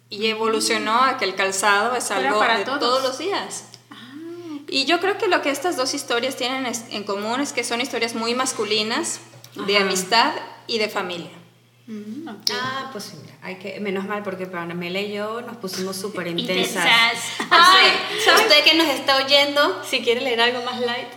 y 0.08 0.26
evolucionó 0.26 1.02
a 1.04 1.18
que 1.18 1.24
el 1.26 1.34
calzado 1.34 1.94
es 1.94 2.10
algo 2.10 2.38
para 2.38 2.58
de 2.58 2.64
todos. 2.64 2.80
todos 2.80 3.02
los 3.02 3.18
días. 3.18 3.64
Y 4.68 4.86
yo 4.86 5.00
creo 5.00 5.18
que 5.18 5.28
lo 5.28 5.42
que 5.42 5.50
estas 5.50 5.76
dos 5.76 5.92
historias 5.92 6.36
tienen 6.36 6.70
en 6.90 7.04
común 7.04 7.40
es 7.40 7.52
que 7.52 7.62
son 7.64 7.82
historias 7.82 8.14
muy 8.14 8.34
masculinas, 8.34 9.20
de 9.66 9.76
Ajá. 9.76 9.84
amistad 9.84 10.32
y 10.66 10.78
de 10.78 10.88
familia. 10.88 11.28
Mm, 11.86 12.26
ok. 12.28 12.50
Ah, 12.54 12.88
pues 12.92 13.04
sí, 13.04 13.16
hay 13.43 13.57
que, 13.57 13.80
menos 13.80 14.07
mal 14.07 14.22
porque 14.22 14.47
Pamela 14.47 15.01
y 15.01 15.12
yo 15.12 15.43
nos 15.43 15.57
pusimos 15.57 15.97
súper 15.97 16.28
intensas. 16.28 16.86
Intensas. 16.86 17.49
Ay, 17.51 17.90
usted 18.40 18.64
que 18.64 18.74
nos 18.74 18.86
está 18.88 19.16
oyendo, 19.16 19.82
si 19.84 20.01
quiere 20.01 20.20
leer 20.20 20.40
algo 20.40 20.62
más 20.62 20.80
light. 20.80 21.09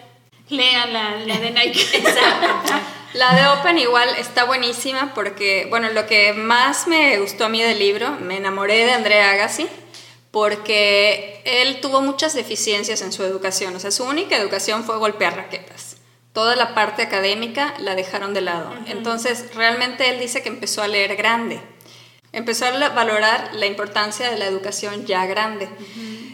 Lean 0.50 0.92
la, 0.92 1.18
la 1.18 1.38
de 1.38 1.52
Nike. 1.52 1.80
Exacto. 1.94 2.74
La 3.14 3.36
de 3.36 3.48
Open 3.48 3.78
igual 3.78 4.10
está 4.18 4.44
buenísima 4.44 5.14
porque, 5.14 5.68
bueno, 5.70 5.90
lo 5.92 6.08
que 6.08 6.34
más 6.34 6.88
me 6.88 7.18
gustó 7.20 7.46
a 7.46 7.50
mí 7.50 7.62
del 7.62 7.80
libro, 7.80 8.12
me 8.20 8.38
enamoré 8.38 8.86
de 8.86 8.92
Andrea 8.92 9.32
Agassi 9.32 9.68
porque 10.32 11.42
él 11.46 11.80
tuvo 11.80 12.02
muchas 12.02 12.34
deficiencias 12.34 13.02
en 13.02 13.14
su 13.14 13.24
educación, 13.24 13.74
o 13.76 13.80
sea, 13.80 13.92
su 13.92 14.04
única 14.04 14.36
educación 14.36 14.84
fue 14.84 14.98
golpear 14.98 15.38
raquetas. 15.38 15.96
Toda 16.34 16.58
la 16.58 16.76
parte 16.76 17.04
académica 17.04 17.74
la 17.80 17.96
dejaron 17.96 18.34
de 18.34 18.42
lado. 18.42 18.74
Entonces, 18.88 19.56
realmente 19.56 20.10
él 20.10 20.20
dice 20.20 20.44
que 20.44 20.50
empezó 20.50 20.82
a 20.82 20.90
leer 20.90 21.16
grande. 21.16 21.62
Empezó 22.36 22.66
a 22.66 22.90
valorar 22.90 23.50
la 23.54 23.66
importancia 23.66 24.30
de 24.30 24.38
la 24.38 24.46
educación 24.46 25.06
ya 25.06 25.26
grande. 25.26 25.70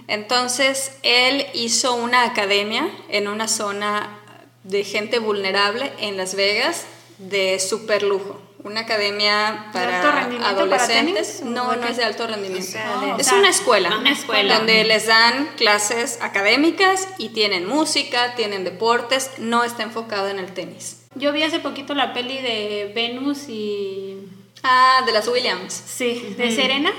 Entonces, 0.08 0.94
él 1.04 1.46
hizo 1.54 1.94
una 1.96 2.24
academia 2.24 2.90
en 3.10 3.28
una 3.28 3.48
zona 3.48 4.20
de 4.64 4.84
gente 4.84 5.20
vulnerable 5.20 5.94
en 6.00 6.18
Las 6.18 6.36
Vegas 6.36 6.86
de 7.20 7.60
super 7.60 8.04
lujo. 8.04 8.42
Una 8.64 8.82
academia 8.82 9.68
¿De 9.68 9.74
para 9.74 10.24
adolescentes. 10.50 11.42
no, 11.44 11.76
no 11.76 11.88
es 11.88 11.98
de 11.98 12.04
alto 12.04 12.28
rendimiento. 12.28 12.68
O 12.68 12.72
sea, 12.72 12.98
de- 13.00 13.14
o 13.14 13.18
es 13.18 13.32
una 13.32 13.50
escuela. 13.50 13.98
una 13.98 14.12
escuela. 14.12 14.58
Donde 14.58 14.84
les 14.84 15.08
dan 15.08 15.50
clases 15.56 16.20
académicas 16.22 17.08
y 17.18 17.30
tienen 17.30 17.68
música, 17.68 18.36
tienen 18.36 18.64
deportes. 18.64 19.32
No 19.38 19.64
está 19.64 19.84
enfocado 19.84 20.30
en 20.30 20.40
el 20.40 20.54
tenis. 20.54 20.98
Yo 21.16 21.32
vi 21.32 21.44
hace 21.44 21.60
poquito 21.60 21.94
la 21.94 22.14
peli 22.14 22.40
de 22.40 22.92
Venus 22.94 23.50
y... 23.50 24.18
Ah, 24.64 25.02
de 25.06 25.12
las 25.12 25.28
Williams. 25.28 25.74
Sí, 25.74 26.36
de 26.38 26.52
Serena. 26.52 26.92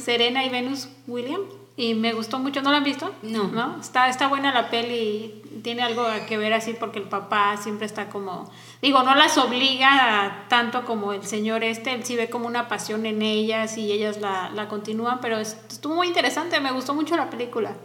Serena 0.00 0.44
y 0.44 0.48
Venus 0.50 0.88
Williams. 1.06 1.46
Y 1.76 1.94
me 1.94 2.12
gustó 2.12 2.38
mucho. 2.40 2.60
¿No 2.62 2.70
la 2.72 2.78
han 2.78 2.84
visto? 2.84 3.14
No. 3.22 3.44
¿No? 3.48 3.80
Está, 3.80 4.08
está 4.08 4.26
buena 4.26 4.52
la 4.52 4.68
peli 4.68 5.42
y 5.54 5.60
tiene 5.62 5.82
algo 5.82 6.04
que 6.28 6.36
ver 6.36 6.52
así 6.52 6.74
porque 6.78 6.98
el 6.98 7.08
papá 7.08 7.56
siempre 7.56 7.86
está 7.86 8.08
como... 8.08 8.50
Digo, 8.82 9.02
no 9.04 9.14
las 9.14 9.38
obliga 9.38 10.24
a- 10.24 10.48
tanto 10.48 10.84
como 10.84 11.12
el 11.12 11.24
señor 11.24 11.62
este. 11.62 11.92
Él 11.92 12.04
sí 12.04 12.16
ve 12.16 12.28
como 12.30 12.46
una 12.48 12.66
pasión 12.68 13.06
en 13.06 13.22
ellas 13.22 13.78
y 13.78 13.92
ellas 13.92 14.18
la, 14.20 14.50
la 14.50 14.66
continúan. 14.68 15.20
Pero 15.20 15.38
es- 15.38 15.56
estuvo 15.70 15.94
muy 15.94 16.08
interesante. 16.08 16.58
Me 16.60 16.72
gustó 16.72 16.94
mucho 16.94 17.16
la 17.16 17.30
película. 17.30 17.76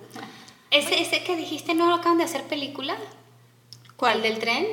¿Ese, 0.72 1.00
ese 1.02 1.24
que 1.24 1.36
dijiste 1.36 1.76
no 1.76 1.88
lo 1.88 1.96
acaban 1.96 2.18
de 2.18 2.24
hacer 2.24 2.44
película? 2.46 2.98
¿Cuál? 3.96 4.18
¿El 4.18 4.24
del 4.24 4.40
tren? 4.40 4.68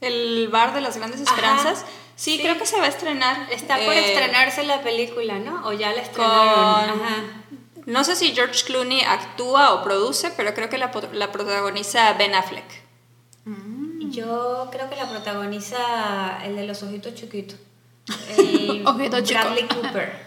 El 0.00 0.48
bar 0.48 0.72
de 0.74 0.80
las 0.80 0.96
grandes 0.96 1.20
Ajá. 1.26 1.74
Sí, 2.20 2.36
Sí. 2.36 2.42
creo 2.42 2.58
que 2.58 2.66
se 2.66 2.78
va 2.78 2.84
a 2.84 2.88
estrenar. 2.88 3.46
Está 3.50 3.76
por 3.76 3.94
eh, 3.94 4.12
estrenarse 4.12 4.62
la 4.64 4.82
película, 4.82 5.38
¿no? 5.38 5.66
O 5.66 5.72
ya 5.72 5.88
la 5.88 6.02
Con, 6.02 6.04
estrenaron. 6.04 7.02
Ajá. 7.02 7.22
no 7.86 8.04
sé 8.04 8.14
si 8.14 8.34
George 8.34 8.62
Clooney 8.66 9.00
actúa 9.02 9.72
o 9.72 9.82
produce, 9.82 10.30
pero 10.36 10.52
creo 10.52 10.68
que 10.68 10.76
la, 10.76 10.90
la 11.12 11.32
protagoniza 11.32 12.12
Ben 12.14 12.34
Affleck. 12.34 12.66
Yo 14.10 14.68
creo 14.70 14.90
que 14.90 14.96
la 14.96 15.08
protagoniza 15.08 16.44
el 16.44 16.56
de 16.56 16.66
los 16.66 16.82
ojitos 16.82 17.14
chiquitos. 17.14 17.58
El 18.36 18.86
Ojito 18.86 19.20
chico. 19.20 19.40
Bradley 19.40 19.66
Cooper. 19.68 20.26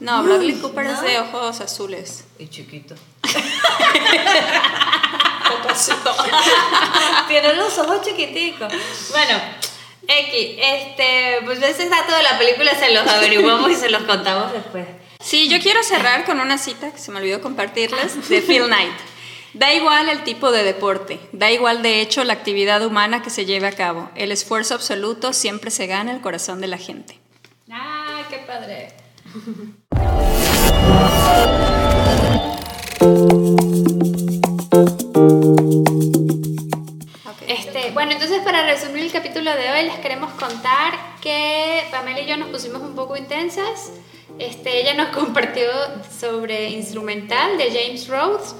No, 0.00 0.22
Bradley 0.24 0.56
Cooper 0.56 0.86
es 0.86 1.00
de 1.00 1.20
ojos 1.20 1.60
azules. 1.60 2.24
Y 2.38 2.48
chiquito. 2.48 2.96
Tiene 7.28 7.54
los 7.54 7.78
ojos 7.78 8.02
chiquiticos. 8.02 8.72
Bueno, 9.10 9.38
X, 10.10 10.58
este, 10.60 11.38
pues 11.44 11.62
ese 11.62 11.88
dato 11.88 12.14
de 12.14 12.22
la 12.22 12.38
película 12.38 12.74
se 12.74 12.92
los 12.92 13.06
averiguamos 13.06 13.70
y 13.70 13.76
se 13.76 13.90
los 13.90 14.02
contamos 14.02 14.52
después. 14.52 14.86
Sí, 15.20 15.48
yo 15.48 15.60
quiero 15.60 15.82
cerrar 15.82 16.24
con 16.24 16.40
una 16.40 16.58
cita 16.58 16.90
que 16.90 16.98
se 16.98 17.12
me 17.12 17.18
olvidó 17.18 17.40
compartirles 17.40 18.28
de 18.28 18.42
Phil 18.42 18.64
Knight. 18.66 18.94
Da 19.52 19.72
igual 19.72 20.08
el 20.08 20.22
tipo 20.24 20.52
de 20.52 20.62
deporte, 20.62 21.18
da 21.32 21.50
igual 21.50 21.82
de 21.82 22.00
hecho 22.00 22.22
la 22.24 22.32
actividad 22.32 22.84
humana 22.86 23.20
que 23.22 23.30
se 23.30 23.46
lleve 23.46 23.66
a 23.66 23.72
cabo. 23.72 24.10
El 24.14 24.32
esfuerzo 24.32 24.74
absoluto 24.74 25.32
siempre 25.32 25.70
se 25.70 25.86
gana 25.86 26.12
el 26.12 26.20
corazón 26.20 26.60
de 26.60 26.68
la 26.68 26.78
gente. 26.78 27.18
¡Ah, 27.70 28.22
qué 28.28 28.38
padre! 28.38 28.94
Entonces 38.40 38.52
para 38.52 38.66
resumir 38.66 39.04
el 39.04 39.12
capítulo 39.12 39.50
de 39.54 39.70
hoy 39.70 39.84
les 39.84 39.98
queremos 39.98 40.32
contar 40.32 40.94
que 41.20 41.84
Pamela 41.90 42.20
y 42.20 42.26
yo 42.26 42.36
nos 42.36 42.48
pusimos 42.48 42.80
un 42.80 42.94
poco 42.94 43.16
intensas. 43.16 43.92
Este, 44.38 44.80
ella 44.80 44.94
nos 44.94 45.08
compartió 45.14 45.64
sobre 46.18 46.70
instrumental 46.70 47.58
de 47.58 47.70
James 47.70 48.08
Rhodes 48.08 48.54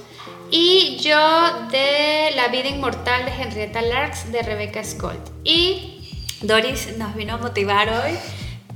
y 0.50 0.98
yo 0.98 1.68
de 1.70 2.32
La 2.36 2.48
vida 2.48 2.68
inmortal 2.68 3.24
de 3.24 3.30
Henrietta 3.30 3.80
Lacks 3.80 4.30
de 4.30 4.42
Rebecca 4.42 4.84
Scott. 4.84 5.30
Y 5.44 6.10
Doris 6.42 6.96
nos 6.98 7.14
vino 7.14 7.34
a 7.34 7.36
motivar 7.38 7.88
hoy 7.88 8.18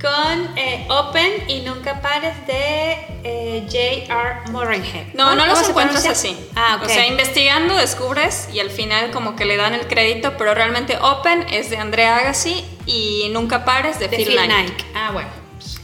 con 0.05 0.55
eh, 0.55 0.85
Open 0.87 1.31
y 1.47 1.61
Nunca 1.61 1.99
Pares 1.99 2.45
de 2.45 2.91
eh, 3.23 3.65
J.R. 3.65 4.51
Morenhead. 4.51 5.07
No, 5.15 5.35
no 5.35 5.41
¿Cómo 5.41 5.55
los 5.55 5.69
encuentras 5.69 6.05
así. 6.05 6.37
Ah, 6.55 6.75
ok. 6.77 6.83
O 6.83 6.89
sea, 6.89 7.07
investigando 7.07 7.75
descubres 7.75 8.47
y 8.53 8.59
al 8.59 8.69
final 8.69 9.09
como 9.09 9.35
que 9.35 9.45
le 9.45 9.57
dan 9.57 9.73
el 9.73 9.87
crédito, 9.87 10.37
pero 10.37 10.53
realmente 10.53 10.97
Open 11.01 11.47
es 11.51 11.71
de 11.71 11.77
Andrea 11.77 12.17
Agassi 12.17 12.63
y 12.85 13.29
Nunca 13.31 13.65
Pares 13.65 13.97
de, 13.97 14.07
de 14.07 14.17
Phil, 14.17 14.27
Phil. 14.27 14.39
Nike. 14.47 14.85
Ah, 14.93 15.09
bueno. 15.11 15.29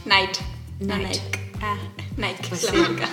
Knight. 0.04 0.36
No 0.78 0.96
Nike. 0.98 1.08
Nike. 1.08 1.50
Ah, 1.60 1.76
Nike 2.16 2.48
pues 2.48 2.62
es 2.62 2.70
sí. 2.70 2.76
la 2.76 2.88
marca. 2.88 3.08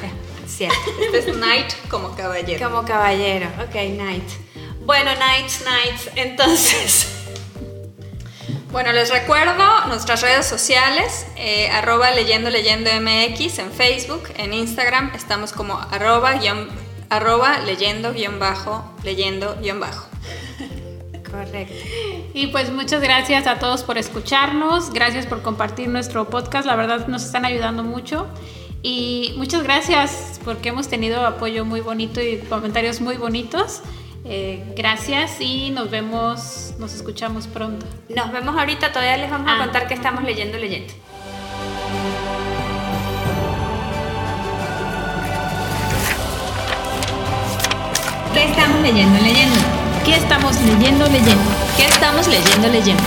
Cierto. 0.48 0.78
Este 1.02 1.32
es 1.32 1.38
Knight 1.38 1.74
como 1.90 2.16
caballero. 2.16 2.70
Como 2.70 2.86
caballero. 2.86 3.48
Ok, 3.64 3.72
Knight. 3.72 4.30
Bueno, 4.86 5.10
Knights, 5.16 5.64
Knights. 5.64 6.10
Entonces. 6.16 7.19
Bueno, 8.72 8.92
les 8.92 9.10
recuerdo 9.10 9.86
nuestras 9.88 10.22
redes 10.22 10.46
sociales, 10.46 11.26
eh, 11.38 11.70
arroba 11.72 12.12
leyendo 12.12 12.50
leyendo 12.52 12.92
MX 12.92 13.60
en 13.60 13.72
Facebook, 13.72 14.24
en 14.38 14.54
Instagram 14.54 15.12
estamos 15.16 15.54
como 15.54 15.80
arroba, 15.92 16.36
guión- 16.36 16.70
arroba 17.10 17.60
leyendo 17.60 18.14
guion 18.14 18.38
bajo, 18.38 18.84
leyendo 19.04 19.58
guion 19.60 19.80
bajo. 19.80 20.08
Correcto. 21.32 21.74
Y 22.36 22.48
pues 22.48 22.72
muchas 22.72 23.02
gracias 23.02 23.48
a 23.48 23.58
todos 23.58 23.82
por 23.84 23.98
escucharnos, 23.98 24.92
gracias 24.92 25.26
por 25.26 25.42
compartir 25.42 25.88
nuestro 25.90 26.30
podcast, 26.30 26.68
la 26.68 26.76
verdad 26.76 27.08
nos 27.08 27.24
están 27.24 27.46
ayudando 27.46 27.84
mucho 27.84 28.28
y 28.84 29.34
muchas 29.38 29.64
gracias 29.64 30.40
porque 30.46 30.70
hemos 30.70 30.88
tenido 30.88 31.26
apoyo 31.26 31.66
muy 31.66 31.82
bonito 31.82 32.22
y 32.22 32.38
comentarios 32.38 33.02
muy 33.02 33.18
bonitos. 33.18 33.82
Eh, 34.26 34.74
gracias 34.76 35.40
y 35.40 35.70
nos 35.72 35.90
vemos, 35.90 36.74
nos 36.78 36.94
escuchamos 36.94 37.48
pronto. 37.48 37.86
Nos 38.10 38.32
vemos 38.32 38.56
ahorita, 38.58 38.92
todavía 38.92 39.18
les 39.18 39.32
vamos 39.32 39.48
a 39.50 39.56
Ah. 39.56 39.60
contar 39.60 39.88
que 39.88 39.94
estamos 39.94 40.24
leyendo, 40.24 40.58
leyendo. 40.58 40.94
¿Qué 48.34 48.44
estamos 48.46 48.82
leyendo, 48.82 49.20
leyendo? 49.22 49.60
¿Qué 50.06 50.16
estamos 50.16 50.62
leyendo, 50.62 51.06
leyendo? 51.08 51.44
¿Qué 51.78 51.86
estamos 51.86 52.28
leyendo, 52.28 52.68
leyendo? 52.70 53.04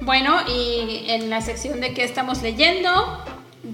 Bueno, 0.00 0.36
y 0.48 1.04
en 1.08 1.30
la 1.30 1.40
sección 1.40 1.80
de 1.80 1.92
qué 1.92 2.04
estamos 2.04 2.42
leyendo, 2.42 2.90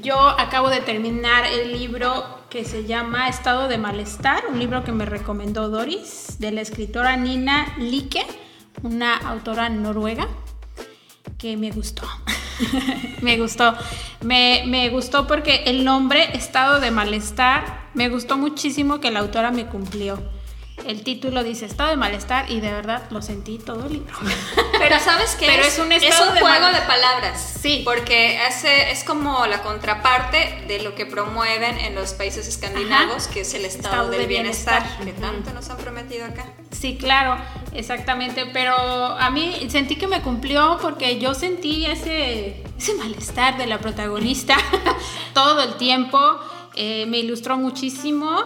yo 0.03 0.19
acabo 0.19 0.69
de 0.69 0.81
terminar 0.81 1.45
el 1.47 1.73
libro 1.73 2.25
que 2.51 2.65
se 2.65 2.85
llama 2.85 3.29
Estado 3.29 3.69
de 3.69 3.79
Malestar, 3.79 4.45
un 4.51 4.59
libro 4.59 4.83
que 4.83 4.91
me 4.93 5.07
recomendó 5.07 5.69
Doris, 5.69 6.37
de 6.41 6.51
la 6.51 6.61
escritora 6.61 7.17
Nina 7.17 7.75
Like, 7.79 8.27
una 8.83 9.17
autora 9.17 9.69
noruega, 9.69 10.29
que 11.39 11.57
me 11.57 11.71
gustó. 11.71 12.03
me 13.23 13.39
gustó. 13.39 13.75
Me, 14.23 14.65
me, 14.67 14.89
gustó 14.91 15.27
porque 15.29 15.63
el 15.67 15.85
nombre, 15.85 16.37
Estado 16.37 16.81
de 16.81 16.91
Malestar, 16.91 17.89
me 17.95 18.09
gustó 18.09 18.37
muchísimo 18.37 19.01
que 19.01 19.13
la 19.13 19.21
autora 19.21 19.53
me 19.53 19.67
cumplió 19.67 20.19
el 20.87 21.03
título 21.03 21.45
dice 21.45 21.67
estado 21.67 21.91
de 21.91 21.97
malestar 21.97 22.51
y 22.51 22.61
de 22.61 22.73
verdad 22.73 23.03
lo 23.11 23.23
sentí 23.23 23.59
todo 23.59 23.87
el 23.87 23.95
libro. 23.95 24.15
Pero 24.79 24.99
sabes 24.99 25.35
que 25.37 25.47
Pero 25.47 25.63
es, 25.63 25.75
es 25.75 25.79
un 25.79 25.93
estado 25.93 26.33
de 26.33 26.41
juego 26.41 26.67
de 26.69 26.81
palabras. 26.83 27.59
Sí. 27.61 27.83
Porque 27.85 28.39
hace, 28.39 28.91
es 28.91 29.05
como 29.05 29.47
la 29.47 29.63
contraparte 29.63 30.65
de 30.67 30.83
lo 30.83 30.95
que 30.95 31.07
promueven 31.07 31.79
en 31.79 31.95
los 31.95 32.13
países 32.15 32.47
escandinavos, 32.49 33.25
Ajá. 33.25 33.33
que 33.33 33.41
es 33.43 33.55
el 33.55 33.65
estado, 33.65 33.89
Estado 33.95 34.11
del 34.11 34.21
de 34.23 34.27
bienestar, 34.27 34.83
bienestar. 34.99 35.05
que 35.05 35.21
tanto 35.21 35.53
nos 35.53 35.71
han 35.71 35.77
prometido 35.79 36.27
acá. 36.27 36.47
Sí, 36.71 36.97
claro, 36.97 37.37
exactamente. 37.75 38.47
Pero 38.53 38.75
a 38.77 39.31
mí 39.31 39.67
sentí 39.69 39.97
que 39.97 40.09
me 40.09 40.21
cumplió 40.23 40.79
porque 40.83 41.19
yo 41.19 41.35
sentí 41.35 41.87
ese, 41.87 42.63
ese 42.77 42.95
malestar 42.95 43.57
de 43.57 43.67
la 43.67 43.79
protagonista 43.79 44.57
todo 45.35 45.63
el 45.63 45.75
tiempo. 45.75 46.19
Eh, 46.75 47.07
me 47.07 47.19
ilustró 47.19 47.57
muchísimo. 47.57 48.45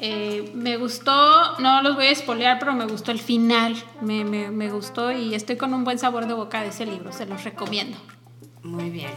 Eh, 0.00 0.50
me 0.54 0.76
gustó, 0.76 1.58
no 1.58 1.82
los 1.82 1.96
voy 1.96 2.06
a 2.06 2.10
espolear, 2.10 2.58
pero 2.58 2.72
me 2.72 2.86
gustó 2.86 3.10
el 3.10 3.18
final. 3.20 3.74
Me, 4.00 4.24
me- 4.24 4.50
me 4.50 4.70
gustó 4.70 5.10
y 5.10 5.34
estoy 5.34 5.56
con 5.56 5.74
un 5.74 5.84
buen 5.84 5.98
sabor 5.98 6.26
de 6.26 6.34
boca 6.34 6.62
de 6.62 6.68
ese 6.68 6.86
libro. 6.86 7.12
Se 7.12 7.26
los 7.26 7.42
recomiendo. 7.44 7.96
Muy 8.62 8.90
bien. 8.90 9.10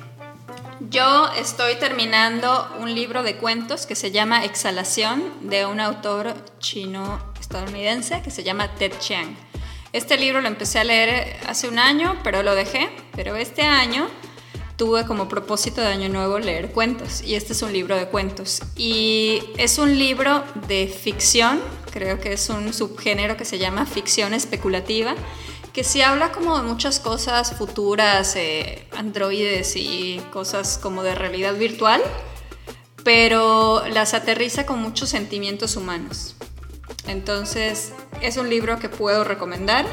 Yo 0.90 1.30
estoy 1.38 1.76
terminando 1.76 2.68
un 2.80 2.94
libro 2.96 3.22
de 3.24 3.36
cuentos 3.38 3.86
que 3.86 3.96
se 3.96 4.12
llama 4.12 4.44
Exhalación 4.44 5.24
de 5.42 5.66
un 5.68 5.80
autor 5.80 6.34
chino-estadounidense 6.60 8.22
que 8.24 8.32
se 8.32 8.44
llama 8.44 8.70
Ted 8.76 8.94
Chiang. 9.00 9.36
Este 9.94 10.18
libro 10.18 10.42
lo 10.42 10.48
empecé 10.48 10.80
a 10.80 10.84
leer 10.84 11.38
hace 11.48 11.68
un 11.68 11.78
año, 11.78 12.18
pero 12.24 12.44
lo 12.44 12.56
dejé. 12.56 12.90
Pero 13.16 13.36
este 13.36 13.62
año 13.64 14.08
tuve 14.82 15.06
como 15.06 15.30
propósito 15.30 15.80
de 15.80 15.90
año 15.90 16.10
nuevo 16.10 16.40
leer 16.40 16.72
cuentos 16.72 17.22
y 17.22 17.36
este 17.36 17.54
es 17.54 17.62
un 17.62 17.72
libro 17.72 17.96
de 17.96 18.08
cuentos. 18.08 18.64
Y 18.76 19.44
es 19.60 19.78
un 19.78 20.00
libro 20.00 20.44
de 20.68 20.88
ficción, 20.88 21.62
creo 21.92 22.20
que 22.20 22.34
es 22.34 22.50
un 22.50 22.74
subgénero 22.74 23.38
que 23.38 23.46
se 23.46 23.60
llama 23.60 23.86
ficción 23.86 24.34
especulativa 24.34 25.14
que 25.72 25.84
sí 25.84 26.02
habla 26.02 26.32
como 26.32 26.58
de 26.58 26.64
muchas 26.64 27.00
cosas 27.00 27.56
futuras, 27.56 28.36
eh, 28.36 28.88
androides 28.98 29.76
y 29.76 30.20
cosas 30.34 30.80
como 30.80 31.04
de 31.04 31.14
realidad 31.14 31.54
virtual, 31.54 32.02
pero 33.04 33.84
las 33.88 34.16
aterriza 34.16 34.66
con 34.66 34.82
muchos 34.82 35.10
sentimientos 35.10 35.76
humanos. 35.76 36.36
Entonces 37.06 37.94
es 38.20 38.38
un 38.38 38.50
libro 38.50 38.80
que 38.80 38.90
puedo 38.90 39.24
recomendar, 39.24 39.86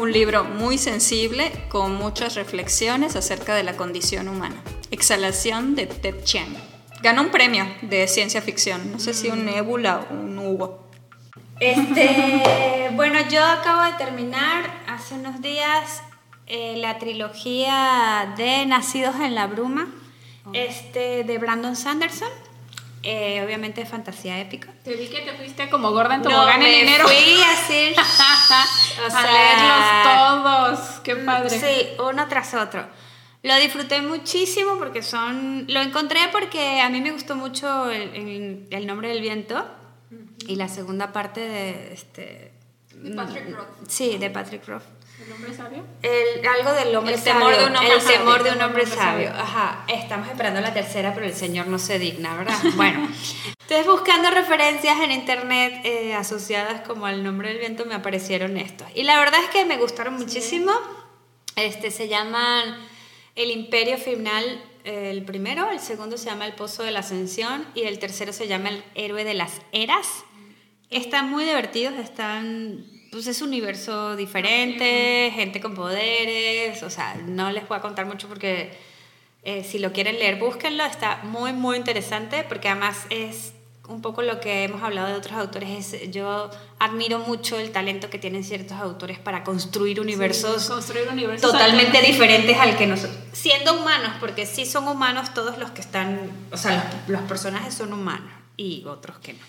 un 0.00 0.12
libro 0.12 0.44
muy 0.44 0.78
sensible 0.78 1.52
con 1.68 1.94
muchas 1.94 2.34
reflexiones 2.34 3.16
acerca 3.16 3.54
de 3.54 3.64
la 3.64 3.76
condición 3.76 4.28
humana. 4.28 4.56
Exhalación 4.90 5.74
de 5.74 5.86
Ted 5.86 6.24
Chiang. 6.24 6.56
Ganó 7.02 7.20
un 7.22 7.30
premio 7.30 7.66
de 7.82 8.08
ciencia 8.08 8.40
ficción, 8.40 8.92
no 8.92 8.98
sé 8.98 9.12
si 9.12 9.28
un 9.28 9.44
Nebula 9.44 10.06
o 10.10 10.14
un 10.14 10.38
Hugo. 10.38 10.88
Este, 11.60 12.88
bueno, 12.94 13.18
yo 13.30 13.44
acabo 13.44 13.82
de 13.82 13.92
terminar 14.02 14.64
hace 14.86 15.14
unos 15.16 15.42
días 15.42 16.02
eh, 16.46 16.76
la 16.78 16.98
trilogía 16.98 18.32
de 18.38 18.64
Nacidos 18.64 19.16
en 19.16 19.34
la 19.34 19.48
Bruma, 19.48 19.86
este, 20.54 21.24
de 21.24 21.36
Brandon 21.36 21.76
Sanderson. 21.76 22.30
Eh, 23.02 23.42
obviamente 23.44 23.86
fantasía 23.86 24.38
épica. 24.40 24.68
Te 24.84 24.94
vi 24.94 25.06
que 25.08 25.20
te 25.22 25.32
fuiste 25.32 25.70
como 25.70 25.90
gorda 25.90 26.16
en 26.16 26.22
No, 26.22 26.28
tobogán 26.30 26.60
me 26.60 26.80
en 26.82 26.88
enero. 26.88 27.08
fui 27.08 27.42
así 27.42 27.94
o 29.00 29.16
a 29.16 29.22
leerlos 29.22 30.78
todos. 30.84 31.00
Qué 31.00 31.16
padre. 31.16 31.50
Sí, 31.58 31.88
uno 31.98 32.28
tras 32.28 32.52
otro. 32.54 32.86
Lo 33.42 33.56
disfruté 33.56 34.02
muchísimo 34.02 34.76
porque 34.78 35.02
son... 35.02 35.64
Lo 35.68 35.80
encontré 35.80 36.20
porque 36.30 36.80
a 36.82 36.90
mí 36.90 37.00
me 37.00 37.10
gustó 37.10 37.36
mucho 37.36 37.90
el, 37.90 38.14
el- 38.14 38.66
el 38.70 38.86
nombre 38.86 39.08
del 39.08 39.22
viento 39.22 39.66
y 40.46 40.56
la 40.56 40.68
segunda 40.68 41.10
parte 41.12 41.40
de... 41.40 41.92
Este, 41.94 42.52
De 42.92 43.14
Patrick 43.16 43.48
Roth. 43.56 43.88
Sí, 43.88 44.18
de 44.18 44.28
Patrick 44.28 44.66
Roth. 44.68 44.82
¿El 45.30 45.36
hombre 45.36 45.54
sabio? 45.54 45.84
El, 46.02 46.48
algo 46.48 46.72
del 46.72 46.96
hombre 46.96 47.14
El 47.14 47.22
temor 47.22 47.54
sabio. 47.54 47.58
de 47.60 47.70
un 47.70 47.76
hombre 47.76 47.94
El 47.94 48.00
sabio. 48.00 48.18
temor 48.18 48.42
de 48.42 48.50
un 48.50 48.62
hombre 48.62 48.86
sabio. 48.86 49.30
Ajá. 49.30 49.84
Estamos 49.86 50.26
esperando 50.28 50.60
la 50.60 50.74
tercera, 50.74 51.14
pero 51.14 51.24
el 51.24 51.34
señor 51.34 51.68
no 51.68 51.78
se 51.78 52.00
digna, 52.00 52.36
¿verdad? 52.36 52.58
Bueno. 52.74 53.08
Entonces, 53.60 53.86
buscando 53.86 54.28
referencias 54.32 54.98
en 55.00 55.12
internet 55.12 55.82
eh, 55.84 56.14
asociadas 56.14 56.80
como 56.80 57.06
al 57.06 57.22
nombre 57.22 57.50
del 57.50 57.58
viento, 57.58 57.84
me 57.84 57.94
aparecieron 57.94 58.56
estos. 58.56 58.88
Y 58.96 59.04
la 59.04 59.20
verdad 59.20 59.38
es 59.44 59.50
que 59.50 59.64
me 59.64 59.76
gustaron 59.76 60.14
muchísimo. 60.14 60.72
Este, 61.54 61.92
se 61.92 62.08
llaman 62.08 62.76
El 63.36 63.52
Imperio 63.52 63.98
Final, 63.98 64.64
eh, 64.82 65.12
el 65.12 65.24
primero. 65.24 65.70
El 65.70 65.78
segundo 65.78 66.18
se 66.18 66.24
llama 66.28 66.44
El 66.44 66.54
Pozo 66.54 66.82
de 66.82 66.90
la 66.90 67.00
Ascensión. 67.00 67.64
Y 67.76 67.82
el 67.82 68.00
tercero 68.00 68.32
se 68.32 68.48
llama 68.48 68.70
El 68.70 68.82
Héroe 68.96 69.22
de 69.22 69.34
las 69.34 69.60
Eras. 69.70 70.24
Están 70.90 71.30
muy 71.30 71.44
divertidos, 71.44 71.94
están... 71.94 72.98
Pues 73.10 73.26
es 73.26 73.42
un 73.42 73.48
universo 73.48 74.14
diferente, 74.14 75.32
gente 75.34 75.60
con 75.60 75.74
poderes, 75.74 76.82
o 76.82 76.90
sea, 76.90 77.16
no 77.26 77.50
les 77.50 77.66
voy 77.66 77.76
a 77.76 77.80
contar 77.80 78.06
mucho 78.06 78.28
porque 78.28 78.72
eh, 79.42 79.64
si 79.64 79.78
lo 79.78 79.92
quieren 79.92 80.18
leer, 80.18 80.38
búsquenlo, 80.38 80.84
está 80.84 81.20
muy, 81.24 81.52
muy 81.52 81.76
interesante 81.76 82.44
porque 82.48 82.68
además 82.68 83.06
es 83.10 83.52
un 83.88 84.00
poco 84.02 84.22
lo 84.22 84.38
que 84.38 84.62
hemos 84.62 84.82
hablado 84.84 85.08
de 85.08 85.14
otros 85.14 85.36
autores, 85.36 85.92
es, 85.92 86.10
yo 86.12 86.50
admiro 86.78 87.18
mucho 87.18 87.58
el 87.58 87.72
talento 87.72 88.08
que 88.08 88.18
tienen 88.18 88.44
ciertos 88.44 88.78
autores 88.78 89.18
para 89.18 89.42
construir 89.42 90.00
universos 90.00 90.68
Construir 90.68 91.08
universos 91.08 91.50
totalmente 91.50 92.00
diferentes 92.02 92.56
al 92.56 92.76
que 92.76 92.86
nosotros. 92.86 93.18
Siendo 93.32 93.80
humanos, 93.80 94.12
porque 94.20 94.46
sí 94.46 94.64
son 94.64 94.86
humanos 94.86 95.34
todos 95.34 95.58
los 95.58 95.72
que 95.72 95.80
están, 95.80 96.30
o 96.52 96.56
sea, 96.56 96.88
los, 97.08 97.18
los 97.18 97.28
personajes 97.28 97.74
son 97.74 97.92
humanos 97.92 98.30
y 98.56 98.84
otros 98.86 99.18
que 99.18 99.32
no. 99.32 99.40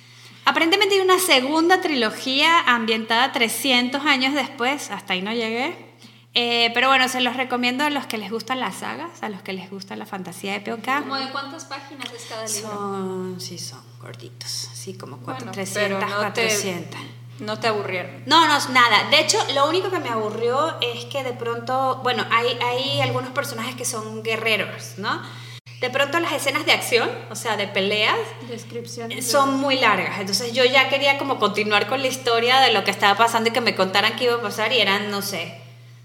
Aparentemente 0.52 0.96
hay 0.96 1.02
una 1.02 1.18
segunda 1.18 1.80
trilogía 1.80 2.60
ambientada 2.68 3.32
300 3.32 4.06
años 4.06 4.34
después, 4.34 4.92
hasta 4.92 5.14
ahí 5.14 5.22
no 5.22 5.32
llegué. 5.32 5.92
Eh, 6.34 6.72
pero 6.74 6.88
bueno, 6.90 7.08
se 7.08 7.22
los 7.22 7.38
recomiendo 7.38 7.86
a 7.86 7.90
los 7.90 8.06
que 8.06 8.18
les 8.18 8.30
gustan 8.32 8.60
las 8.60 8.76
sagas, 8.76 9.24
a 9.24 9.30
los 9.30 9.42
que 9.42 9.54
les 9.54 9.70
gusta 9.70 9.96
la 9.96 10.06
fantasía 10.06 10.56
épica. 10.56 11.00
¿Cómo 11.02 11.16
de 11.16 11.30
cuántas 11.30 11.64
páginas 11.66 12.12
es 12.14 12.26
cada 12.26 12.46
libro? 12.46 12.70
Son, 12.70 13.36
sí, 13.40 13.58
son 13.58 13.82
gorditos, 14.02 14.50
sí, 14.74 14.94
como 14.96 15.18
cuatro, 15.20 15.46
Bueno, 15.46 15.52
300, 15.54 16.00
pero 16.00 16.00
no 16.00 16.34
te- 16.34 16.42
400. 16.42 17.02
No 17.40 17.58
te 17.60 17.68
aburrieron. 17.70 18.24
No, 18.26 18.46
no, 18.46 18.70
nada. 18.70 19.10
De 19.10 19.20
hecho, 19.22 19.38
lo 19.56 19.68
único 19.70 19.90
que 19.90 20.00
me 20.00 20.10
aburrió 20.10 20.80
es 20.82 21.06
que 21.06 21.24
de 21.24 21.32
pronto, 21.34 22.02
bueno, 22.04 22.26
hay, 22.30 22.48
hay 22.62 23.02
algunos 23.02 23.32
personajes 23.32 23.76
que 23.76 23.86
son 23.86 24.22
guerreros, 24.22 24.96
¿no? 24.98 25.22
De 25.82 25.90
pronto 25.90 26.20
las 26.20 26.32
escenas 26.32 26.64
de 26.66 26.74
acción, 26.74 27.10
o 27.32 27.36
sea, 27.36 27.58
de 27.58 27.68
peleas, 27.68 28.16
Descripciones. 28.48 29.30
son 29.30 29.60
muy 29.60 29.78
largas. 29.80 30.20
Entonces 30.20 30.54
yo 30.54 30.64
ya 30.64 30.90
quería 30.90 31.18
como 31.18 31.40
continuar 31.40 31.88
con 31.88 32.02
la 32.02 32.08
historia 32.08 32.60
de 32.60 32.72
lo 32.72 32.84
que 32.84 32.92
estaba 32.92 33.18
pasando 33.18 33.50
y 33.50 33.54
que 33.54 33.62
me 33.62 33.76
contaran 33.76 34.16
qué 34.16 34.26
iba 34.26 34.36
a 34.36 34.42
pasar 34.42 34.72
y 34.72 34.80
eran, 34.80 35.10
no 35.10 35.24
sé, 35.24 35.60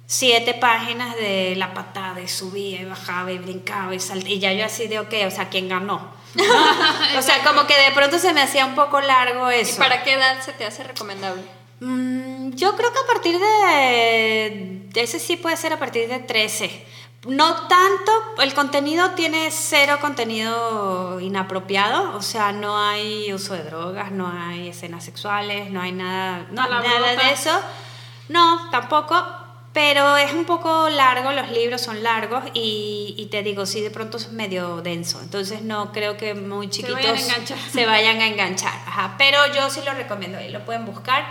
siete 0.06 0.54
páginas 0.54 1.14
de 1.16 1.54
la 1.56 1.74
patada 1.74 2.22
y 2.22 2.28
subía 2.28 2.80
y 2.80 2.84
bajaba 2.86 3.30
y 3.32 3.38
brincaba 3.38 3.94
y 3.94 4.00
saltaba 4.00 4.30
y 4.30 4.38
ya 4.38 4.52
yo 4.54 4.64
así 4.64 4.88
de, 4.88 4.98
ok, 4.98 5.12
o 5.26 5.30
sea, 5.30 5.50
¿quién 5.50 5.68
ganó? 5.68 6.10
o 7.18 7.22
sea, 7.22 7.42
como 7.44 7.66
que 7.66 7.78
de 7.78 7.90
pronto 7.92 8.18
se 8.18 8.32
me 8.32 8.40
hacía 8.40 8.64
un 8.64 8.74
poco 8.74 9.00
largo 9.02 9.52
¿Y 9.52 9.56
eso. 9.56 9.76
para 9.76 10.02
qué 10.04 10.14
edad 10.14 10.40
se 10.42 10.52
te 10.54 10.64
hace 10.64 10.84
recomendable? 10.84 11.42
Mm, 11.80 12.52
yo 12.54 12.74
creo 12.76 12.90
que 12.94 12.98
a 12.98 13.06
partir 13.12 13.38
de, 13.38 14.80
de 14.88 15.00
ese 15.02 15.18
sí 15.18 15.36
puede 15.36 15.58
ser 15.58 15.74
a 15.74 15.78
partir 15.78 16.08
de 16.08 16.18
13. 16.20 16.86
No 17.26 17.66
tanto, 17.66 18.12
el 18.40 18.54
contenido 18.54 19.10
tiene 19.10 19.50
cero 19.50 19.98
contenido 20.00 21.18
inapropiado, 21.20 22.16
o 22.16 22.22
sea, 22.22 22.52
no 22.52 22.78
hay 22.78 23.32
uso 23.32 23.54
de 23.54 23.64
drogas, 23.64 24.12
no 24.12 24.28
hay 24.28 24.68
escenas 24.68 25.04
sexuales, 25.04 25.70
no 25.70 25.80
hay 25.80 25.90
nada, 25.90 26.46
no, 26.52 26.68
nada 26.68 27.16
de 27.16 27.32
eso. 27.32 27.50
No, 28.28 28.70
tampoco, 28.70 29.20
pero 29.72 30.16
es 30.16 30.32
un 30.32 30.44
poco 30.44 30.88
largo, 30.88 31.32
los 31.32 31.50
libros 31.50 31.80
son 31.80 32.02
largos 32.02 32.44
y, 32.54 33.14
y 33.18 33.26
te 33.26 33.42
digo, 33.42 33.66
sí, 33.66 33.80
de 33.80 33.90
pronto 33.90 34.18
es 34.18 34.30
medio 34.30 34.80
denso, 34.82 35.20
entonces 35.20 35.62
no 35.62 35.90
creo 35.90 36.16
que 36.16 36.34
muy 36.34 36.70
chiquitos 36.70 36.94
vayan 36.94 37.16
a 37.16 37.20
enganchar. 37.20 37.58
se 37.72 37.86
vayan 37.86 38.20
a 38.20 38.26
enganchar. 38.28 38.74
Ajá, 38.86 39.14
pero 39.18 39.38
yo 39.52 39.68
sí 39.68 39.80
lo 39.84 39.92
recomiendo, 39.94 40.38
ahí 40.38 40.50
lo 40.50 40.64
pueden 40.64 40.86
buscar 40.86 41.24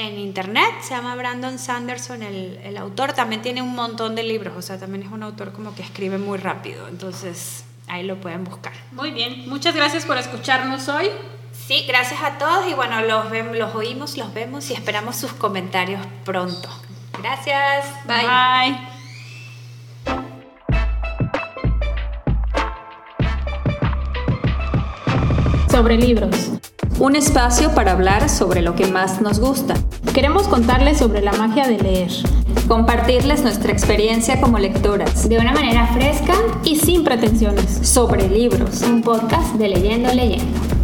en 0.00 0.18
internet, 0.18 0.70
se 0.82 0.90
llama 0.94 1.14
Brandon 1.14 1.58
Sanderson, 1.58 2.22
el, 2.22 2.58
el 2.64 2.76
autor, 2.76 3.12
también 3.12 3.42
tiene 3.42 3.62
un 3.62 3.74
montón 3.74 4.14
de 4.14 4.22
libros, 4.22 4.54
o 4.56 4.62
sea, 4.62 4.78
también 4.78 5.04
es 5.04 5.12
un 5.12 5.22
autor 5.22 5.52
como 5.52 5.74
que 5.74 5.82
escribe 5.82 6.18
muy 6.18 6.38
rápido, 6.38 6.88
entonces 6.88 7.64
ahí 7.86 8.02
lo 8.04 8.16
pueden 8.20 8.44
buscar. 8.44 8.72
Muy 8.92 9.10
bien. 9.10 9.48
Muchas 9.48 9.74
gracias 9.74 10.04
por 10.04 10.16
escucharnos 10.16 10.88
hoy. 10.88 11.10
Sí, 11.52 11.84
gracias 11.86 12.20
a 12.22 12.38
todos 12.38 12.66
y 12.68 12.74
bueno, 12.74 13.00
los, 13.02 13.26
vem- 13.26 13.52
los 13.56 13.74
oímos, 13.74 14.16
los 14.16 14.32
vemos 14.34 14.70
y 14.70 14.74
esperamos 14.74 15.16
sus 15.16 15.32
comentarios 15.32 16.00
pronto. 16.24 16.68
Gracias. 17.20 17.86
Bye. 18.06 18.26
Bye. 18.26 18.78
Sobre 25.70 25.96
libros. 25.96 26.59
Un 27.00 27.16
espacio 27.16 27.74
para 27.74 27.92
hablar 27.92 28.28
sobre 28.28 28.60
lo 28.60 28.74
que 28.74 28.86
más 28.86 29.22
nos 29.22 29.40
gusta. 29.40 29.72
Queremos 30.12 30.46
contarles 30.48 30.98
sobre 30.98 31.22
la 31.22 31.32
magia 31.32 31.66
de 31.66 31.78
leer. 31.78 32.10
Compartirles 32.68 33.42
nuestra 33.42 33.72
experiencia 33.72 34.38
como 34.38 34.58
lectoras. 34.58 35.26
De 35.26 35.38
una 35.38 35.52
manera 35.52 35.86
fresca 35.94 36.34
y 36.62 36.76
sin 36.76 37.02
pretensiones. 37.02 37.88
Sobre 37.88 38.28
libros. 38.28 38.82
Un 38.82 39.00
podcast 39.00 39.54
de 39.54 39.68
Leyendo 39.68 40.12
Leyendo. 40.12 40.79